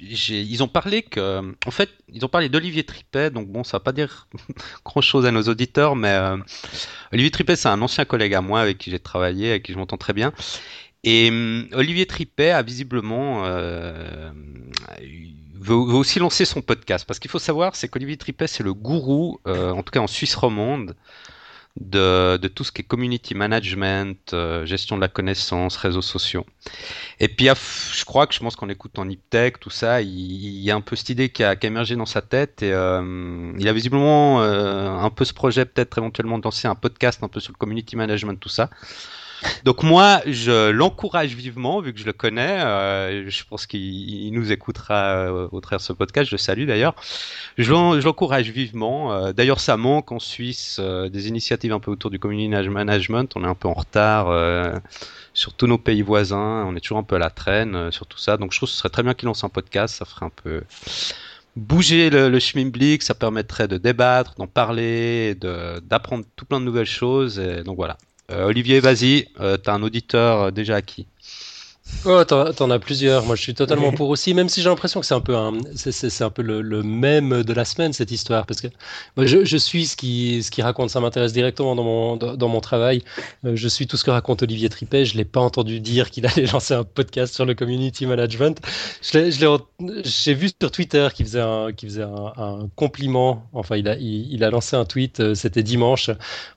ils 0.00 0.62
ont 0.62 0.68
parlé 0.68 1.02
que, 1.02 1.54
en 1.66 1.70
fait, 1.70 1.90
ils 2.12 2.24
ont 2.24 2.28
parlé 2.28 2.48
d'Olivier 2.48 2.84
Tripet, 2.84 3.30
donc 3.30 3.48
bon, 3.48 3.64
ça 3.64 3.76
va 3.76 3.80
pas 3.80 3.92
dire 3.92 4.28
grand 4.84 5.00
chose 5.00 5.26
à 5.26 5.30
nos 5.30 5.42
auditeurs, 5.42 5.96
mais 5.96 6.10
euh, 6.10 6.36
Olivier 7.12 7.30
Tripet, 7.30 7.56
c'est 7.56 7.68
un 7.68 7.80
ancien 7.82 8.04
collègue 8.04 8.34
à 8.34 8.40
moi 8.40 8.60
avec 8.60 8.78
qui 8.78 8.90
j'ai 8.90 8.98
travaillé, 8.98 9.50
avec 9.50 9.64
qui 9.64 9.72
je 9.72 9.78
m'entends 9.78 9.96
très 9.96 10.12
bien. 10.12 10.32
Et 11.04 11.30
euh, 11.30 11.64
Olivier 11.72 12.06
Tripet 12.06 12.50
a 12.50 12.62
visiblement 12.62 13.44
euh, 13.44 14.30
veut, 15.54 15.74
aussi 15.74 16.18
lancer 16.18 16.44
son 16.44 16.62
podcast, 16.62 17.04
parce 17.06 17.18
qu'il 17.18 17.30
faut 17.30 17.38
savoir, 17.38 17.76
c'est 17.76 17.88
qu'Olivier 17.88 18.16
Tripet, 18.16 18.46
c'est 18.46 18.64
le 18.64 18.74
gourou, 18.74 19.38
en 19.46 19.82
tout 19.82 19.92
cas 19.92 20.00
en 20.00 20.06
Suisse 20.06 20.34
romande, 20.34 20.96
de, 21.80 22.38
de, 22.38 22.48
tout 22.48 22.64
ce 22.64 22.72
qui 22.72 22.82
est 22.82 22.84
community 22.84 23.34
management, 23.34 24.32
euh, 24.32 24.64
gestion 24.64 24.96
de 24.96 25.00
la 25.02 25.08
connaissance, 25.08 25.76
réseaux 25.76 26.02
sociaux. 26.02 26.46
Et 27.20 27.28
puis, 27.28 27.46
je 27.46 28.04
crois 28.04 28.26
que 28.26 28.34
je 28.34 28.40
pense 28.40 28.56
qu'en 28.56 28.68
écoutant 28.68 29.04
Niptech, 29.04 29.60
tout 29.60 29.70
ça, 29.70 30.00
il, 30.00 30.08
il, 30.08 30.60
y 30.62 30.70
a 30.70 30.76
un 30.76 30.80
peu 30.80 30.96
cette 30.96 31.10
idée 31.10 31.28
qui 31.28 31.44
a, 31.44 31.54
qui 31.56 31.66
a 31.66 31.68
émergé 31.68 31.96
dans 31.96 32.06
sa 32.06 32.22
tête 32.22 32.62
et 32.62 32.72
euh, 32.72 33.52
il 33.58 33.68
a 33.68 33.72
visiblement 33.72 34.42
euh, 34.42 34.88
un 34.88 35.10
peu 35.10 35.24
ce 35.24 35.34
projet, 35.34 35.64
peut-être 35.66 35.98
éventuellement 35.98 36.38
de 36.38 36.44
lancer 36.44 36.66
un 36.66 36.74
podcast 36.74 37.22
un 37.22 37.28
peu 37.28 37.40
sur 37.40 37.52
le 37.52 37.58
community 37.58 37.96
management, 37.96 38.38
tout 38.40 38.48
ça. 38.48 38.70
Donc 39.64 39.82
moi, 39.82 40.20
je 40.26 40.70
l'encourage 40.70 41.34
vivement, 41.34 41.80
vu 41.80 41.92
que 41.92 42.00
je 42.00 42.06
le 42.06 42.12
connais. 42.12 42.60
Euh, 42.60 43.28
je 43.28 43.44
pense 43.44 43.66
qu'il 43.66 44.32
nous 44.32 44.52
écoutera 44.52 44.94
euh, 44.94 45.48
au 45.52 45.60
travers 45.60 45.78
de 45.78 45.84
ce 45.84 45.92
podcast. 45.92 46.30
Je 46.30 46.34
le 46.34 46.38
salue 46.38 46.66
d'ailleurs. 46.66 46.94
Je 47.58 47.72
l'encourage 47.72 48.50
vivement. 48.50 49.12
Euh, 49.12 49.32
d'ailleurs, 49.32 49.60
ça 49.60 49.76
manque 49.76 50.12
en 50.12 50.18
Suisse 50.18 50.80
des 50.80 51.28
initiatives 51.28 51.72
un 51.72 51.80
peu 51.80 51.90
autour 51.90 52.10
du 52.10 52.18
community 52.18 52.68
management. 52.68 53.32
On 53.36 53.44
est 53.44 53.48
un 53.48 53.54
peu 53.54 53.68
en 53.68 53.74
retard 53.74 54.26
sur 55.34 55.52
tous 55.52 55.66
nos 55.66 55.78
pays 55.78 56.02
voisins. 56.02 56.64
On 56.66 56.76
est 56.76 56.80
toujours 56.80 56.98
un 56.98 57.02
peu 57.02 57.16
à 57.16 57.20
la 57.20 57.30
traîne 57.30 57.90
sur 57.90 58.06
tout 58.06 58.18
ça. 58.18 58.36
Donc 58.36 58.52
je 58.52 58.58
trouve 58.58 58.68
que 58.68 58.72
ce 58.72 58.78
serait 58.78 58.90
très 58.90 59.02
bien 59.02 59.14
qu'il 59.14 59.26
lance 59.26 59.44
un 59.44 59.48
podcast. 59.48 59.96
Ça 59.96 60.04
ferait 60.04 60.26
un 60.26 60.30
peu 60.30 60.62
bouger 61.56 62.10
le, 62.10 62.28
le 62.28 62.38
ça 63.00 63.14
permettrait 63.14 63.66
de 63.66 63.78
débattre, 63.78 64.34
d'en 64.36 64.46
parler, 64.46 65.34
d'apprendre 65.34 66.24
tout 66.36 66.44
plein 66.44 66.60
de 66.60 66.64
nouvelles 66.64 66.86
choses. 66.86 67.38
Donc 67.64 67.76
voilà. 67.76 67.96
Euh, 68.30 68.46
Olivier, 68.46 68.80
vas-y, 68.80 69.28
euh, 69.40 69.56
t'as 69.56 69.74
un 69.74 69.82
auditeur 69.82 70.42
euh, 70.42 70.50
déjà 70.50 70.76
acquis. 70.76 71.06
Oh, 72.04 72.22
t'en 72.24 72.70
as 72.70 72.78
plusieurs. 72.78 73.24
Moi, 73.24 73.34
je 73.34 73.42
suis 73.42 73.54
totalement 73.54 73.90
pour 73.92 74.10
aussi, 74.10 74.32
même 74.32 74.48
si 74.48 74.62
j'ai 74.62 74.68
l'impression 74.68 75.00
que 75.00 75.06
c'est 75.06 75.14
un 75.14 75.20
peu 75.20 75.36
un, 75.36 75.52
c'est 75.74 76.22
un 76.22 76.30
peu 76.30 76.42
le, 76.42 76.82
même 76.82 77.42
de 77.42 77.52
la 77.52 77.64
semaine 77.64 77.92
cette 77.92 78.10
histoire, 78.10 78.46
parce 78.46 78.60
que 78.60 78.68
moi, 79.16 79.26
je, 79.26 79.44
je, 79.44 79.56
suis 79.56 79.86
ce 79.86 79.96
qui, 79.96 80.42
ce 80.42 80.50
qui 80.50 80.62
raconte, 80.62 80.90
ça 80.90 81.00
m'intéresse 81.00 81.32
directement 81.32 81.74
dans 81.74 81.84
mon, 81.84 82.16
dans, 82.16 82.48
mon 82.48 82.60
travail. 82.60 83.02
Euh, 83.44 83.56
je 83.56 83.68
suis 83.68 83.86
tout 83.86 83.96
ce 83.96 84.04
que 84.04 84.10
raconte 84.10 84.42
Olivier 84.42 84.68
Tripet. 84.68 85.04
Je 85.04 85.16
l'ai 85.16 85.24
pas 85.24 85.40
entendu 85.40 85.80
dire 85.80 86.10
qu'il 86.10 86.26
allait 86.28 86.46
lancer 86.46 86.74
un 86.74 86.84
podcast 86.84 87.34
sur 87.34 87.44
le 87.44 87.54
community 87.54 88.06
management. 88.06 88.60
Je 89.02 89.56
j'ai 90.04 90.34
vu 90.34 90.50
sur 90.60 90.70
Twitter 90.70 91.08
qu'il 91.12 91.26
faisait 91.26 91.40
un, 91.40 91.72
qu'il 91.72 91.88
faisait 91.88 92.04
un, 92.04 92.68
compliment. 92.76 93.48
Enfin, 93.52 93.76
il 93.76 93.88
a, 93.88 93.96
il, 93.96 94.44
a 94.44 94.50
lancé 94.50 94.76
un 94.76 94.84
tweet. 94.84 95.20
Euh, 95.20 95.34
c'était 95.34 95.62
dimanche, 95.62 96.10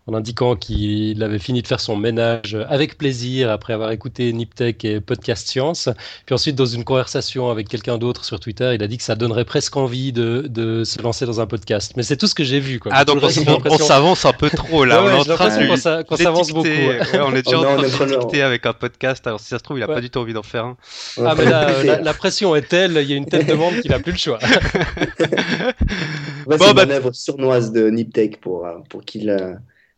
en 0.05 0.13
indiquant 0.13 0.55
qu'il 0.55 1.23
avait 1.23 1.39
fini 1.39 1.61
de 1.61 1.67
faire 1.67 1.79
son 1.79 1.95
ménage 1.95 2.55
avec 2.67 2.97
plaisir 2.97 3.49
après 3.49 3.73
avoir 3.73 3.91
écouté 3.91 4.31
Niptech 4.33 4.85
et 4.85 4.99
podcast 5.01 5.18
podcast 5.19 5.47
science. 5.47 5.89
Puis 6.25 6.33
ensuite, 6.33 6.55
dans 6.55 6.65
une 6.65 6.85
conversation 6.85 7.49
avec 7.49 7.67
quelqu'un 7.67 7.97
d'autre 7.97 8.23
sur 8.23 8.39
Twitter, 8.39 8.71
il 8.73 8.81
a 8.81 8.87
dit 8.87 8.97
que 8.97 9.03
ça 9.03 9.15
donnerait 9.15 9.43
presque 9.43 9.75
envie 9.75 10.13
de, 10.13 10.45
de 10.49 10.85
se 10.85 11.01
lancer 11.01 11.25
dans 11.25 11.41
un 11.41 11.45
podcast. 11.45 11.91
Mais 11.97 12.03
c'est 12.03 12.15
tout 12.15 12.27
ce 12.27 12.35
que 12.35 12.45
j'ai 12.45 12.61
vu. 12.61 12.79
Quoi. 12.79 12.93
Ah, 12.95 13.03
donc 13.03 13.21
on, 13.21 13.77
s'avance 13.77 14.25
un 14.25 14.33
peu 14.33 14.49
trop 14.49 14.85
là. 14.85 15.03
on 15.03 15.09
est 15.09 15.13
en 15.13 15.35
train 15.35 15.49
de 15.49 16.03
qu'on 16.03 16.15
s'avance 16.15 16.51
beaucoup. 16.51 16.67
on 16.67 17.35
est 17.35 17.41
déjà 17.41 17.59
en 17.59 17.63
train 17.63 18.05
de 18.05 18.41
avec 18.41 18.65
un 18.65 18.73
podcast. 18.73 19.27
Alors 19.27 19.39
si 19.41 19.47
ça 19.47 19.57
se 19.57 19.63
trouve, 19.63 19.77
il 19.77 19.83
a 19.83 19.87
pas 19.87 20.01
du 20.01 20.09
tout 20.09 20.19
envie 20.19 20.33
d'en 20.33 20.43
faire 20.43 20.65
un. 20.65 20.77
Ah, 21.17 21.35
mais 21.37 21.45
la, 22.01 22.13
pression 22.13 22.55
est 22.55 22.67
telle, 22.67 22.97
il 23.01 23.09
y 23.09 23.13
a 23.13 23.15
une 23.15 23.25
telle 23.25 23.45
demande 23.45 23.81
qu'il 23.81 23.93
a 23.93 23.99
plus 23.99 24.13
le 24.13 24.17
choix. 24.17 24.39
bon, 26.45 26.51
c'est 26.51 26.57
bah... 26.57 26.73
manœuvre 26.73 27.11
sournoise 27.11 27.71
de 27.71 27.89
Niptech 27.89 28.39
pour, 28.39 28.65
euh, 28.65 28.77
pour 28.89 29.03
qu'il 29.03 29.29
euh, 29.29 29.53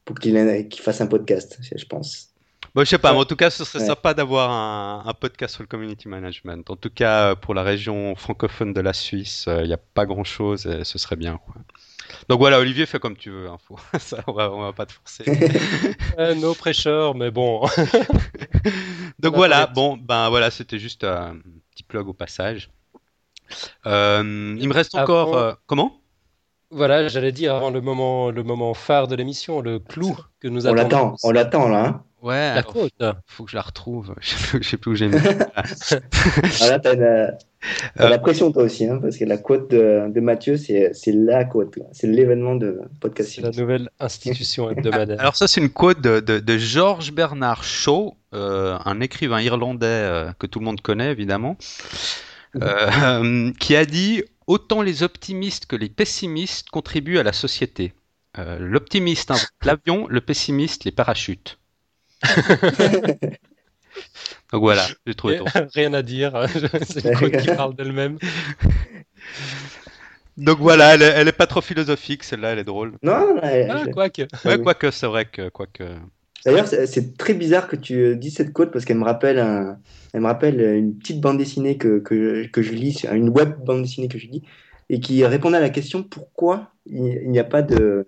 pour 0.06 0.18
qu'il 0.18 0.34
fasse 0.82 1.02
un 1.02 1.08
podcast, 1.08 1.60
je 1.62 1.86
pense. 1.86 2.31
Bon, 2.74 2.86
je 2.86 2.90
sais 2.90 2.98
pas, 2.98 3.12
mais 3.12 3.20
en 3.20 3.26
tout 3.26 3.36
cas, 3.36 3.50
ce 3.50 3.66
serait 3.66 3.86
sympa 3.86 4.14
d'avoir 4.14 4.50
un, 4.50 5.14
podcast 5.14 5.56
sur 5.56 5.64
le 5.64 5.68
community 5.68 6.08
management. 6.08 6.70
En 6.70 6.78
tout 6.78 6.90
cas, 6.90 7.36
pour 7.36 7.54
la 7.54 7.64
région 7.64 8.16
francophone 8.16 8.74
de 8.74 8.80
la 8.80 8.94
Suisse, 8.94 9.44
il 9.48 9.54
euh, 9.54 9.68
n'y 9.68 9.74
a 9.74 9.78
pas 9.78 10.06
grand 10.06 10.24
chose 10.24 10.66
et 10.66 10.86
ce 10.86 10.98
serait 10.98 11.18
bien. 11.18 11.40
Donc 12.30 12.40
voilà, 12.40 12.60
Olivier, 12.60 12.86
fais 12.86 13.00
comme 13.00 13.18
tu 13.18 13.30
veux. 13.30 13.50
Hein, 13.50 13.58
Ça, 14.00 14.24
on, 14.28 14.34
va, 14.34 14.48
va 14.48 14.74
pas 14.74 14.86
te 14.86 14.94
forcer. 14.94 15.26
euh, 16.20 16.36
no 16.36 16.54
pressure, 16.54 17.16
mais 17.16 17.32
bon. 17.32 17.66
Donc 19.20 19.36
voilà, 19.36 19.68
bon, 19.68 19.98
ben 19.98 20.30
voilà, 20.30 20.52
c'était 20.52 20.80
juste 20.80 21.04
un 21.04 21.38
petit 21.72 21.84
plug 21.84 22.08
au 22.08 22.14
passage. 22.14 22.70
Euh, 23.86 24.56
il 24.60 24.68
me 24.68 24.74
reste 24.74 24.96
encore. 24.96 25.36
Euh, 25.36 25.54
comment? 25.66 25.98
Voilà, 26.70 27.10
j'allais 27.10 27.34
dire 27.34 27.56
avant 27.56 27.70
le 27.70 27.82
moment, 27.82 28.32
le 28.32 28.44
moment 28.44 28.74
phare 28.74 29.10
de 29.10 29.16
l'émission, 29.16 29.60
le 29.60 29.80
clou 29.80 30.16
que 30.40 30.48
nous 30.48 30.68
On 30.68 30.78
attendons. 30.78 30.84
l'attend, 30.84 31.16
on 31.24 31.32
l'attend 31.32 31.68
là. 31.68 31.86
Hein. 31.86 32.04
Ouais, 32.22 32.54
La 32.54 32.64
côte. 32.64 32.94
faut 33.26 33.46
que 33.46 33.52
je 33.52 33.56
la 33.56 33.62
retrouve. 33.64 34.14
Je 34.22 34.30
sais 34.30 34.48
plus, 34.48 34.64
je 34.64 34.70
sais 34.70 34.78
plus 34.78 34.92
où 34.92 34.96
j'ai 34.96 35.08
mis. 35.08 35.18
Ah, 36.62 36.80
t'as 36.80 36.96
la, 36.96 37.38
la 37.96 38.20
pression 38.20 38.52
toi 38.52 38.64
aussi, 38.64 38.86
hein, 38.86 39.00
parce 39.02 39.18
que 39.18 39.26
la 39.26 39.38
côte 39.38 39.72
de, 39.72 40.12
de 40.12 40.20
Mathieu, 40.22 40.58
c'est 40.58 40.94
c'est 40.94 41.12
la 41.12 41.46
côte, 41.46 41.74
c'est 41.92 42.08
l'événement 42.08 42.56
de 42.56 42.82
podcast. 43.00 43.32
C'est 43.36 43.42
la 43.42 43.50
nouvelle 43.52 43.90
institution 44.00 44.70
hebdomadaire. 44.70 45.20
Alors 45.20 45.36
ça, 45.36 45.48
c'est 45.48 45.62
une 45.62 45.70
quote 45.70 46.02
de, 46.02 46.20
de, 46.20 46.40
de 46.40 46.58
George 46.58 47.12
Bernard 47.12 47.64
Shaw, 47.64 48.16
euh, 48.34 48.78
un 48.86 49.02
écrivain 49.02 49.42
irlandais 49.42 49.86
euh, 49.88 50.32
que 50.38 50.46
tout 50.48 50.60
le 50.60 50.66
monde 50.66 50.82
connaît 50.82 51.12
évidemment, 51.12 51.58
euh, 52.62 53.52
qui 53.60 53.76
a 53.76 53.86
dit 53.86 54.24
autant 54.48 54.82
les 54.82 55.04
optimistes 55.04 55.66
que 55.66 55.76
les 55.76 55.90
pessimistes 55.90 56.70
contribuent 56.70 57.18
à 57.20 57.24
la 57.24 57.34
société. 57.34 57.94
Euh, 58.38 58.58
L'optimiste 58.60 59.32
invente 59.32 59.50
l'avion, 59.64 60.08
le 60.08 60.22
pessimiste 60.22 60.84
les 60.86 60.92
parachutes. 60.92 61.58
Donc 64.52 64.62
voilà, 64.62 64.86
j'ai 65.06 65.16
trouvé 65.16 65.38
ton. 65.38 65.46
Rien 65.74 65.94
à 65.94 66.02
dire, 66.02 66.48
c'est 66.84 67.06
une 67.06 67.16
quote 67.16 67.38
qui 67.38 67.48
parle 67.48 67.76
d'elle-même. 67.76 68.18
Donc 70.38 70.60
voilà, 70.60 70.96
elle 70.96 71.02
est, 71.02 71.14
elle 71.16 71.28
est 71.28 71.34
pas 71.34 71.48
trop 71.48 71.62
philosophique, 71.62 72.24
celle-là, 72.24 72.54
elle 72.54 72.60
est 72.60 72.64
drôle. 72.64 72.94
Non, 73.04 73.38
elle- 73.42 73.70
Ah, 73.72 73.84
quoique. 73.92 74.22
Ouais, 74.22 74.56
oui. 74.58 74.64
quoique 74.64 74.92
c'est 74.92 75.08
vrai 75.08 75.26
que 75.26 75.50
quoique. 75.50 75.84
D'ailleurs, 76.46 76.68
c'est 76.68 77.18
très 77.18 77.34
bizarre 77.34 77.68
que 77.68 77.76
tu 77.76 78.16
dis 78.18 78.32
cette 78.32 78.52
côte 78.52 78.72
parce 78.72 78.84
qu'elle 78.86 78.98
me 78.98 79.04
rappelle 79.04 79.38
un, 79.40 79.78
elle 80.14 80.22
me 80.22 80.26
rappelle 80.26 80.60
une 80.60 80.98
petite 80.98 81.22
bande 81.22 81.38
dessinée 81.38 81.78
que, 81.78 82.00
que, 82.00 82.48
que 82.48 82.62
je 82.62 82.72
lis, 82.74 83.06
une 83.12 83.30
web 83.30 83.54
bande 83.64 83.84
dessinée 83.84 84.08
que 84.08 84.18
je 84.18 84.28
lis, 84.28 84.42
et 84.90 85.00
qui 85.00 85.24
répondait 85.26 85.58
à 85.58 85.62
la 85.62 85.70
question 85.70 86.02
pourquoi 86.04 86.72
il, 86.88 87.30
n'y 87.30 87.40
a 87.40 87.44
pas 87.44 87.62
de, 87.62 88.08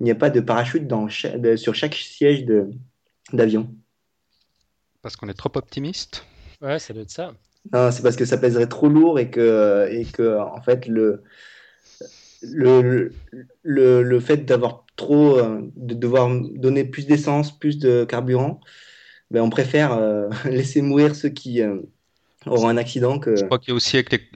il 0.00 0.04
n'y 0.04 0.10
a 0.10 0.16
pas 0.16 0.30
de 0.30 0.40
parachute 0.40 0.88
dans 0.88 1.08
sur 1.08 1.74
chaque 1.74 1.94
siège 1.94 2.44
de 2.44 2.68
d'avion. 3.32 3.74
Parce 5.02 5.16
qu'on 5.16 5.28
est 5.28 5.34
trop 5.34 5.50
optimiste. 5.56 6.24
Ouais, 6.60 6.78
ça 6.78 6.92
doit 6.92 7.02
être 7.02 7.10
ça. 7.10 7.32
Non, 7.72 7.90
c'est 7.90 8.02
parce 8.02 8.16
que 8.16 8.24
ça 8.24 8.38
pèserait 8.38 8.68
trop 8.68 8.88
lourd 8.88 9.18
et 9.18 9.30
que, 9.30 9.88
et 9.90 10.04
que 10.04 10.38
en 10.38 10.60
fait, 10.62 10.86
le, 10.86 11.22
le, 12.42 13.12
le, 13.62 14.02
le 14.02 14.20
fait 14.20 14.38
d'avoir 14.38 14.84
trop, 14.96 15.38
euh, 15.38 15.60
de 15.76 15.94
devoir 15.94 16.28
donner 16.54 16.84
plus 16.84 17.06
d'essence, 17.06 17.56
plus 17.56 17.78
de 17.78 18.04
carburant, 18.04 18.60
ben, 19.30 19.42
on 19.42 19.50
préfère 19.50 19.92
euh, 19.92 20.28
laisser 20.44 20.82
mourir 20.82 21.14
ceux 21.16 21.28
qui 21.30 21.62
euh, 21.62 21.78
auront 22.46 22.68
un 22.68 22.76
accident 22.76 23.18
que. 23.18 23.36
Je 23.36 23.44
crois 23.44 23.58
qu'il 23.58 23.70
y 23.70 23.72
a 23.72 23.76
aussi 23.76 23.96
avec, 23.96 24.12
les- 24.12 24.28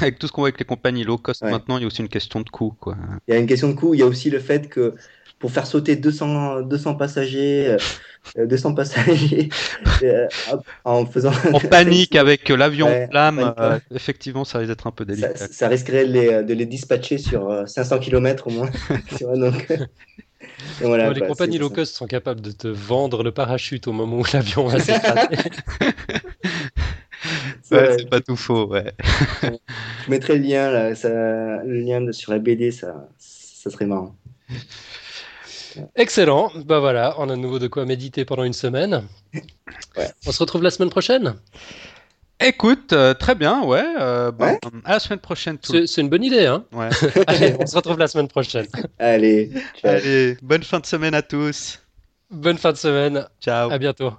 avec 0.00 0.18
tout 0.18 0.26
ce 0.26 0.32
qu'on 0.32 0.42
voit 0.42 0.48
avec 0.48 0.60
les 0.60 0.66
compagnies 0.66 1.04
low 1.04 1.18
cost 1.18 1.42
Ouais. 1.42 1.50
maintenant, 1.52 1.78
il 1.78 1.82
y 1.82 1.84
a 1.84 1.86
aussi 1.88 2.02
une 2.02 2.08
question 2.08 2.40
de 2.40 2.48
coût. 2.48 2.74
Quoi. 2.80 2.96
Il 3.26 3.34
y 3.34 3.36
a 3.36 3.40
une 3.40 3.46
question 3.46 3.68
de 3.68 3.74
coût. 3.74 3.94
Il 3.94 4.00
y 4.00 4.02
a 4.02 4.06
aussi 4.06 4.30
le 4.30 4.38
fait 4.38 4.68
que 4.68 4.94
pour 5.38 5.50
faire 5.52 5.66
sauter 5.66 5.96
200, 5.96 6.62
200 6.62 6.94
passagers, 6.96 7.76
euh, 8.36 8.46
200 8.46 8.74
passagers 8.74 9.48
euh, 10.02 10.26
en 10.84 11.06
faisant. 11.06 11.32
On 11.52 11.60
panique 11.76 12.16
avec 12.16 12.48
l'avion 12.48 12.86
Ouais, 12.86 13.04
en 13.04 13.10
flamme, 13.10 13.54
euh, 13.58 13.78
effectivement, 13.94 14.44
ça 14.44 14.58
risque 14.58 14.68
d'être 14.70 14.86
un 14.86 14.90
peu 14.90 15.04
délicat. 15.04 15.34
ça 15.36 15.68
risquerait 15.68 16.06
de 16.06 16.12
les, 16.12 16.42
de 16.44 16.54
les 16.54 16.66
dispatcher 16.66 17.18
sur 17.18 17.48
euh, 17.50 17.66
500 17.66 17.98
km 18.00 18.48
au 18.48 18.50
moins. 18.50 18.70
Donc, 19.20 19.70
euh, 19.70 19.76
et 20.80 20.84
voilà, 20.84 21.06
Bon, 21.08 21.12
les 21.12 21.20
compagnies 21.26 21.58
low 21.58 21.70
cost 21.70 21.94
sont 21.96 22.06
capables 22.06 22.40
de 22.40 22.50
te 22.52 22.68
vendre 22.68 23.22
le 23.22 23.32
parachute 23.32 23.86
au 23.88 23.92
moment 23.92 24.18
où 24.18 24.24
l'avion 24.32 24.66
va 24.66 24.78
s'écraser. 24.80 25.36
c'est- 27.62 27.74
Ouais, 27.74 27.96
c'est 27.98 28.08
pas 28.10 28.20
tout 28.20 28.36
faux, 28.36 28.66
ouais. 28.68 28.92
Je 29.42 30.10
mettrai 30.10 30.38
le 30.38 30.44
lien, 30.44 30.70
là, 30.70 30.94
ça, 30.94 31.08
le 31.64 31.80
lien 31.80 32.10
sur 32.12 32.32
la 32.32 32.38
BD, 32.38 32.70
ça, 32.70 33.08
ça 33.18 33.70
serait 33.70 33.86
marrant. 33.86 34.14
Excellent. 35.96 36.50
Bah 36.66 36.80
voilà, 36.80 37.14
on 37.18 37.28
a 37.28 37.36
de 37.36 37.40
nouveau 37.40 37.58
de 37.58 37.68
quoi 37.68 37.84
méditer 37.84 38.24
pendant 38.24 38.44
une 38.44 38.52
semaine. 38.52 39.04
Ouais. 39.96 40.08
On 40.26 40.32
se 40.32 40.38
retrouve 40.38 40.62
la 40.62 40.70
semaine 40.70 40.90
prochaine. 40.90 41.34
Écoute, 42.40 42.92
euh, 42.92 43.14
très 43.14 43.34
bien, 43.34 43.62
ouais. 43.64 43.84
euh, 43.98 44.30
bon, 44.30 44.44
Ouais. 44.44 44.58
À 44.84 44.92
la 44.92 45.00
semaine 45.00 45.18
prochaine, 45.18 45.58
tout 45.58 45.72
le 45.72 45.86
C'est 45.86 45.94
c'est 45.94 46.00
une 46.02 46.08
bonne 46.08 46.22
idée, 46.22 46.46
hein 46.46 46.64
Ouais. 46.72 46.88
Allez, 47.26 47.56
on 47.58 47.66
se 47.66 47.74
retrouve 47.76 47.98
la 47.98 48.06
semaine 48.06 48.28
prochaine. 48.28 48.66
Allez, 48.98 49.50
ciao. 49.80 49.90
Allez, 49.96 50.36
bonne 50.42 50.62
fin 50.62 50.78
de 50.78 50.86
semaine 50.86 51.14
à 51.14 51.22
tous. 51.22 51.80
Bonne 52.30 52.58
fin 52.58 52.72
de 52.72 52.76
semaine. 52.76 53.26
Ciao. 53.40 53.70
À 53.72 53.78
bientôt. 53.78 54.12